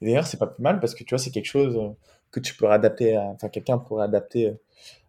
Et 0.00 0.06
d'ailleurs, 0.06 0.26
c'est 0.26 0.38
pas 0.38 0.46
plus 0.46 0.62
mal 0.62 0.80
parce 0.80 0.94
que 0.94 1.04
tu 1.04 1.10
vois, 1.10 1.18
c'est 1.18 1.30
quelque 1.30 1.46
chose 1.46 1.76
euh, 1.76 1.90
que 2.30 2.40
tu 2.40 2.54
peux 2.54 2.70
adapter, 2.70 3.18
enfin, 3.18 3.48
quelqu'un 3.48 3.78
pourrait 3.78 4.04
adapter 4.04 4.48
euh, 4.48 4.54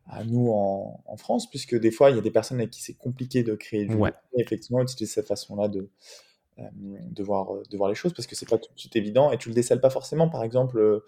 à 0.07 0.23
nous 0.23 0.49
en, 0.51 1.03
en, 1.05 1.17
France, 1.17 1.49
puisque 1.49 1.79
des 1.79 1.91
fois, 1.91 2.09
il 2.09 2.15
y 2.15 2.19
a 2.19 2.21
des 2.21 2.31
personnes 2.31 2.57
avec 2.59 2.71
qui 2.71 2.81
c'est 2.81 2.95
compliqué 2.95 3.43
de 3.43 3.55
créer 3.55 3.85
du 3.85 3.95
ouais. 3.95 4.11
effectivement, 4.37 4.81
utiliser 4.81 5.11
cette 5.11 5.27
façon-là 5.27 5.67
de, 5.67 5.79
euh, 5.79 5.89
de, 6.73 7.23
voir, 7.23 7.47
de 7.69 7.77
voir 7.77 7.89
les 7.89 7.95
choses 7.95 8.13
parce 8.13 8.27
que 8.27 8.35
c'est 8.35 8.49
pas 8.49 8.57
tout 8.57 8.73
de 8.73 8.79
suite 8.79 8.95
évident 8.95 9.31
et 9.31 9.37
tu 9.37 9.49
le 9.49 9.55
décèles 9.55 9.81
pas 9.81 9.89
forcément. 9.89 10.29
Par 10.29 10.43
exemple, 10.43 11.01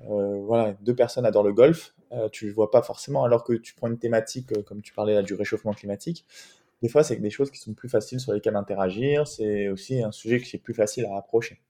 voilà, 0.00 0.74
deux 0.82 0.94
personnes 0.94 1.26
adorent 1.26 1.44
le 1.44 1.52
golf, 1.52 1.94
tu 2.32 2.46
le 2.46 2.52
vois 2.52 2.70
pas 2.70 2.82
forcément 2.82 3.24
alors 3.24 3.44
que 3.44 3.52
tu 3.52 3.74
prends 3.74 3.88
une 3.88 3.98
thématique, 3.98 4.52
comme 4.64 4.82
tu 4.82 4.92
parlais 4.92 5.14
là, 5.14 5.22
du 5.22 5.34
réchauffement 5.34 5.72
climatique 5.72 6.24
des 6.82 6.88
fois, 6.88 7.04
c'est 7.04 7.16
des 7.16 7.30
choses 7.30 7.50
qui 7.50 7.58
sont 7.58 7.74
plus 7.74 7.88
faciles 7.88 8.20
sur 8.20 8.32
lesquelles 8.32 8.56
interagir. 8.56 9.26
C'est 9.26 9.68
aussi 9.68 10.02
un 10.02 10.12
sujet 10.12 10.40
qui 10.40 10.56
est 10.56 10.60
plus 10.60 10.74
facile 10.74 11.06
à 11.06 11.16
approcher. 11.16 11.60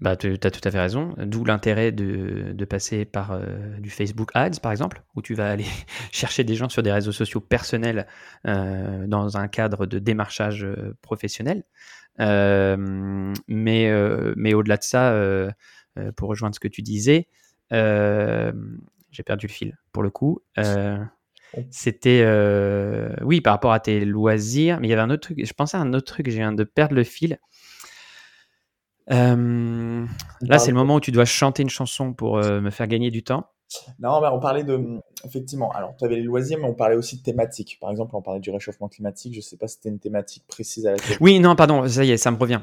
Bah, 0.00 0.16
tu 0.16 0.32
as 0.42 0.50
tout 0.50 0.60
à 0.64 0.70
fait 0.70 0.80
raison. 0.80 1.14
D'où 1.18 1.44
l'intérêt 1.44 1.92
de, 1.92 2.52
de, 2.52 2.64
passer 2.64 3.04
par 3.04 3.32
euh, 3.32 3.78
du 3.78 3.90
Facebook 3.90 4.30
Ads, 4.34 4.60
par 4.60 4.72
exemple, 4.72 5.02
où 5.14 5.22
tu 5.22 5.34
vas 5.34 5.50
aller 5.50 5.66
chercher 6.12 6.44
des 6.44 6.54
gens 6.54 6.68
sur 6.68 6.82
des 6.82 6.92
réseaux 6.92 7.12
sociaux 7.12 7.40
personnels 7.40 8.06
euh, 8.46 9.06
dans 9.06 9.36
un 9.36 9.48
cadre 9.48 9.86
de 9.86 9.98
démarchage 9.98 10.64
euh, 10.64 10.96
professionnel. 11.02 11.64
mais 12.18 13.90
mais 14.36 14.54
au-delà 14.54 14.76
de 14.76 14.82
ça, 14.82 15.14
pour 16.16 16.28
rejoindre 16.28 16.54
ce 16.54 16.60
que 16.60 16.68
tu 16.68 16.82
disais, 16.82 17.28
j'ai 17.70 19.22
perdu 19.24 19.46
le 19.46 19.52
fil 19.52 19.78
pour 19.92 20.02
le 20.02 20.10
coup. 20.10 20.42
C'était, 21.70 22.24
oui, 23.22 23.40
par 23.40 23.54
rapport 23.54 23.72
à 23.72 23.80
tes 23.80 24.04
loisirs, 24.04 24.80
mais 24.80 24.88
il 24.88 24.90
y 24.90 24.92
avait 24.92 25.02
un 25.02 25.10
autre 25.10 25.22
truc. 25.22 25.44
Je 25.44 25.52
pensais 25.52 25.76
à 25.76 25.80
un 25.80 25.92
autre 25.94 26.12
truc, 26.12 26.28
j'ai 26.28 26.38
viens 26.38 26.52
de 26.52 26.64
perdre 26.64 26.94
le 26.94 27.04
fil. 27.04 27.38
Euh, 29.12 30.06
là, 30.40 30.58
c'est 30.58 30.70
le 30.70 30.76
moment 30.76 30.96
où 30.96 31.00
tu 31.00 31.12
dois 31.12 31.24
chanter 31.24 31.62
une 31.62 31.70
chanson 31.70 32.12
pour 32.12 32.38
euh, 32.38 32.60
me 32.60 32.70
faire 32.70 32.86
gagner 32.86 33.10
du 33.10 33.22
temps. 33.22 33.46
Non, 33.98 34.20
mais 34.20 34.28
on 34.28 34.40
parlait 34.40 34.64
de. 34.64 35.00
Effectivement, 35.24 35.70
alors 35.70 35.94
tu 35.96 36.04
avais 36.04 36.16
les 36.16 36.22
loisirs, 36.22 36.58
mais 36.58 36.66
on 36.66 36.74
parlait 36.74 36.96
aussi 36.96 37.18
de 37.18 37.22
thématiques. 37.22 37.78
Par 37.80 37.90
exemple, 37.90 38.16
on 38.16 38.22
parlait 38.22 38.40
du 38.40 38.50
réchauffement 38.50 38.88
climatique. 38.88 39.32
Je 39.32 39.38
ne 39.38 39.42
sais 39.42 39.56
pas 39.56 39.68
si 39.68 39.76
c'était 39.76 39.88
une 39.88 39.98
thématique 39.98 40.44
précise 40.48 40.86
à 40.86 40.92
laquelle. 40.92 41.16
Oui, 41.20 41.38
non, 41.38 41.54
pardon, 41.54 41.86
ça 41.86 42.04
y 42.04 42.10
est, 42.10 42.16
ça 42.16 42.30
me 42.30 42.36
revient. 42.36 42.60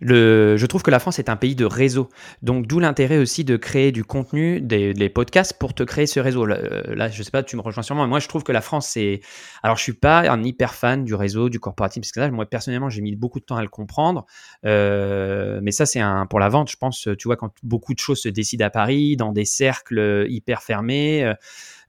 Le... 0.00 0.56
Je 0.56 0.66
trouve 0.66 0.82
que 0.82 0.90
la 0.90 0.98
France 0.98 1.18
est 1.18 1.28
un 1.28 1.36
pays 1.36 1.54
de 1.54 1.64
réseau. 1.64 2.08
Donc, 2.42 2.66
d'où 2.66 2.78
l'intérêt 2.78 3.18
aussi 3.18 3.44
de 3.44 3.56
créer 3.56 3.92
du 3.92 4.04
contenu, 4.04 4.60
des, 4.60 5.08
podcasts 5.08 5.54
pour 5.58 5.74
te 5.74 5.82
créer 5.82 6.06
ce 6.06 6.20
réseau. 6.20 6.46
Là, 6.46 6.58
là, 6.94 7.08
je 7.08 7.22
sais 7.22 7.30
pas, 7.30 7.42
tu 7.42 7.56
me 7.56 7.62
rejoins 7.62 7.82
sûrement. 7.82 8.06
Moi, 8.06 8.20
je 8.20 8.28
trouve 8.28 8.42
que 8.42 8.52
la 8.52 8.60
France, 8.60 8.88
c'est. 8.88 9.20
Alors, 9.62 9.76
je 9.76 9.82
suis 9.82 9.92
pas 9.92 10.30
un 10.30 10.42
hyper 10.42 10.74
fan 10.74 11.04
du 11.04 11.14
réseau, 11.14 11.48
du 11.48 11.60
corporatisme, 11.60 12.02
parce 12.02 12.12
que 12.12 12.20
là, 12.20 12.30
moi, 12.30 12.46
personnellement, 12.46 12.88
j'ai 12.88 13.02
mis 13.02 13.16
beaucoup 13.16 13.40
de 13.40 13.44
temps 13.44 13.56
à 13.56 13.62
le 13.62 13.68
comprendre. 13.68 14.24
Euh... 14.64 15.60
Mais 15.62 15.72
ça, 15.72 15.86
c'est 15.86 16.00
un... 16.00 16.26
pour 16.26 16.40
la 16.40 16.48
vente, 16.48 16.70
je 16.70 16.76
pense, 16.76 17.08
tu 17.18 17.28
vois, 17.28 17.36
quand 17.36 17.52
beaucoup 17.62 17.92
de 17.92 17.98
choses 17.98 18.20
se 18.20 18.28
décident 18.28 18.64
à 18.64 18.70
Paris, 18.70 19.16
dans 19.16 19.32
des 19.32 19.44
cercles 19.44 20.26
hyper 20.28 20.47
hyper 20.48 20.62
fermé. 20.62 21.34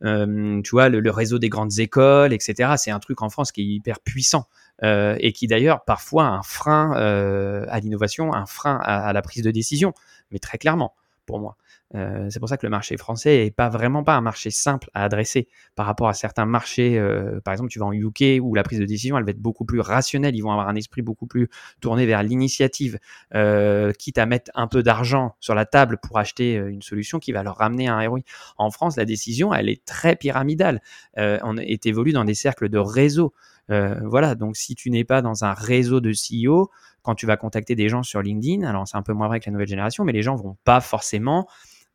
tu 0.02 0.70
vois, 0.72 0.90
le, 0.90 1.12
réseau 1.12 1.40
des 1.40 1.50
grandes 1.50 1.80
écoles, 1.80 2.34
etc. 2.34 2.74
C'est 2.78 2.92
un 2.92 3.00
truc 3.00 3.22
en 3.22 3.30
France 3.30 3.52
qui 3.52 3.62
est 3.62 3.66
hyper 3.66 4.00
puissant 4.00 4.48
et 4.84 5.34
qui 5.34 5.48
d'ailleurs 5.48 5.84
parfois 5.86 6.26
un 6.26 6.44
frein 6.44 6.92
à 6.94 7.80
l'innovation, 7.80 8.34
un 8.34 8.46
frein 8.46 8.80
à, 8.84 9.14
la 9.14 9.22
prise 9.22 9.44
de 9.44 9.52
décision, 9.52 9.94
mais 10.32 10.40
très 10.40 10.58
clairement 10.58 10.94
pour 11.26 11.40
moi. 11.40 11.58
Euh, 11.96 12.28
c'est 12.30 12.40
pour 12.40 12.50
ça 12.50 12.58
que 12.58 12.66
le 12.66 12.70
marché 12.70 12.98
français 12.98 13.48
est 13.48 13.52
pas 13.52 13.70
vraiment 13.70 14.04
pas 14.04 14.16
un 14.16 14.22
marché 14.22 14.52
simple 14.52 14.90
à 14.94 15.04
adresser 15.04 15.48
par 15.76 15.86
rapport 15.86 16.08
à 16.08 16.14
certains 16.14 16.46
marchés. 16.46 17.00
Euh, 17.00 17.40
par 17.42 17.52
exemple, 17.54 17.72
tu 17.72 17.80
vas 17.80 17.86
en 17.86 17.94
UK 17.94 18.40
où 18.42 18.54
la 18.54 18.64
prise 18.64 18.80
de 18.80 18.86
décision 18.86 19.18
elle 19.18 19.26
va 19.26 19.32
être 19.32 19.42
beaucoup 19.42 19.66
plus 19.66 19.80
rationnelle. 19.80 20.36
Ils 20.36 20.42
vont 20.42 20.52
avoir 20.52 20.70
un 20.70 20.76
esprit 20.76 21.02
beaucoup 21.02 21.26
plus 21.26 21.50
tourné 21.82 22.06
vers 22.06 22.22
l'initiative, 22.22 23.00
euh, 23.34 23.92
quitte 23.94 24.18
à 24.18 24.26
mettre 24.26 24.52
un 24.54 24.68
peu 24.68 24.84
d'argent 24.84 25.36
sur 25.40 25.56
la 25.56 25.66
table 25.66 25.98
pour 26.02 26.20
acheter 26.20 26.56
une 26.56 26.82
solution 26.82 27.20
qui 27.20 27.32
va 27.32 27.44
leur 27.44 27.58
ramener 27.58 27.88
un 27.88 28.08
ROI. 28.08 28.20
En 28.58 28.70
France, 28.70 28.98
la 28.98 29.06
décision 29.06 29.54
elle 29.54 29.70
est 29.70 29.84
très 29.86 30.16
pyramidale. 30.16 30.82
on 31.18 31.58
est 31.58 31.86
évolue 31.86 32.12
dans 32.12 32.26
des 32.26 32.36
cercles 32.36 32.70
de 32.70 32.78
réseau. 32.78 33.34
voilà, 33.68 34.36
donc 34.36 34.58
si 34.58 34.76
tu 34.76 34.92
n'es 34.92 35.04
pas 35.04 35.22
dans 35.22 35.44
un 35.44 35.54
réseau 35.54 36.00
de 36.02 36.12
CEO, 36.12 36.70
quand 37.02 37.16
tu 37.16 37.26
vas 37.26 37.38
contacter 37.38 37.76
des 37.76 37.90
gens 37.90 38.04
sur 38.04 38.22
LinkedIn, 38.22 38.68
alors 38.68 38.88
c'est 38.88 38.98
un 38.98 39.02
peu 39.02 39.14
moins 39.14 39.28
vrai 39.28 39.40
que 39.40 39.46
la 39.46 39.54
nouvelle 39.54 39.68
génération, 39.68 40.04
mais 40.04 40.12
les 40.12 40.22
gens 40.22 40.36
vont 40.36 40.58
pas 40.64 40.82
forcément 40.82 41.48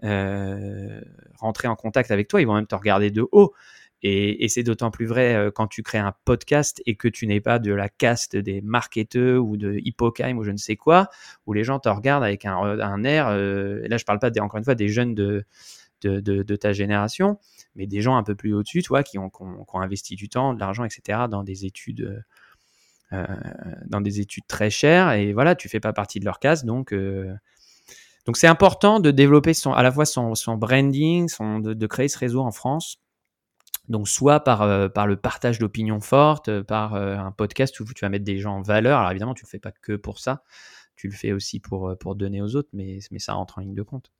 euh, 0.03 1.01
rentrer 1.39 1.69
en 1.69 1.77
contact 1.77 2.11
avec 2.11 2.29
toi, 2.29 2.41
ils 2.41 2.47
vont 2.47 2.55
même 2.55 2.67
te 2.67 2.75
regarder 2.75 3.11
de 3.11 3.27
haut. 3.33 3.55
Et, 4.07 4.49
c'est 4.49 4.63
d'autant 4.63 4.91
plus 4.91 5.07
vrai 5.07 5.35
euh, 5.35 5.51
quand 5.51 5.67
tu 5.67 5.83
crées 5.83 5.97
un 5.97 6.13
podcast 6.27 6.83
et 6.85 6.95
que 6.95 7.09
tu 7.09 7.27
n'es 7.27 7.41
pas 7.41 7.59
de 7.59 7.73
la 7.73 7.89
caste 7.89 8.37
des 8.37 8.61
marketeurs 8.61 9.43
ou 9.43 9.57
de 9.57 9.79
Hippocame 9.83 10.37
ou 10.37 10.45
je 10.45 10.51
ne 10.51 10.59
sais 10.59 10.77
quoi, 10.77 11.09
où 11.47 11.55
les 11.55 11.65
gens 11.65 11.79
te 11.79 11.89
regardent 11.89 12.25
avec 12.25 12.45
un, 12.45 12.55
un 12.55 13.05
air. 13.05 13.29
Euh, 13.29 13.81
là, 13.89 13.97
je 13.97 14.05
parle 14.05 14.19
pas 14.19 14.31
encore 14.41 14.59
une 14.59 14.65
fois 14.65 14.75
des 14.75 14.89
jeunes 14.89 15.15
de, 15.15 15.47
de, 16.03 16.57
ta 16.57 16.75
génération, 16.75 17.39
mais 17.77 17.87
des 17.87 18.03
gens 18.03 18.17
un 18.17 18.23
peu 18.23 18.35
plus 18.35 18.53
au-dessus, 18.53 18.83
toi, 18.83 19.03
qui 19.03 19.17
ont, 19.19 19.31
investi 19.73 20.17
du 20.17 20.29
temps, 20.29 20.53
de 20.53 20.61
l'argent, 20.61 20.85
etc., 20.85 21.21
dans 21.31 21.43
des 21.43 21.65
études. 21.65 22.23
dans 23.87 24.01
des 24.03 24.21
études 24.21 24.47
très 24.49 24.71
chères 24.71 25.13
et 25.13 25.33
voilà 25.33 25.55
tu 25.55 25.69
fais 25.69 25.79
pas 25.79 25.93
partie 25.93 26.19
de 26.19 26.25
leur 26.25 26.41
caste 26.41 26.65
donc 26.65 26.93
donc 28.27 28.37
c'est 28.39 28.47
important 28.47 29.01
de 29.01 29.11
développer 29.11 29.53
son, 29.53 29.73
à 29.73 29.83
la 29.83 29.93
fois 29.93 30.07
son, 30.07 30.33
branding, 30.57 31.29
de, 31.39 31.87
créer 31.87 32.09
ce 32.09 32.19
réseau 32.19 32.41
en 32.41 32.53
France. 32.53 32.97
Donc 33.89 34.09
soit 34.09 34.41
par, 34.41 34.63
euh, 34.63 34.89
le 35.07 35.17
partage 35.17 35.59
d'opinions 35.59 36.01
fortes, 36.01 36.49
euh, 36.49 36.63
par 36.63 36.95
euh, 36.95 37.17
un 37.17 37.33
podcast 37.33 37.79
où 37.81 37.85
tu 37.85 38.03
vas 38.03 38.09
mettre 38.09 38.25
des 38.25 38.39
gens 38.39 38.57
en 38.57 38.63
valeur. 38.63 38.99
Alors 38.99 39.11
évidemment, 39.11 39.35
tu 39.35 39.45
ne 39.45 39.49
le 39.49 39.51
fais 39.51 39.59
pas 39.59 39.73
que 39.73 39.93
pour 39.93 40.21
ça, 40.21 40.43
tu 40.97 41.09
le 41.09 41.13
fais 41.13 41.33
aussi 41.33 41.61
pour, 41.61 41.95
pour 42.01 42.15
donner 42.15 42.41
aux 42.41 42.57
autres, 42.57 42.71
mais, 42.73 43.01
ça 43.19 43.35
rentre 43.35 43.59
en 43.59 43.61
ligne 43.61 43.75
de 43.75 43.83
compte. 43.83 44.11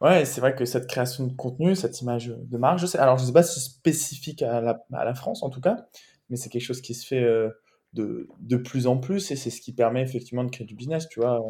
Ouais, 0.00 0.24
c'est 0.24 0.40
vrai 0.40 0.54
que 0.54 0.64
cette 0.64 0.86
création 0.86 1.26
de 1.26 1.34
contenu, 1.34 1.74
cette 1.76 2.00
image 2.00 2.28
de 2.28 2.56
marque, 2.56 2.78
je 2.78 2.86
sais, 2.86 2.98
alors 2.98 3.18
je 3.18 3.22
ne 3.22 3.26
sais 3.26 3.32
pas 3.32 3.42
si 3.42 3.60
c'est 3.60 3.68
spécifique 3.68 4.42
à 4.42 4.62
la, 4.62 4.82
à 4.94 5.04
la, 5.04 5.14
France 5.14 5.42
en 5.42 5.50
tout 5.50 5.60
cas, 5.60 5.86
mais 6.30 6.36
c'est 6.36 6.48
quelque 6.48 6.64
chose 6.64 6.80
qui 6.80 6.94
se 6.94 7.06
fait 7.06 7.26
de, 7.92 8.28
de 8.40 8.56
plus 8.56 8.86
en 8.86 8.98
plus 8.98 9.30
et 9.30 9.36
c'est 9.36 9.50
ce 9.50 9.60
qui 9.60 9.74
permet 9.74 10.02
effectivement 10.02 10.44
de 10.44 10.50
créer 10.50 10.66
du 10.66 10.74
business, 10.74 11.08
tu 11.08 11.20
vois 11.20 11.42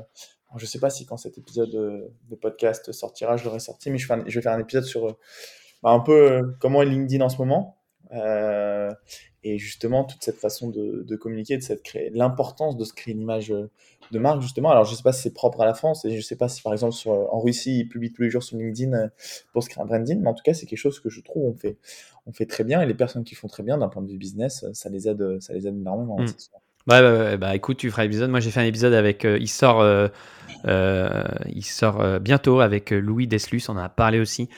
je 0.54 0.64
ne 0.64 0.68
sais 0.68 0.78
pas 0.78 0.90
si 0.90 1.06
quand 1.06 1.16
cet 1.16 1.38
épisode 1.38 1.70
de 1.70 2.34
podcast 2.36 2.92
sortira, 2.92 3.36
je 3.36 3.44
l'aurai 3.44 3.58
sorti, 3.58 3.90
mais 3.90 3.98
je, 3.98 4.06
vais 4.06 4.42
faire 4.42 4.52
un 4.52 4.60
épisode 4.60 4.84
sur 4.84 5.06
euh, 5.06 5.12
bah, 5.82 5.90
un 5.90 6.00
peu 6.00 6.32
euh, 6.32 6.42
comment 6.60 6.82
est 6.82 6.86
LinkedIn 6.86 7.24
en 7.24 7.28
ce 7.28 7.38
moment. 7.38 7.78
Euh, 8.12 8.92
et 9.42 9.58
justement, 9.58 10.04
toute 10.04 10.22
cette 10.22 10.38
façon 10.38 10.70
de, 10.70 11.16
communiquer, 11.16 11.56
de 11.56 11.62
cette 11.62 11.82
créer, 11.82 12.10
l'importance 12.10 12.76
de 12.76 12.84
se 12.84 12.92
créer 12.92 13.14
une 13.14 13.20
image 13.20 13.48
de 13.48 14.18
marque, 14.18 14.40
justement. 14.40 14.70
Alors, 14.70 14.84
je 14.84 14.92
ne 14.92 14.96
sais 14.96 15.02
pas 15.02 15.12
si 15.12 15.22
c'est 15.22 15.34
propre 15.34 15.60
à 15.60 15.66
la 15.66 15.74
France, 15.74 16.04
et 16.04 16.10
je 16.10 16.16
ne 16.16 16.20
sais 16.20 16.36
pas 16.36 16.48
si, 16.48 16.62
par 16.62 16.72
exemple, 16.72 16.94
sur, 16.94 17.12
en 17.12 17.40
Russie, 17.40 17.80
ils 17.80 17.88
publient 17.88 18.12
tous 18.12 18.22
les 18.22 18.30
jours 18.30 18.42
sur 18.42 18.56
LinkedIn 18.56 19.08
pour 19.52 19.62
se 19.62 19.68
créer 19.68 19.82
un 19.82 19.86
branding, 19.86 20.20
mais 20.20 20.28
en 20.28 20.34
tout 20.34 20.42
cas, 20.42 20.52
c'est 20.52 20.66
quelque 20.66 20.78
chose 20.78 20.98
que 20.98 21.10
je 21.10 21.20
trouve 21.20 21.44
on 21.44 21.54
fait, 21.54 21.78
on 22.26 22.32
fait 22.32 22.46
très 22.46 22.64
bien, 22.64 22.80
et 22.80 22.86
les 22.86 22.94
personnes 22.94 23.22
qui 23.22 23.36
font 23.36 23.46
très 23.46 23.62
bien 23.62 23.78
d'un 23.78 23.88
point 23.88 24.02
de 24.02 24.08
vue 24.08 24.18
business, 24.18 24.64
ça 24.72 24.88
les 24.88 25.08
aide, 25.08 25.40
ça 25.40 25.52
les 25.52 25.68
aide 25.68 25.76
énormément. 25.76 26.18
Mmh. 26.18 26.26
Ouais, 26.88 27.36
bah 27.36 27.56
écoute, 27.56 27.78
tu 27.78 27.90
feras 27.90 28.04
l'épisode. 28.04 28.30
Moi, 28.30 28.38
j'ai 28.40 28.50
fait 28.50 28.60
un 28.60 28.64
épisode 28.64 28.92
avec. 28.92 29.24
Euh, 29.24 29.38
il 29.40 29.48
sort, 29.48 29.80
euh, 29.80 30.06
euh, 30.66 31.24
il 31.48 31.64
sort 31.64 32.20
bientôt 32.20 32.60
avec 32.60 32.90
Louis 32.90 33.26
Deslus. 33.26 33.62
On 33.68 33.72
en 33.72 33.78
a 33.78 33.88
parlé 33.88 34.20
aussi. 34.20 34.48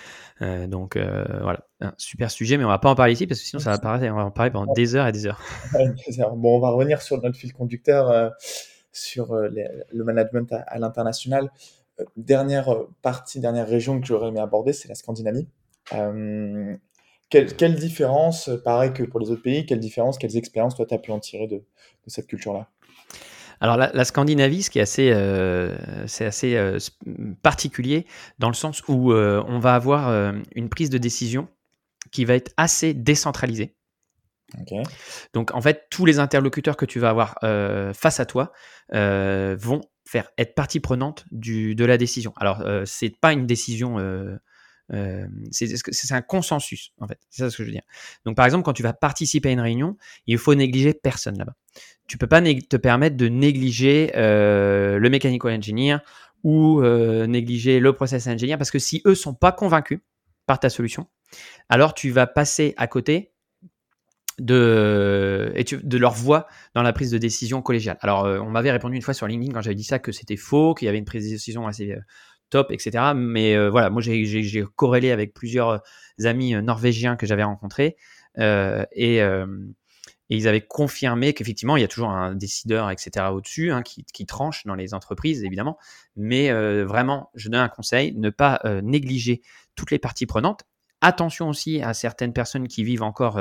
donc 0.41 0.97
voilà, 0.97 1.61
un 1.81 1.95
super 1.97 2.31
sujet, 2.31 2.59
mais 2.59 2.65
on 2.65 2.69
va 2.69 2.79
pas 2.79 2.91
en 2.91 2.95
parler 2.95 3.15
ici 3.15 3.27
parce 3.27 3.41
que 3.41 3.47
sinon 3.47 3.61
ça 3.61 3.71
va 3.71 3.79
paraître, 3.79 4.05
on 4.13 4.17
va 4.17 4.25
en 4.25 4.31
parler 4.31 4.51
pendant 4.51 4.73
des 4.73 4.95
heures 4.95 5.07
et 5.07 5.13
des 5.13 5.27
heures. 5.27 5.41
bon, 6.37 6.57
on 6.57 6.61
va 6.61 6.71
revenir 6.71 7.01
sur 7.03 7.21
notre 7.21 7.37
fil 7.37 7.53
conducteur 7.53 8.33
sur 8.93 9.35
le 9.35 10.05
management 10.05 10.53
à, 10.53 10.79
l'international. 10.79 11.51
dernière 12.17 12.77
partie, 13.01 13.41
dernière 13.41 13.67
région 13.67 14.01
que 14.01 14.07
j'aurais 14.07 14.29
aimé 14.29 14.41
aborder, 14.41 14.75
c'est 14.75 14.89
la 14.89 14.95
Scandinavie. 14.95 15.49
Quelle, 17.31 17.55
quelle, 17.57 17.75
différence, 17.75 18.51
pareil 18.65 18.93
que 18.93 19.03
pour 19.03 19.21
les 19.21 19.31
autres 19.31 19.43
pays, 19.43 19.67
quelle 19.67 19.81
différence, 19.81 20.17
quelles 20.17 20.37
expériences 20.37 20.75
toi 20.75 20.87
tu 20.87 20.95
as 20.95 20.99
pu 20.99 21.11
en 21.11 21.21
tirer 21.21 21.47
de, 21.47 21.63
cette 22.07 22.27
culture-là? 22.27 22.69
Alors 23.61 23.77
la, 23.77 24.05
Scandinavie, 24.05 24.63
ce 24.63 24.71
qui 24.71 24.79
est 24.79 24.83
assez, 24.83 25.11
euh, 25.11 25.77
c'est 26.07 26.25
assez 26.25 26.57
euh, 26.57 26.79
particulier 27.43 28.07
dans 28.39 28.49
le 28.49 28.55
sens 28.55 28.83
où 28.87 29.13
euh, 29.13 29.43
on 29.49 29.59
va 29.59 29.75
avoir 29.75 30.33
une 30.55 30.69
prise 30.69 30.91
de 30.91 30.99
décision 30.99 31.49
qui 32.13 32.25
va 32.25 32.35
être 32.35 32.53
assez 32.57 32.95
décentralisée. 32.95 33.75
Donc 35.35 35.53
en 35.53 35.61
fait, 35.61 35.87
tous 35.91 36.07
les 36.07 36.21
interlocuteurs 36.21 36.77
que 36.77 36.87
tu 36.87 37.01
vas 37.01 37.11
avoir 37.11 37.39
face 37.95 38.21
à 38.21 38.27
toi 38.27 38.53
vont 38.91 39.83
faire 40.07 40.31
être 40.39 40.55
partie 40.55 40.81
prenante 40.81 41.27
du, 41.31 41.75
de 41.75 41.85
la 41.85 41.99
décision. 41.99 42.33
Alors 42.37 42.65
c'est 42.87 43.15
pas 43.21 43.33
une 43.33 43.47
décision 43.47 43.99
euh, 44.93 45.27
c'est 45.51 46.13
un 46.13 46.23
consensus, 46.23 46.93
en 46.99 47.07
fait. 47.07 47.19
C'est 47.31 47.43
ça 47.43 47.51
ce 47.51 47.57
que 47.57 47.63
je 47.63 47.69
veux 47.69 47.73
dire. 47.73 47.83
Donc, 48.25 48.37
par 48.37 48.47
exemple, 48.47 48.65
quand 48.65 48.73
tu 48.73 48.83
vas 48.83 48.93
participer 48.93 49.51
à 49.51 49.53
une 49.53 49.61
réunion, 49.61 49.97
il 50.27 50.39
faut 50.39 50.55
négliger 50.55 50.95
personne 50.95 51.39
là-bas. 51.39 51.55
Tu 52.07 52.17
peux 52.17 52.27
pas 52.27 52.41
te 52.41 52.77
permettre 52.77 53.17
de 53.17 53.29
négliger 53.29 54.13
euh, 54.17 54.99
le 54.99 55.11
mechanical 55.11 55.53
engineer 55.53 55.99
ou 56.43 56.81
euh, 56.81 57.27
négliger 57.27 57.81
le 57.81 57.93
process 57.93 58.27
engineer 58.27 58.57
parce 58.57 58.71
que 58.71 58.79
si 58.79 59.03
eux 59.05 59.15
sont 59.15 59.35
pas 59.35 59.53
convaincus 59.53 60.01
par 60.47 60.59
ta 60.59 60.71
solution, 60.71 61.07
alors 61.69 61.93
tu 61.93 62.11
vas 62.11 62.27
passer 62.27 62.73
à 62.79 62.87
côté 62.87 63.33
de, 64.39 65.53
et 65.55 65.65
de 65.65 65.99
leur 65.99 66.15
voix 66.15 66.47
dans 66.75 66.83
la 66.83 66.93
prise 66.95 67.11
de 67.11 67.19
décision 67.19 67.61
collégiale. 67.61 67.99
Alors, 68.01 68.25
on 68.25 68.51
m'avait 68.51 68.71
répondu 68.71 68.97
une 68.97 69.03
fois 69.03 69.13
sur 69.13 69.27
LinkedIn 69.27 69.53
quand 69.53 69.61
j'avais 69.61 69.75
dit 69.75 69.85
ça 69.85 69.99
que 69.99 70.13
c'était 70.13 70.37
faux, 70.37 70.75
qu'il 70.75 70.87
y 70.87 70.89
avait 70.89 70.99
une 70.99 71.05
prise 71.05 71.25
de 71.25 71.31
décision 71.31 71.67
assez 71.67 71.95
top, 72.51 72.71
etc. 72.71 73.13
Mais 73.15 73.57
euh, 73.57 73.71
voilà, 73.71 73.91
moi 73.91 74.03
j'ai 74.03 74.65
corrélé 74.77 75.11
avec 75.11 75.35
plusieurs 75.35 75.69
euh, 75.69 76.25
amis 76.25 76.55
euh, 76.55 76.63
norvégiens 76.63 77.17
que 77.17 77.27
j'avais 77.27 77.45
rencontrés 77.45 77.97
et, 78.37 79.21
ils 80.31 80.47
avaient 80.47 80.61
confirmé 80.61 81.33
qu'effectivement 81.33 81.79
il 81.79 81.81
y 81.81 81.85
a 81.85 81.89
toujours 81.89 82.11
un 82.11 82.35
décideur, 82.35 82.91
etc. 82.91 83.27
au-dessus 83.33 83.73
hein, 83.73 83.83
qui, 83.83 84.27
tranche 84.27 84.67
dans 84.67 84.75
les 84.75 84.93
entreprises 84.93 85.43
évidemment. 85.43 85.79
Mais 86.17 86.53
vraiment, 86.85 87.31
je 87.35 87.49
donne 87.49 87.63
un 87.63 87.69
conseil 87.69 88.15
ne 88.15 88.29
pas 88.29 88.61
négliger 88.83 89.41
toutes 89.75 89.91
les 89.91 89.99
parties 89.99 90.27
prenantes. 90.27 90.65
Attention 91.01 91.49
aussi 91.49 91.81
à 91.83 91.95
certaines 91.95 92.35
personnes 92.35 92.69
qui 92.69 92.85
vivent 92.85 93.03
encore 93.03 93.41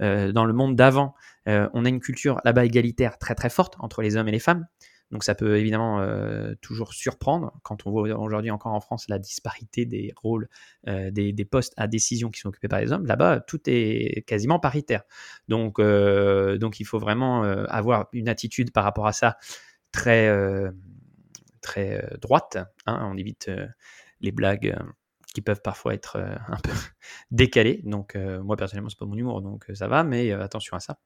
dans 0.00 0.44
le 0.44 0.52
monde 0.52 0.76
d'avant. 0.76 1.14
on 1.46 1.84
a 1.84 1.88
une 1.88 2.00
culture 2.00 2.40
là-bas 2.44 2.66
égalitaire 2.66 3.18
très 3.18 3.34
très 3.34 3.50
forte 3.50 3.74
entre 3.78 4.02
les 4.02 4.16
hommes 4.16 4.28
et 4.28 4.32
les 4.32 4.38
femmes. 4.38 4.66
Donc 5.12 5.24
ça 5.24 5.34
peut 5.34 5.58
évidemment 5.58 6.00
euh, 6.00 6.54
toujours 6.62 6.94
surprendre 6.94 7.52
quand 7.62 7.86
on 7.86 7.90
voit 7.90 8.18
aujourd'hui 8.18 8.50
encore 8.50 8.72
en 8.72 8.80
France 8.80 9.06
la 9.08 9.18
disparité 9.18 9.84
des 9.84 10.12
rôles, 10.16 10.48
euh, 10.88 11.10
des, 11.10 11.44
postes 11.44 11.74
à 11.76 11.86
décision 11.86 12.30
qui 12.30 12.40
sont 12.40 12.48
occupés 12.48 12.68
par 12.68 12.80
les 12.80 12.92
hommes. 12.92 13.04
Là-bas, 13.04 13.40
tout 13.40 13.60
est 13.66 14.26
quasiment 14.26 14.58
paritaire. 14.58 15.02
Donc, 15.48 15.78
euh, 15.78 16.56
donc 16.56 16.80
il 16.80 16.84
faut 16.84 16.98
vraiment 16.98 17.42
avoir 17.42 18.08
une 18.12 18.28
attitude 18.28 18.72
par 18.72 18.84
rapport 18.84 19.06
à 19.06 19.12
ça 19.12 19.36
très, 19.92 20.34
très 21.60 22.16
droite. 22.20 22.56
Hein. 22.86 23.10
on 23.12 23.16
évite 23.18 23.50
les 24.20 24.32
blagues 24.32 24.78
qui 25.34 25.42
peuvent 25.42 25.60
parfois 25.62 25.92
être 25.92 26.16
un 26.48 26.58
peu 26.62 26.72
décalées. 27.30 27.82
Donc 27.84 28.16
moi 28.16 28.56
personnellement, 28.56 28.88
c'est 28.88 28.98
pas 28.98 29.04
mon 29.04 29.16
humour, 29.16 29.42
donc 29.42 29.66
ça 29.74 29.88
va, 29.88 30.04
mais 30.04 30.32
attention 30.32 30.74
à 30.74 30.80
ça. 30.80 30.98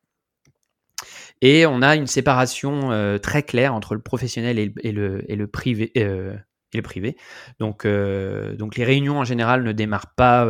Et 1.42 1.66
on 1.66 1.83
a 1.83 1.96
une 1.96 2.07
séparation 2.07 2.92
euh, 2.92 3.18
très 3.18 3.42
claire 3.42 3.75
entre 3.75 3.94
le 3.94 4.01
professionnel 4.01 4.59
et, 4.59 4.92
le, 4.92 5.31
et 5.31 5.37
le, 5.37 5.46
privé. 5.46 5.92
Euh, 5.96 6.35
et 6.72 6.79
le 6.79 6.83
privé. 6.83 7.16
Donc, 7.61 7.85
euh, 7.85 8.57
donc 8.57 8.77
les 8.77 8.85
réunions 8.85 9.18
en 9.18 9.25
général 9.25 9.62
ne 9.62 9.72
démarrent 9.72 10.14
pas 10.14 10.46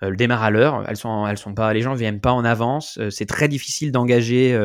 elles 0.00 0.16
démarrent 0.16 0.42
à 0.42 0.50
l'heure. 0.50 0.84
Elles 0.88 0.96
sont, 0.96 1.26
elles 1.26 1.38
sont 1.38 1.54
pas, 1.54 1.72
les 1.72 1.80
gens 1.80 1.94
viennent 1.94 2.20
pas 2.20 2.32
en 2.32 2.44
avance. 2.44 2.98
c'est 3.10 3.26
très 3.26 3.48
difficile 3.48 3.90
d'engager 3.90 4.58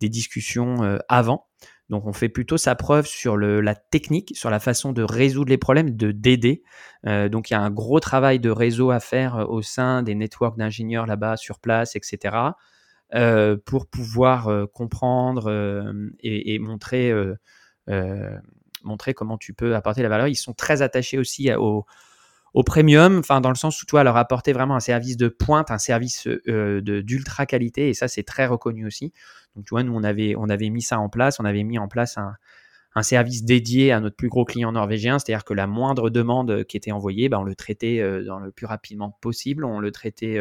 des 0.00 0.08
discussions 0.08 0.98
avant. 1.08 1.46
Donc, 1.88 2.06
on 2.06 2.12
fait 2.12 2.30
plutôt 2.30 2.56
sa 2.56 2.74
preuve 2.74 3.06
sur 3.06 3.36
le, 3.36 3.60
la 3.60 3.74
technique, 3.74 4.32
sur 4.34 4.50
la 4.50 4.58
façon 4.58 4.92
de 4.92 5.02
résoudre 5.02 5.50
les 5.50 5.58
problèmes, 5.58 5.94
de 5.94 6.10
d'aider. 6.10 6.62
donc, 7.04 7.50
il 7.50 7.52
y 7.52 7.56
a 7.56 7.60
un 7.60 7.70
gros 7.70 8.00
travail 8.00 8.40
de 8.40 8.50
réseau 8.50 8.90
à 8.90 8.98
faire 8.98 9.46
au 9.48 9.62
sein 9.62 10.02
des 10.02 10.16
networks 10.16 10.56
d'ingénieurs 10.56 11.06
là-bas 11.06 11.36
sur 11.36 11.60
place, 11.60 11.94
etc. 11.94 12.52
Euh, 13.14 13.58
pour 13.62 13.86
pouvoir 13.88 14.48
euh, 14.48 14.64
comprendre 14.64 15.50
euh, 15.50 16.10
et, 16.20 16.58
montrer, 16.58 17.12
montrer 18.84 19.12
comment 19.12 19.36
tu 19.36 19.52
peux 19.52 19.76
apporter 19.76 20.02
la 20.02 20.08
valeur. 20.08 20.28
Ils 20.28 20.34
sont 20.34 20.54
très 20.54 20.80
attachés 20.80 21.18
aussi 21.18 21.52
au, 21.52 21.84
au 22.54 22.62
premium, 22.64 23.20
dans 23.28 23.50
le 23.50 23.54
sens 23.54 23.82
où 23.82 23.86
toi 23.86 24.02
leur 24.02 24.16
apporter 24.16 24.54
vraiment 24.54 24.76
un 24.76 24.80
service 24.80 25.18
de 25.18 25.28
pointe, 25.28 25.70
un 25.70 25.78
service 25.78 26.26
euh, 26.48 26.80
d'ultra 26.80 27.44
qualité, 27.44 27.90
et 27.90 27.94
ça 27.94 28.08
c'est 28.08 28.22
très 28.22 28.46
reconnu 28.46 28.86
aussi. 28.86 29.12
Donc 29.56 29.66
tu 29.66 29.70
vois, 29.70 29.82
nous 29.82 29.94
on 29.94 30.02
avait, 30.02 30.34
on 30.38 30.48
avait 30.48 30.70
mis 30.70 30.82
ça 30.82 30.98
en 30.98 31.10
place, 31.10 31.38
on 31.38 31.44
avait 31.44 31.64
mis 31.64 31.78
en 31.78 31.88
place 31.88 32.16
un, 32.16 32.34
un 32.94 33.02
service 33.02 33.44
dédié 33.44 33.92
à 33.92 34.00
notre 34.00 34.16
plus 34.16 34.30
gros 34.30 34.46
client 34.46 34.72
norvégien, 34.72 35.18
c'est-à-dire 35.18 35.44
que 35.44 35.52
la 35.52 35.66
moindre 35.66 36.08
demande 36.08 36.64
qui 36.64 36.78
était 36.78 36.92
envoyée, 36.92 37.28
bah, 37.28 37.40
on 37.40 37.44
le 37.44 37.54
traitait 37.54 38.22
dans 38.24 38.38
le 38.38 38.52
plus 38.52 38.66
rapidement 38.66 39.10
possible, 39.20 39.66
on 39.66 39.80
le 39.80 39.90
traitait, 39.90 40.38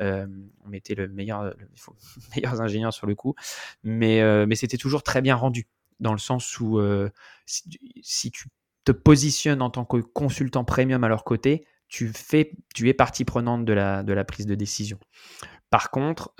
euh, 0.00 0.26
on 0.64 0.68
mettait 0.68 0.94
le 0.94 1.08
meilleur, 1.08 1.44
le, 1.44 1.56
meilleurs 2.36 2.60
ingénieurs 2.60 2.94
sur 2.94 3.06
le 3.06 3.14
coup, 3.14 3.34
mais, 3.82 4.46
mais 4.46 4.54
c'était 4.54 4.78
toujours 4.78 5.02
très 5.02 5.22
bien 5.22 5.36
rendu, 5.36 5.66
dans 6.00 6.12
le 6.12 6.18
sens 6.18 6.58
où 6.60 6.80
si, 7.46 8.30
tu 8.30 8.48
te 8.84 8.92
positionnes 8.92 9.62
en 9.62 9.70
tant 9.70 9.84
que 9.84 9.98
consultant 9.98 10.64
premium 10.64 11.04
à 11.04 11.08
leur 11.08 11.24
côté, 11.24 11.66
tu, 11.88 12.08
fais, 12.08 12.52
tu 12.74 12.88
es 12.88 12.94
partie 12.94 13.24
prenante 13.24 13.64
de 13.64 13.72
la 13.72 14.24
prise 14.24 14.46
de 14.46 14.54
décision. 14.54 14.98
Par 15.70 15.90
contre, 15.90 16.34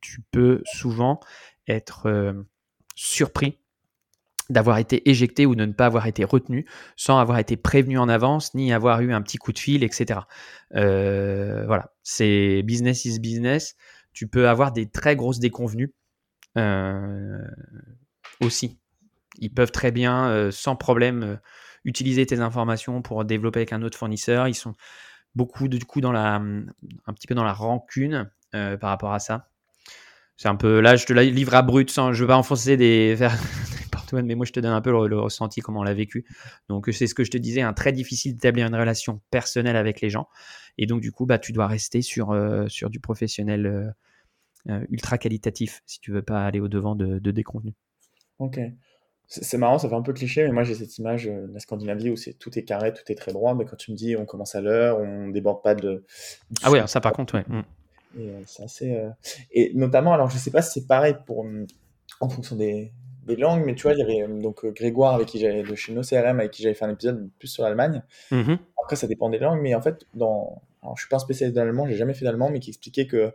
tu 0.00 0.20
peux 0.30 0.62
souvent 0.64 1.20
être 1.66 2.34
surpris 2.94 3.58
d'avoir 4.50 4.78
été 4.78 5.08
éjecté 5.08 5.46
ou 5.46 5.54
de 5.54 5.64
ne 5.64 5.72
pas 5.72 5.86
avoir 5.86 6.06
été 6.06 6.24
retenu 6.24 6.66
sans 6.96 7.18
avoir 7.18 7.38
été 7.38 7.56
prévenu 7.56 7.98
en 7.98 8.08
avance 8.08 8.54
ni 8.54 8.72
avoir 8.72 9.00
eu 9.00 9.12
un 9.12 9.22
petit 9.22 9.38
coup 9.38 9.52
de 9.52 9.58
fil, 9.58 9.84
etc. 9.84 10.20
Euh, 10.74 11.64
voilà, 11.66 11.92
c'est 12.02 12.62
business 12.64 13.04
is 13.04 13.20
business. 13.20 13.76
Tu 14.12 14.26
peux 14.26 14.48
avoir 14.48 14.72
des 14.72 14.90
très 14.90 15.16
grosses 15.16 15.38
déconvenues 15.38 15.94
euh, 16.58 17.38
aussi. 18.40 18.78
Ils 19.38 19.54
peuvent 19.54 19.70
très 19.70 19.92
bien, 19.92 20.28
euh, 20.28 20.50
sans 20.50 20.74
problème, 20.74 21.38
utiliser 21.84 22.26
tes 22.26 22.40
informations 22.40 23.02
pour 23.02 23.24
développer 23.24 23.60
avec 23.60 23.72
un 23.72 23.82
autre 23.82 23.96
fournisseur. 23.96 24.48
Ils 24.48 24.54
sont 24.54 24.74
beaucoup 25.36 25.68
du 25.68 25.84
coup 25.84 26.00
dans 26.00 26.12
la, 26.12 26.34
un 26.34 27.12
petit 27.14 27.28
peu 27.28 27.34
dans 27.34 27.44
la 27.44 27.52
rancune 27.52 28.30
par 28.52 28.90
rapport 28.90 29.12
à 29.12 29.20
ça. 29.20 29.48
C'est 30.36 30.48
un 30.48 30.56
peu 30.56 30.80
là, 30.80 30.96
je 30.96 31.06
te 31.06 31.12
la 31.12 31.22
livre 31.22 31.54
à 31.54 31.62
brut 31.62 31.90
sans, 31.90 32.12
je 32.12 32.24
vais 32.24 32.28
pas 32.28 32.36
enfoncer 32.36 32.76
des, 32.76 33.14
mais 34.12 34.34
moi 34.34 34.46
je 34.46 34.52
te 34.52 34.60
donne 34.60 34.72
un 34.72 34.80
peu 34.80 34.90
le, 34.90 35.18
ressenti, 35.18 35.60
comment 35.60 35.80
on 35.80 35.84
l'a 35.84 35.94
vécu. 35.94 36.24
Donc 36.68 36.88
c'est 36.92 37.06
ce 37.06 37.14
que 37.14 37.24
je 37.24 37.30
te 37.30 37.38
disais, 37.38 37.60
un 37.60 37.68
hein, 37.68 37.72
très 37.72 37.92
difficile 37.92 38.34
d'établir 38.34 38.66
une 38.66 38.74
relation 38.74 39.20
personnelle 39.30 39.76
avec 39.76 40.00
les 40.00 40.10
gens. 40.10 40.28
Et 40.78 40.86
donc 40.86 41.00
du 41.00 41.12
coup, 41.12 41.26
bah, 41.26 41.38
tu 41.38 41.52
dois 41.52 41.66
rester 41.66 42.02
sur, 42.02 42.30
euh, 42.30 42.66
sur 42.68 42.90
du 42.90 43.00
professionnel 43.00 43.66
euh, 43.66 43.90
euh, 44.68 44.84
ultra 44.90 45.18
qualitatif 45.18 45.82
si 45.86 46.00
tu 46.00 46.12
veux 46.12 46.22
pas 46.22 46.44
aller 46.44 46.60
au-devant 46.60 46.94
de, 46.94 47.18
de 47.18 47.30
des 47.30 47.42
contenus. 47.42 47.74
Ok. 48.38 48.58
C'est 49.32 49.58
marrant, 49.58 49.78
ça 49.78 49.88
fait 49.88 49.94
un 49.94 50.02
peu 50.02 50.12
cliché, 50.12 50.42
mais 50.42 50.50
moi 50.50 50.64
j'ai 50.64 50.74
cette 50.74 50.98
image 50.98 51.26
de 51.26 51.52
la 51.52 51.60
Scandinavie 51.60 52.10
où 52.10 52.16
c'est 52.16 52.32
tout 52.32 52.58
est 52.58 52.64
carré, 52.64 52.92
tout 52.92 53.04
est 53.12 53.14
très 53.14 53.32
droit, 53.32 53.54
mais 53.54 53.64
quand 53.64 53.76
tu 53.76 53.92
me 53.92 53.96
dis 53.96 54.16
on 54.16 54.26
commence 54.26 54.56
à 54.56 54.60
l'heure, 54.60 54.98
on 54.98 55.28
déborde 55.28 55.62
pas 55.62 55.76
de. 55.76 56.04
Ah 56.64 56.70
ouais, 56.72 56.84
ça 56.88 57.00
par 57.00 57.12
contre, 57.12 57.34
ouais. 57.34 57.44
Mm. 57.46 57.62
Et 58.18 58.34
assez. 58.64 59.08
Et 59.52 59.72
notamment, 59.74 60.12
alors 60.12 60.30
je 60.30 60.36
sais 60.36 60.50
pas 60.50 60.62
si 60.62 60.80
c'est 60.80 60.86
pareil 60.88 61.14
pour 61.26 61.46
en 62.20 62.28
fonction 62.28 62.56
des, 62.56 62.92
des 63.26 63.36
langues, 63.36 63.64
mais 63.64 63.74
tu 63.74 63.82
vois, 63.82 63.92
il 63.92 63.98
y 63.98 64.02
avait 64.02 64.22
euh, 64.22 64.40
donc 64.40 64.64
euh, 64.64 64.70
Grégoire 64.70 65.14
avec 65.14 65.28
qui 65.28 65.38
j'avais 65.38 65.62
de 65.62 65.74
chez 65.74 65.92
NoCRM 65.92 66.40
avec 66.40 66.50
qui 66.50 66.62
j'avais 66.62 66.74
fait 66.74 66.84
un 66.84 66.90
épisode 66.90 67.28
plus 67.38 67.48
sur 67.48 67.62
l'Allemagne. 67.62 68.02
Mm-hmm. 68.30 68.58
Après, 68.82 68.96
ça 68.96 69.06
dépend 69.06 69.28
des 69.28 69.38
langues, 69.38 69.60
mais 69.60 69.74
en 69.74 69.80
fait, 69.80 70.06
dans, 70.14 70.62
alors, 70.82 70.96
je 70.96 71.02
suis 71.02 71.08
pas 71.08 71.16
un 71.16 71.20
spécialiste 71.20 71.54
d'allemand, 71.56 71.86
j'ai 71.86 71.96
jamais 71.96 72.14
fait 72.14 72.24
d'allemand, 72.24 72.50
mais 72.50 72.60
qui 72.60 72.70
expliquait 72.70 73.06
que 73.06 73.16
euh, 73.16 73.32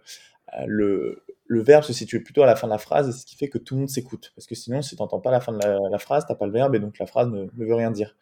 le, 0.65 1.23
le 1.47 1.61
verbe 1.61 1.83
se 1.83 1.93
situe 1.93 2.23
plutôt 2.23 2.43
à 2.43 2.45
la 2.45 2.55
fin 2.55 2.67
de 2.67 2.71
la 2.71 2.77
phrase, 2.77 3.19
ce 3.19 3.25
qui 3.25 3.35
fait 3.35 3.49
que 3.49 3.57
tout 3.57 3.75
le 3.75 3.81
monde 3.81 3.89
s'écoute. 3.89 4.33
Parce 4.35 4.47
que 4.47 4.55
sinon, 4.55 4.81
si 4.81 4.95
tu 4.95 5.01
n'entends 5.01 5.19
pas 5.19 5.31
la 5.31 5.39
fin 5.39 5.53
de 5.53 5.59
la, 5.59 5.77
la 5.89 5.99
phrase, 5.99 6.25
t'as 6.27 6.35
pas 6.35 6.45
le 6.45 6.51
verbe 6.51 6.75
et 6.75 6.79
donc 6.79 6.97
la 6.99 7.05
phrase 7.05 7.29
ne, 7.29 7.43
ne 7.43 7.65
veut 7.65 7.75
rien 7.75 7.91
dire. 7.91 8.15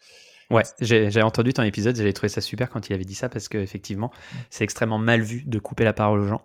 Ouais, 0.53 0.63
j'ai 0.79 1.23
entendu 1.23 1.51
ton 1.51 1.63
épisode, 1.63 1.95
j'avais 1.95 2.13
trouvé 2.13 2.29
ça 2.29 2.39
super 2.39 2.69
quand 2.69 2.87
il 2.87 2.93
avait 2.93 3.05
dit 3.05 3.15
ça 3.15 3.27
parce 3.27 3.49
qu'effectivement, 3.49 4.11
c'est 4.51 4.63
extrêmement 4.63 4.99
mal 4.99 5.21
vu 5.21 5.43
de 5.47 5.57
couper 5.57 5.83
la 5.83 5.93
parole 5.93 6.19
aux 6.19 6.27
gens. 6.27 6.43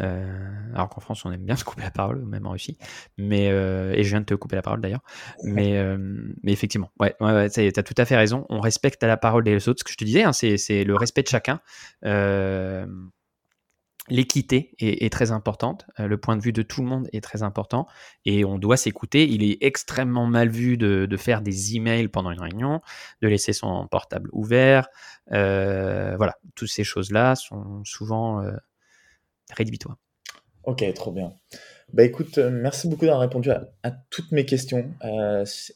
Euh, 0.00 0.50
alors 0.74 0.90
qu'en 0.90 1.00
France, 1.00 1.24
on 1.24 1.32
aime 1.32 1.44
bien 1.44 1.56
se 1.56 1.64
couper 1.64 1.82
la 1.82 1.90
parole, 1.90 2.22
même 2.26 2.46
en 2.46 2.50
Russie. 2.50 2.76
Mais, 3.16 3.48
euh, 3.50 3.94
et 3.94 4.04
je 4.04 4.10
viens 4.10 4.20
de 4.20 4.26
te 4.26 4.34
couper 4.34 4.56
la 4.56 4.62
parole 4.62 4.82
d'ailleurs. 4.82 5.02
Mais, 5.42 5.78
euh, 5.78 5.96
mais 6.42 6.52
effectivement, 6.52 6.90
ouais, 7.00 7.14
ouais, 7.20 7.32
ouais 7.32 7.48
tu 7.48 7.60
as 7.60 7.82
tout 7.82 7.94
à 7.96 8.04
fait 8.04 8.16
raison. 8.16 8.44
On 8.50 8.60
respecte 8.60 9.02
la 9.02 9.16
parole 9.16 9.42
des 9.44 9.70
autres. 9.70 9.80
Ce 9.80 9.84
que 9.84 9.92
je 9.92 9.96
te 9.96 10.04
disais, 10.04 10.22
hein, 10.22 10.34
c'est 10.34 10.84
le 10.84 10.94
respect 10.94 11.22
de 11.22 11.28
chacun. 11.28 11.60
Euh, 12.04 12.84
l'équité 14.08 14.74
est, 14.78 15.12
très 15.12 15.32
importante, 15.32 15.86
euh, 16.00 16.06
le 16.06 16.18
point 16.18 16.36
de 16.36 16.42
vue 16.42 16.52
de 16.52 16.62
tout 16.62 16.82
le 16.82 16.88
monde 16.88 17.08
est 17.12 17.22
très 17.22 17.42
important 17.42 17.86
et 18.24 18.44
on 18.44 18.58
doit 18.58 18.76
s'écouter. 18.76 19.26
Il 19.26 19.42
est 19.42 19.58
extrêmement 19.60 20.26
mal 20.26 20.48
vu 20.48 20.76
de, 20.76 21.16
faire 21.16 21.40
des 21.42 21.76
emails 21.76 22.08
pendant 22.08 22.30
une 22.30 22.40
réunion, 22.40 22.80
de 23.22 23.28
laisser 23.28 23.52
son 23.52 23.86
portable 23.88 24.28
ouvert. 24.32 24.88
Euh, 25.32 26.16
voilà, 26.16 26.36
toutes 26.54 26.68
ces 26.68 26.84
choses-là 26.84 27.34
sont 27.34 27.82
souvent 27.84 28.42
euh, 28.42 28.52
rédhibitoires. 29.52 29.96
Ok, 30.64 30.84
trop 30.94 31.12
bien. 31.12 31.32
Bah 31.92 32.02
écoute, 32.02 32.38
merci 32.38 32.88
beaucoup 32.88 33.04
d'avoir 33.04 33.20
répondu 33.20 33.50
à, 33.50 33.90
toutes 34.10 34.32
mes 34.32 34.44
questions. 34.44 34.90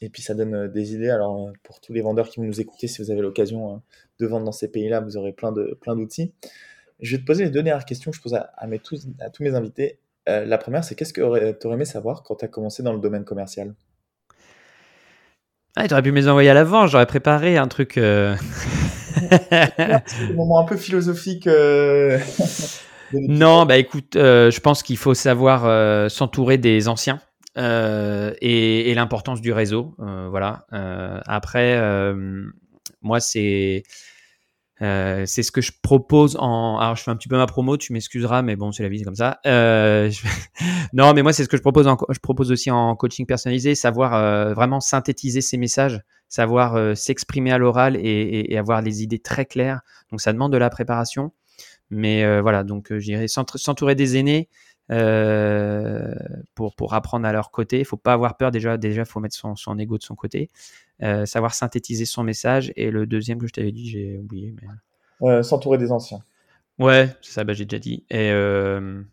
et 0.01 0.09
puis 0.09 0.21
ça 0.21 0.33
donne 0.33 0.67
des 0.67 0.93
idées. 0.93 1.09
Alors 1.09 1.49
pour 1.63 1.79
tous 1.79 1.93
les 1.93 2.01
vendeurs 2.01 2.29
qui 2.29 2.41
vont 2.41 2.45
nous 2.45 2.59
écouter, 2.59 2.87
si 2.87 3.01
vous 3.01 3.09
avez 3.09 3.21
l'occasion 3.21 3.81
de 4.19 4.27
vendre 4.27 4.45
dans 4.45 4.51
ces 4.51 4.69
pays-là, 4.69 4.99
vous 4.99 5.15
aurez 5.15 5.31
plein 5.31 5.53
plein 5.79 5.95
d'outils. 5.95 6.33
Je 7.01 7.15
vais 7.15 7.21
te 7.21 7.25
poser 7.25 7.45
les 7.45 7.49
deux 7.49 7.63
dernières 7.63 7.85
questions 7.85 8.11
que 8.11 8.17
je 8.17 8.21
pose 8.21 8.35
à, 8.35 8.67
mes 8.67 8.79
tous, 8.79 9.07
à 9.19 9.29
tous 9.29 9.41
mes 9.43 9.55
invités. 9.55 9.99
Euh, 10.29 10.45
la 10.45 10.57
première, 10.59 10.83
c'est 10.83 10.93
qu'est-ce 10.95 11.13
que 11.13 11.21
tu 11.21 11.67
aurais 11.67 11.75
aimé 11.75 11.85
savoir 11.85 12.21
quand 12.23 12.35
tu 12.35 12.45
as 12.45 12.47
commencé 12.47 12.83
dans 12.83 12.93
le 12.93 12.99
domaine 12.99 13.25
commercial? 13.25 13.73
Ah, 15.75 15.87
tu 15.87 15.93
aurais 15.93 16.03
pu 16.03 16.11
me 16.11 16.17
les 16.17 16.27
envoyer 16.27 16.49
à 16.49 16.53
l'avant, 16.53 16.85
j'aurais 16.85 17.07
préparé 17.07 17.57
un 17.57 17.67
truc. 17.67 17.97
Euh... 17.97 18.35
un 19.51 20.33
moment 20.35 20.59
un 20.59 20.65
peu 20.65 20.77
philosophique. 20.77 21.47
Euh, 21.47 22.19
non, 23.13 23.65
bah 23.65 23.77
écoute, 23.77 24.15
euh, 24.15 24.51
je 24.51 24.59
pense 24.59 24.83
qu'il 24.83 24.97
faut 24.97 25.15
savoir 25.15 26.11
s'entourer 26.11 26.59
des 26.59 26.87
anciens 26.87 27.19
et, 27.57 28.91
et 28.91 28.93
l'importance 28.93 29.41
du 29.41 29.53
réseau. 29.53 29.95
voilà. 29.97 30.67
après, 31.25 31.81
moi, 33.01 33.19
c'est 33.19 33.83
euh, 34.81 35.25
c'est 35.27 35.43
ce 35.43 35.51
que 35.51 35.61
je 35.61 35.71
propose 35.81 36.35
en. 36.39 36.77
Alors, 36.79 36.95
je 36.95 37.03
fais 37.03 37.11
un 37.11 37.15
petit 37.15 37.27
peu 37.27 37.37
ma 37.37 37.45
promo, 37.45 37.77
tu 37.77 37.93
m'excuseras, 37.93 38.41
mais 38.41 38.55
bon, 38.55 38.71
c'est 38.71 38.81
la 38.81 38.89
vie, 38.89 38.99
c'est 38.99 39.05
comme 39.05 39.15
ça. 39.15 39.39
Euh, 39.45 40.09
non, 40.93 41.13
mais 41.13 41.21
moi, 41.21 41.33
c'est 41.33 41.43
ce 41.43 41.49
que 41.49 41.57
je 41.57 41.61
propose. 41.61 41.87
En... 41.87 41.97
Je 42.09 42.19
propose 42.19 42.51
aussi 42.51 42.71
en 42.71 42.95
coaching 42.95 43.25
personnalisé, 43.25 43.75
savoir 43.75 44.15
euh, 44.15 44.53
vraiment 44.53 44.79
synthétiser 44.79 45.41
ses 45.41 45.57
messages, 45.57 46.01
savoir 46.29 46.75
euh, 46.75 46.95
s'exprimer 46.95 47.51
à 47.51 47.59
l'oral 47.59 47.95
et, 47.95 48.51
et, 48.51 48.57
avoir 48.57 48.81
les 48.81 49.03
idées 49.03 49.19
très 49.19 49.45
claires. 49.45 49.81
Donc, 50.09 50.19
ça 50.19 50.33
demande 50.33 50.51
de 50.51 50.57
la 50.57 50.69
préparation. 50.69 51.31
Mais 51.91 52.23
euh, 52.23 52.41
voilà, 52.41 52.63
donc 52.63 52.97
j'irai 52.97 53.27
s'entourer 53.27 53.95
des 53.95 54.15
aînés 54.15 54.47
pour, 56.55 56.75
pour 56.75 56.93
apprendre 56.93 57.27
à 57.27 57.31
leur 57.31 57.51
côté. 57.51 57.79
Il 57.79 57.85
faut 57.85 57.97
pas 57.97 58.13
avoir 58.13 58.37
peur. 58.37 58.51
Déjà, 58.51 58.77
déjà, 58.77 59.05
faut 59.05 59.19
mettre 59.19 59.35
son, 59.35 59.55
son 59.55 59.77
ego 59.79 59.97
de 59.97 60.03
son 60.03 60.15
côté. 60.15 60.49
Euh, 61.03 61.25
savoir 61.25 61.53
synthétiser 61.53 62.05
son 62.05 62.23
message. 62.23 62.71
Et 62.75 62.91
le 62.91 63.05
deuxième 63.07 63.39
que 63.39 63.47
je 63.47 63.53
t'avais 63.53 63.71
dit, 63.71 63.89
j'ai 63.89 64.17
oublié. 64.17 64.53
Mais... 65.21 65.43
S'entourer 65.43 65.77
des 65.77 65.91
anciens. 65.91 66.23
Ouais, 66.79 67.09
c'est 67.21 67.33
ça, 67.33 67.43
bah, 67.43 67.53
j'ai 67.53 67.65
déjà 67.65 67.79
dit. 67.79 68.05
Et 68.09 68.31
euh... 68.31 69.03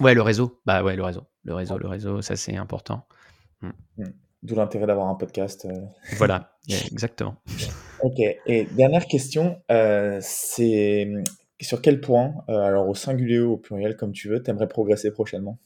ouais, 0.00 0.14
le 0.14 0.22
réseau. 0.22 0.60
Bah 0.64 0.82
ouais, 0.82 0.96
le 0.96 1.02
réseau. 1.02 1.26
Le 1.44 1.54
réseau, 1.54 1.78
le 1.78 1.88
réseau, 1.88 2.22
ça 2.22 2.36
c'est 2.36 2.56
important. 2.56 3.06
Hmm. 3.60 3.70
Hmm. 3.98 4.12
D'où 4.42 4.54
l'intérêt 4.54 4.86
d'avoir 4.86 5.08
un 5.08 5.14
podcast. 5.14 5.66
Euh. 5.66 5.84
Voilà, 6.16 6.56
exactement. 6.68 7.36
ok, 8.00 8.18
et 8.46 8.64
dernière 8.72 9.06
question, 9.06 9.60
euh, 9.70 10.18
c'est 10.22 11.08
sur 11.60 11.80
quel 11.80 12.00
point, 12.00 12.34
alors 12.48 12.88
au 12.88 12.94
singulier 12.94 13.40
ou 13.40 13.52
au 13.52 13.56
pluriel, 13.56 13.96
comme 13.96 14.12
tu 14.12 14.28
veux, 14.28 14.42
t'aimerais 14.42 14.68
progresser 14.68 15.10
prochainement? 15.10 15.58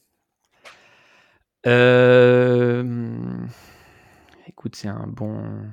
Euh 1.67 2.83
écoute, 4.59 4.75
c'est 4.75 4.89
un 4.89 5.07
bon. 5.07 5.71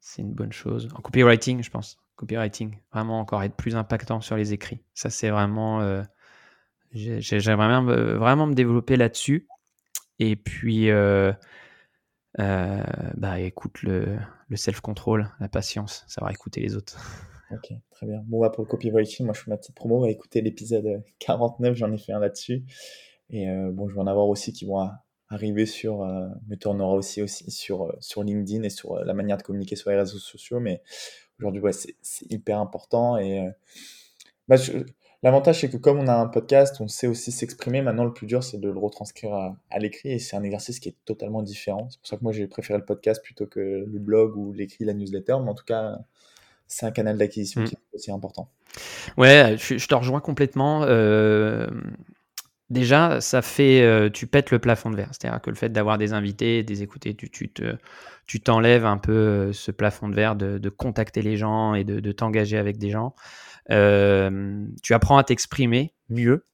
C'est 0.00 0.22
une 0.22 0.32
bonne 0.32 0.52
chose. 0.52 0.88
En 0.94 1.00
copywriting, 1.00 1.64
je 1.64 1.70
pense. 1.70 1.98
Copywriting, 2.14 2.78
vraiment 2.92 3.18
encore 3.18 3.42
être 3.42 3.56
plus 3.56 3.74
impactant 3.74 4.20
sur 4.20 4.36
les 4.36 4.52
écrits. 4.52 4.80
Ça, 4.94 5.10
c'est 5.10 5.30
vraiment. 5.30 5.80
Euh, 5.80 6.02
J'aimerais 6.92 7.82
vraiment, 8.14 8.46
me 8.46 8.54
développer 8.54 8.96
là-dessus. 8.96 9.48
Et 10.20 10.36
puis, 10.36 10.90
euh, 10.90 11.32
euh, 12.38 12.82
bah, 13.16 13.40
écoute, 13.40 13.82
le, 13.82 14.16
le 14.48 14.56
self-control, 14.56 15.28
la 15.40 15.48
patience, 15.48 16.04
savoir 16.06 16.30
écouter 16.30 16.60
les 16.60 16.76
autres. 16.76 16.98
Ok, 17.50 17.72
très 17.90 18.06
bien. 18.06 18.22
Bon, 18.26 18.40
bah 18.40 18.50
pour 18.50 18.64
le 18.64 18.68
copywriting, 18.68 19.24
moi 19.26 19.34
je 19.34 19.40
fais 19.40 19.50
ma 19.50 19.56
petite 19.56 19.74
promo. 19.74 20.00
Va 20.00 20.10
écouter 20.10 20.40
l'épisode 20.40 21.02
49, 21.18 21.74
j'en 21.74 21.92
ai 21.92 21.98
fait 21.98 22.12
un 22.12 22.20
là-dessus. 22.20 22.64
Et 23.30 23.46
bon, 23.72 23.88
je 23.88 23.94
vais 23.94 24.00
en 24.00 24.06
avoir 24.06 24.28
aussi 24.28 24.52
qui 24.54 24.64
vont 24.64 24.88
arriver 25.30 25.66
sur, 25.66 26.02
euh, 26.02 26.28
en 26.64 26.80
auras 26.80 26.94
aussi, 26.94 27.22
aussi 27.22 27.50
sur, 27.50 27.84
euh, 27.84 27.96
sur 28.00 28.22
LinkedIn 28.22 28.62
et 28.62 28.70
sur 28.70 28.92
euh, 28.92 29.04
la 29.04 29.14
manière 29.14 29.36
de 29.36 29.42
communiquer 29.42 29.76
sur 29.76 29.90
les 29.90 29.96
réseaux 29.96 30.18
sociaux. 30.18 30.60
Mais 30.60 30.82
aujourd'hui, 31.38 31.60
ouais, 31.60 31.72
c'est 31.72 32.30
hyper 32.30 32.58
important. 32.58 33.18
Et 33.18 33.48
bah, 34.48 34.56
L'avantage, 35.24 35.60
c'est 35.60 35.68
que 35.68 35.76
comme 35.76 35.98
on 35.98 36.06
a 36.06 36.14
un 36.14 36.28
podcast, 36.28 36.80
on 36.80 36.86
sait 36.86 37.08
aussi 37.08 37.32
s'exprimer. 37.32 37.82
Maintenant, 37.82 38.04
le 38.04 38.12
plus 38.12 38.28
dur, 38.28 38.44
c'est 38.44 38.58
de 38.58 38.68
le 38.68 38.78
retranscrire 38.78 39.34
à, 39.34 39.78
l'écrit 39.80 40.12
et 40.12 40.20
c'est 40.20 40.36
un 40.36 40.44
exercice 40.44 40.78
qui 40.78 40.90
est 40.90 40.96
totalement 41.04 41.42
différent. 41.42 41.88
C'est 41.90 41.98
pour 41.98 42.06
ça 42.06 42.16
que 42.16 42.22
moi, 42.22 42.32
j'ai 42.32 42.46
préféré 42.46 42.78
le 42.78 42.84
podcast 42.84 43.20
plutôt 43.22 43.46
que 43.46 43.58
le 43.84 43.98
blog 43.98 44.36
ou 44.36 44.52
l'écrit, 44.52 44.84
la 44.84 44.94
newsletter. 44.94 45.38
Mais 45.42 45.50
en 45.50 45.54
tout 45.54 45.64
cas, 45.64 45.98
c'est 46.68 46.86
un 46.86 46.90
canal 46.90 47.16
d'acquisition 47.16 47.62
mm. 47.62 47.64
qui 47.64 47.74
est 47.74 47.94
aussi 47.94 48.10
important. 48.12 48.50
Ouais, 49.16 49.56
je, 49.58 49.86
te 49.86 49.94
rejoins 49.94 50.20
complètement. 50.20 50.82
Euh, 50.84 51.66
déjà, 52.70 53.20
ça 53.20 53.42
fait, 53.42 53.80
euh, 53.82 54.10
tu 54.10 54.26
pètes 54.26 54.50
le 54.50 54.58
plafond 54.58 54.90
de 54.90 54.96
verre. 54.96 55.08
C'est-à-dire 55.12 55.40
que 55.40 55.50
le 55.50 55.56
fait 55.56 55.70
d'avoir 55.70 55.98
des 55.98 56.12
invités, 56.12 56.62
des 56.62 56.82
écouter, 56.82 57.14
tu, 57.14 57.30
tu, 57.30 57.50
te, 57.50 57.76
tu 58.26 58.40
t'enlèves 58.40 58.84
un 58.84 58.98
peu 58.98 59.12
euh, 59.12 59.52
ce 59.52 59.70
plafond 59.70 60.08
de 60.08 60.14
verre 60.14 60.36
de, 60.36 60.68
contacter 60.68 61.22
les 61.22 61.36
gens 61.36 61.74
et 61.74 61.84
de, 61.84 62.12
t'engager 62.12 62.58
avec 62.58 62.78
des 62.78 62.90
gens. 62.90 63.14
tu 63.68 64.94
apprends 64.94 65.18
à 65.18 65.24
t'exprimer 65.24 65.94
mieux. 66.10 66.44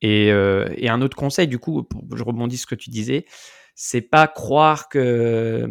Et, 0.00 0.28
et, 0.28 0.88
un 0.88 1.02
autre 1.02 1.16
conseil, 1.16 1.48
du 1.48 1.58
coup, 1.58 1.88
je 2.14 2.22
rebondis 2.22 2.56
sur 2.56 2.68
ce 2.68 2.74
que 2.74 2.80
tu 2.80 2.90
disais, 2.90 3.24
c'est 3.74 4.00
pas 4.00 4.28
croire 4.28 4.88
que 4.88 5.68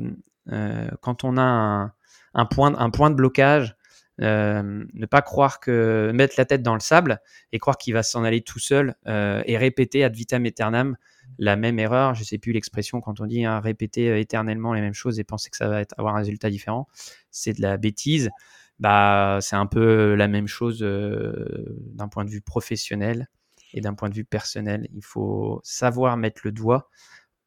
quand 1.01 1.23
on 1.23 1.37
a 1.37 1.41
un, 1.41 1.93
un 2.38 2.45
point, 2.45 3.09
de 3.09 3.15
blocage. 3.15 3.75
Euh, 4.19 4.83
ne 4.93 5.05
pas 5.05 5.21
croire 5.21 5.59
que 5.59 6.11
mettre 6.11 6.35
la 6.39 6.45
tête 6.45 6.63
dans 6.63 6.73
le 6.73 6.79
sable 6.79 7.21
et 7.51 7.59
croire 7.59 7.77
qu'il 7.77 7.93
va 7.93 8.01
s'en 8.01 8.23
aller 8.23 8.41
tout 8.41 8.57
seul 8.57 8.95
euh, 9.07 9.43
et 9.45 9.59
répéter 9.59 10.03
ad 10.03 10.15
vitam 10.15 10.43
aeternam 10.43 10.97
la 11.38 11.55
même 11.55 11.77
erreur. 11.77 12.15
Je 12.15 12.23
sais 12.23 12.39
plus 12.39 12.51
l'expression 12.51 12.99
quand 12.99 13.19
on 13.19 13.27
dit 13.27 13.45
hein, 13.45 13.59
répéter 13.59 14.09
euh, 14.09 14.19
éternellement 14.19 14.73
les 14.73 14.81
mêmes 14.81 14.95
choses 14.95 15.19
et 15.19 15.23
penser 15.23 15.51
que 15.51 15.57
ça 15.57 15.67
va 15.67 15.83
avoir 15.97 16.15
un 16.15 16.19
résultat 16.19 16.49
différent. 16.49 16.88
C'est 17.29 17.53
de 17.53 17.61
la 17.61 17.77
bêtise. 17.77 18.31
Bah, 18.79 19.38
c'est 19.41 19.55
un 19.55 19.65
peu 19.67 20.15
la 20.15 20.27
même 20.27 20.47
chose 20.47 20.79
d'un 20.79 22.07
point 22.07 22.25
de 22.25 22.29
vue 22.29 22.41
professionnel 22.41 23.27
et 23.73 23.81
d'un 23.81 23.93
point 23.93 24.09
de 24.09 24.15
vue 24.15 24.25
personnel. 24.25 24.88
Il 24.93 25.03
faut 25.03 25.61
savoir 25.63 26.17
mettre 26.17 26.41
le 26.43 26.51
doigt 26.51 26.89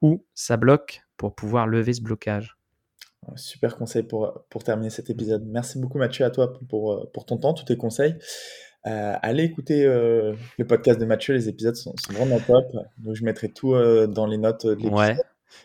où 0.02 0.24
ça 0.34 0.56
bloque 0.56 1.02
pour 1.16 1.34
pouvoir 1.34 1.66
lever 1.66 1.92
ce 1.92 2.02
blocage. 2.02 2.59
Super 3.36 3.76
conseil 3.76 4.02
pour, 4.02 4.44
pour 4.48 4.64
terminer 4.64 4.90
cet 4.90 5.10
épisode. 5.10 5.44
Merci 5.46 5.78
beaucoup 5.78 5.98
Mathieu 5.98 6.24
à 6.24 6.30
toi 6.30 6.52
pour, 6.68 7.10
pour 7.12 7.26
ton 7.26 7.36
temps, 7.36 7.54
tous 7.54 7.64
tes 7.64 7.76
conseils. 7.76 8.16
Euh, 8.86 9.14
allez 9.20 9.44
écouter 9.44 9.84
euh, 9.84 10.32
le 10.58 10.66
podcast 10.66 10.98
de 10.98 11.04
Mathieu, 11.04 11.34
les 11.34 11.48
épisodes 11.48 11.76
sont, 11.76 11.94
vraiment 12.10 12.38
top. 12.38 12.64
Donc 12.98 13.14
je 13.14 13.24
mettrai 13.24 13.50
tout 13.50 13.74
euh, 13.74 14.06
dans 14.06 14.26
les 14.26 14.38
notes 14.38 14.66
de 14.66 14.72
l'épisode. 14.72 14.94
Ouais. 14.94 15.16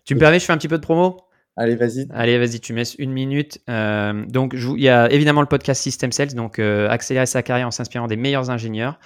Tu 0.03 0.16
me 0.16 0.20
permets, 0.20 0.39
je 0.39 0.45
fais 0.45 0.53
un 0.53 0.58
petit 0.58 0.68
peu 0.68 0.78
de 0.78 0.84
promo? 0.84 1.18
Allez, 1.56 1.76
vas-y. 1.76 2.08
Allez, 2.12 2.38
vas-y, 2.38 2.60
tu 2.60 2.74
mets 2.74 2.84
une 2.84 3.14
minute. 3.14 3.60
donc, 3.68 4.53
il 4.53 4.82
y 4.82 4.89
a 4.89 5.10
évidemment 5.10 5.39
le 5.39 5.47
podcast 5.47 5.82
System 5.82 6.12
Sales, 6.12 6.34
donc 6.34 6.60
accélérer 6.60 7.28
sa 7.28 7.43
carrière 7.43 7.68
en 7.68 7.72
s'inspirant 7.72 8.08
des 8.08 8.18
meilleurs 8.18 8.49
ingénieurs. 8.49 8.99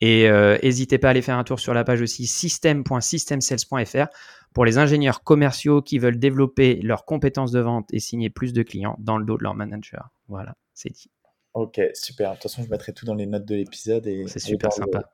Et 0.00 0.30
n'hésitez 0.62 0.96
pas 0.96 1.08
à 1.08 1.10
aller 1.10 1.20
faire 1.20 1.36
un 1.36 1.44
tour 1.44 1.60
sur 1.60 1.74
la 1.74 1.84
page 1.84 2.00
aussi 2.00 2.26
system.systemsales.fr 2.26 4.06
pour 4.54 4.64
les 4.64 4.78
ingénieurs 4.78 5.22
commerciaux 5.22 5.82
qui 5.82 5.98
veulent 5.98 6.18
développer 6.18 6.80
leurs 6.82 7.04
compétences 7.04 7.52
de 7.52 7.60
vente 7.60 7.88
et 7.92 8.00
signer 8.00 8.30
plus 8.30 8.52
de 8.52 8.62
clients 8.62 8.96
dans 8.98 9.18
le 9.18 9.24
dos 9.24 9.38
de 9.38 9.42
leur 9.42 9.54
manager. 9.54 10.10
Voilà, 10.28 10.54
c'est 10.74 10.90
dit. 10.90 11.10
Ok, 11.52 11.80
super. 11.94 12.30
De 12.30 12.34
toute 12.34 12.44
façon, 12.44 12.62
je 12.62 12.70
mettrai 12.70 12.92
tout 12.92 13.04
dans 13.04 13.14
les 13.14 13.26
notes 13.26 13.44
de 13.44 13.56
l'épisode. 13.56 14.06
et 14.06 14.24
C'est 14.28 14.38
super 14.38 14.72
sympa. 14.72 15.10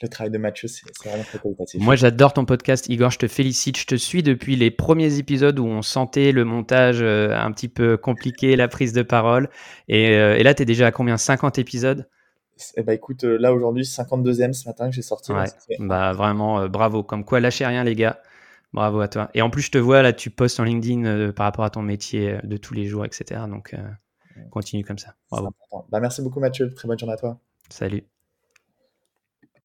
Le, 0.00 0.08
travail 0.08 0.30
de 0.30 0.38
Mathieu, 0.38 0.66
c'est 0.66 0.82
vraiment 1.04 1.22
très 1.22 1.38
qualitatif. 1.38 1.80
Moi, 1.80 1.94
j'adore 1.94 2.32
ton 2.32 2.46
podcast, 2.46 2.88
Igor. 2.88 3.10
Je 3.10 3.18
te 3.18 3.28
félicite. 3.28 3.78
Je 3.78 3.86
te 3.86 3.94
suis 3.94 4.22
depuis 4.22 4.56
les 4.56 4.70
premiers 4.70 5.18
épisodes 5.18 5.58
où 5.58 5.66
on 5.66 5.82
sentait 5.82 6.32
le 6.32 6.44
montage 6.44 7.02
euh, 7.02 7.36
un 7.36 7.52
petit 7.52 7.68
peu 7.68 7.98
compliqué, 7.98 8.56
la 8.56 8.66
prise 8.66 8.94
de 8.94 9.02
parole. 9.02 9.50
Et, 9.88 10.16
euh, 10.16 10.42
là, 10.42 10.54
tu 10.54 10.62
es 10.62 10.66
déjà 10.66 10.86
à 10.86 10.90
combien? 10.90 11.18
50 11.18 11.58
épisodes? 11.58 12.08
Eh 12.76 12.82
ben, 12.82 12.92
écoute, 12.92 13.24
euh, 13.24 13.36
là 13.36 13.52
aujourd'hui, 13.52 13.84
52e 13.84 14.54
ce 14.54 14.66
matin 14.66 14.88
que 14.88 14.94
j'ai 14.94 15.02
sorti. 15.02 15.32
Ouais. 15.32 15.44
Bah 15.80 16.14
vraiment, 16.14 16.66
bravo. 16.66 17.02
Comme 17.02 17.26
quoi, 17.26 17.40
lâchez 17.40 17.66
rien, 17.66 17.84
les 17.84 17.94
gars. 17.94 18.22
Bravo 18.74 19.00
à 19.00 19.06
toi. 19.06 19.30
Et 19.34 19.40
en 19.40 19.50
plus, 19.50 19.62
je 19.62 19.70
te 19.70 19.78
vois 19.78 20.02
là, 20.02 20.12
tu 20.12 20.30
postes 20.30 20.58
en 20.58 20.64
LinkedIn 20.64 21.04
euh, 21.04 21.32
par 21.32 21.44
rapport 21.44 21.64
à 21.64 21.70
ton 21.70 21.80
métier 21.80 22.32
euh, 22.32 22.40
de 22.42 22.56
tous 22.56 22.74
les 22.74 22.86
jours, 22.86 23.04
etc. 23.04 23.42
Donc, 23.48 23.72
euh, 23.72 23.78
continue 24.50 24.84
comme 24.84 24.98
ça. 24.98 25.14
Bravo. 25.30 25.54
Bah, 25.90 26.00
merci 26.00 26.22
beaucoup, 26.22 26.40
Mathieu. 26.40 26.74
Très 26.74 26.88
bonne 26.88 26.98
journée 26.98 27.14
à 27.14 27.16
toi. 27.16 27.38
Salut. 27.70 28.02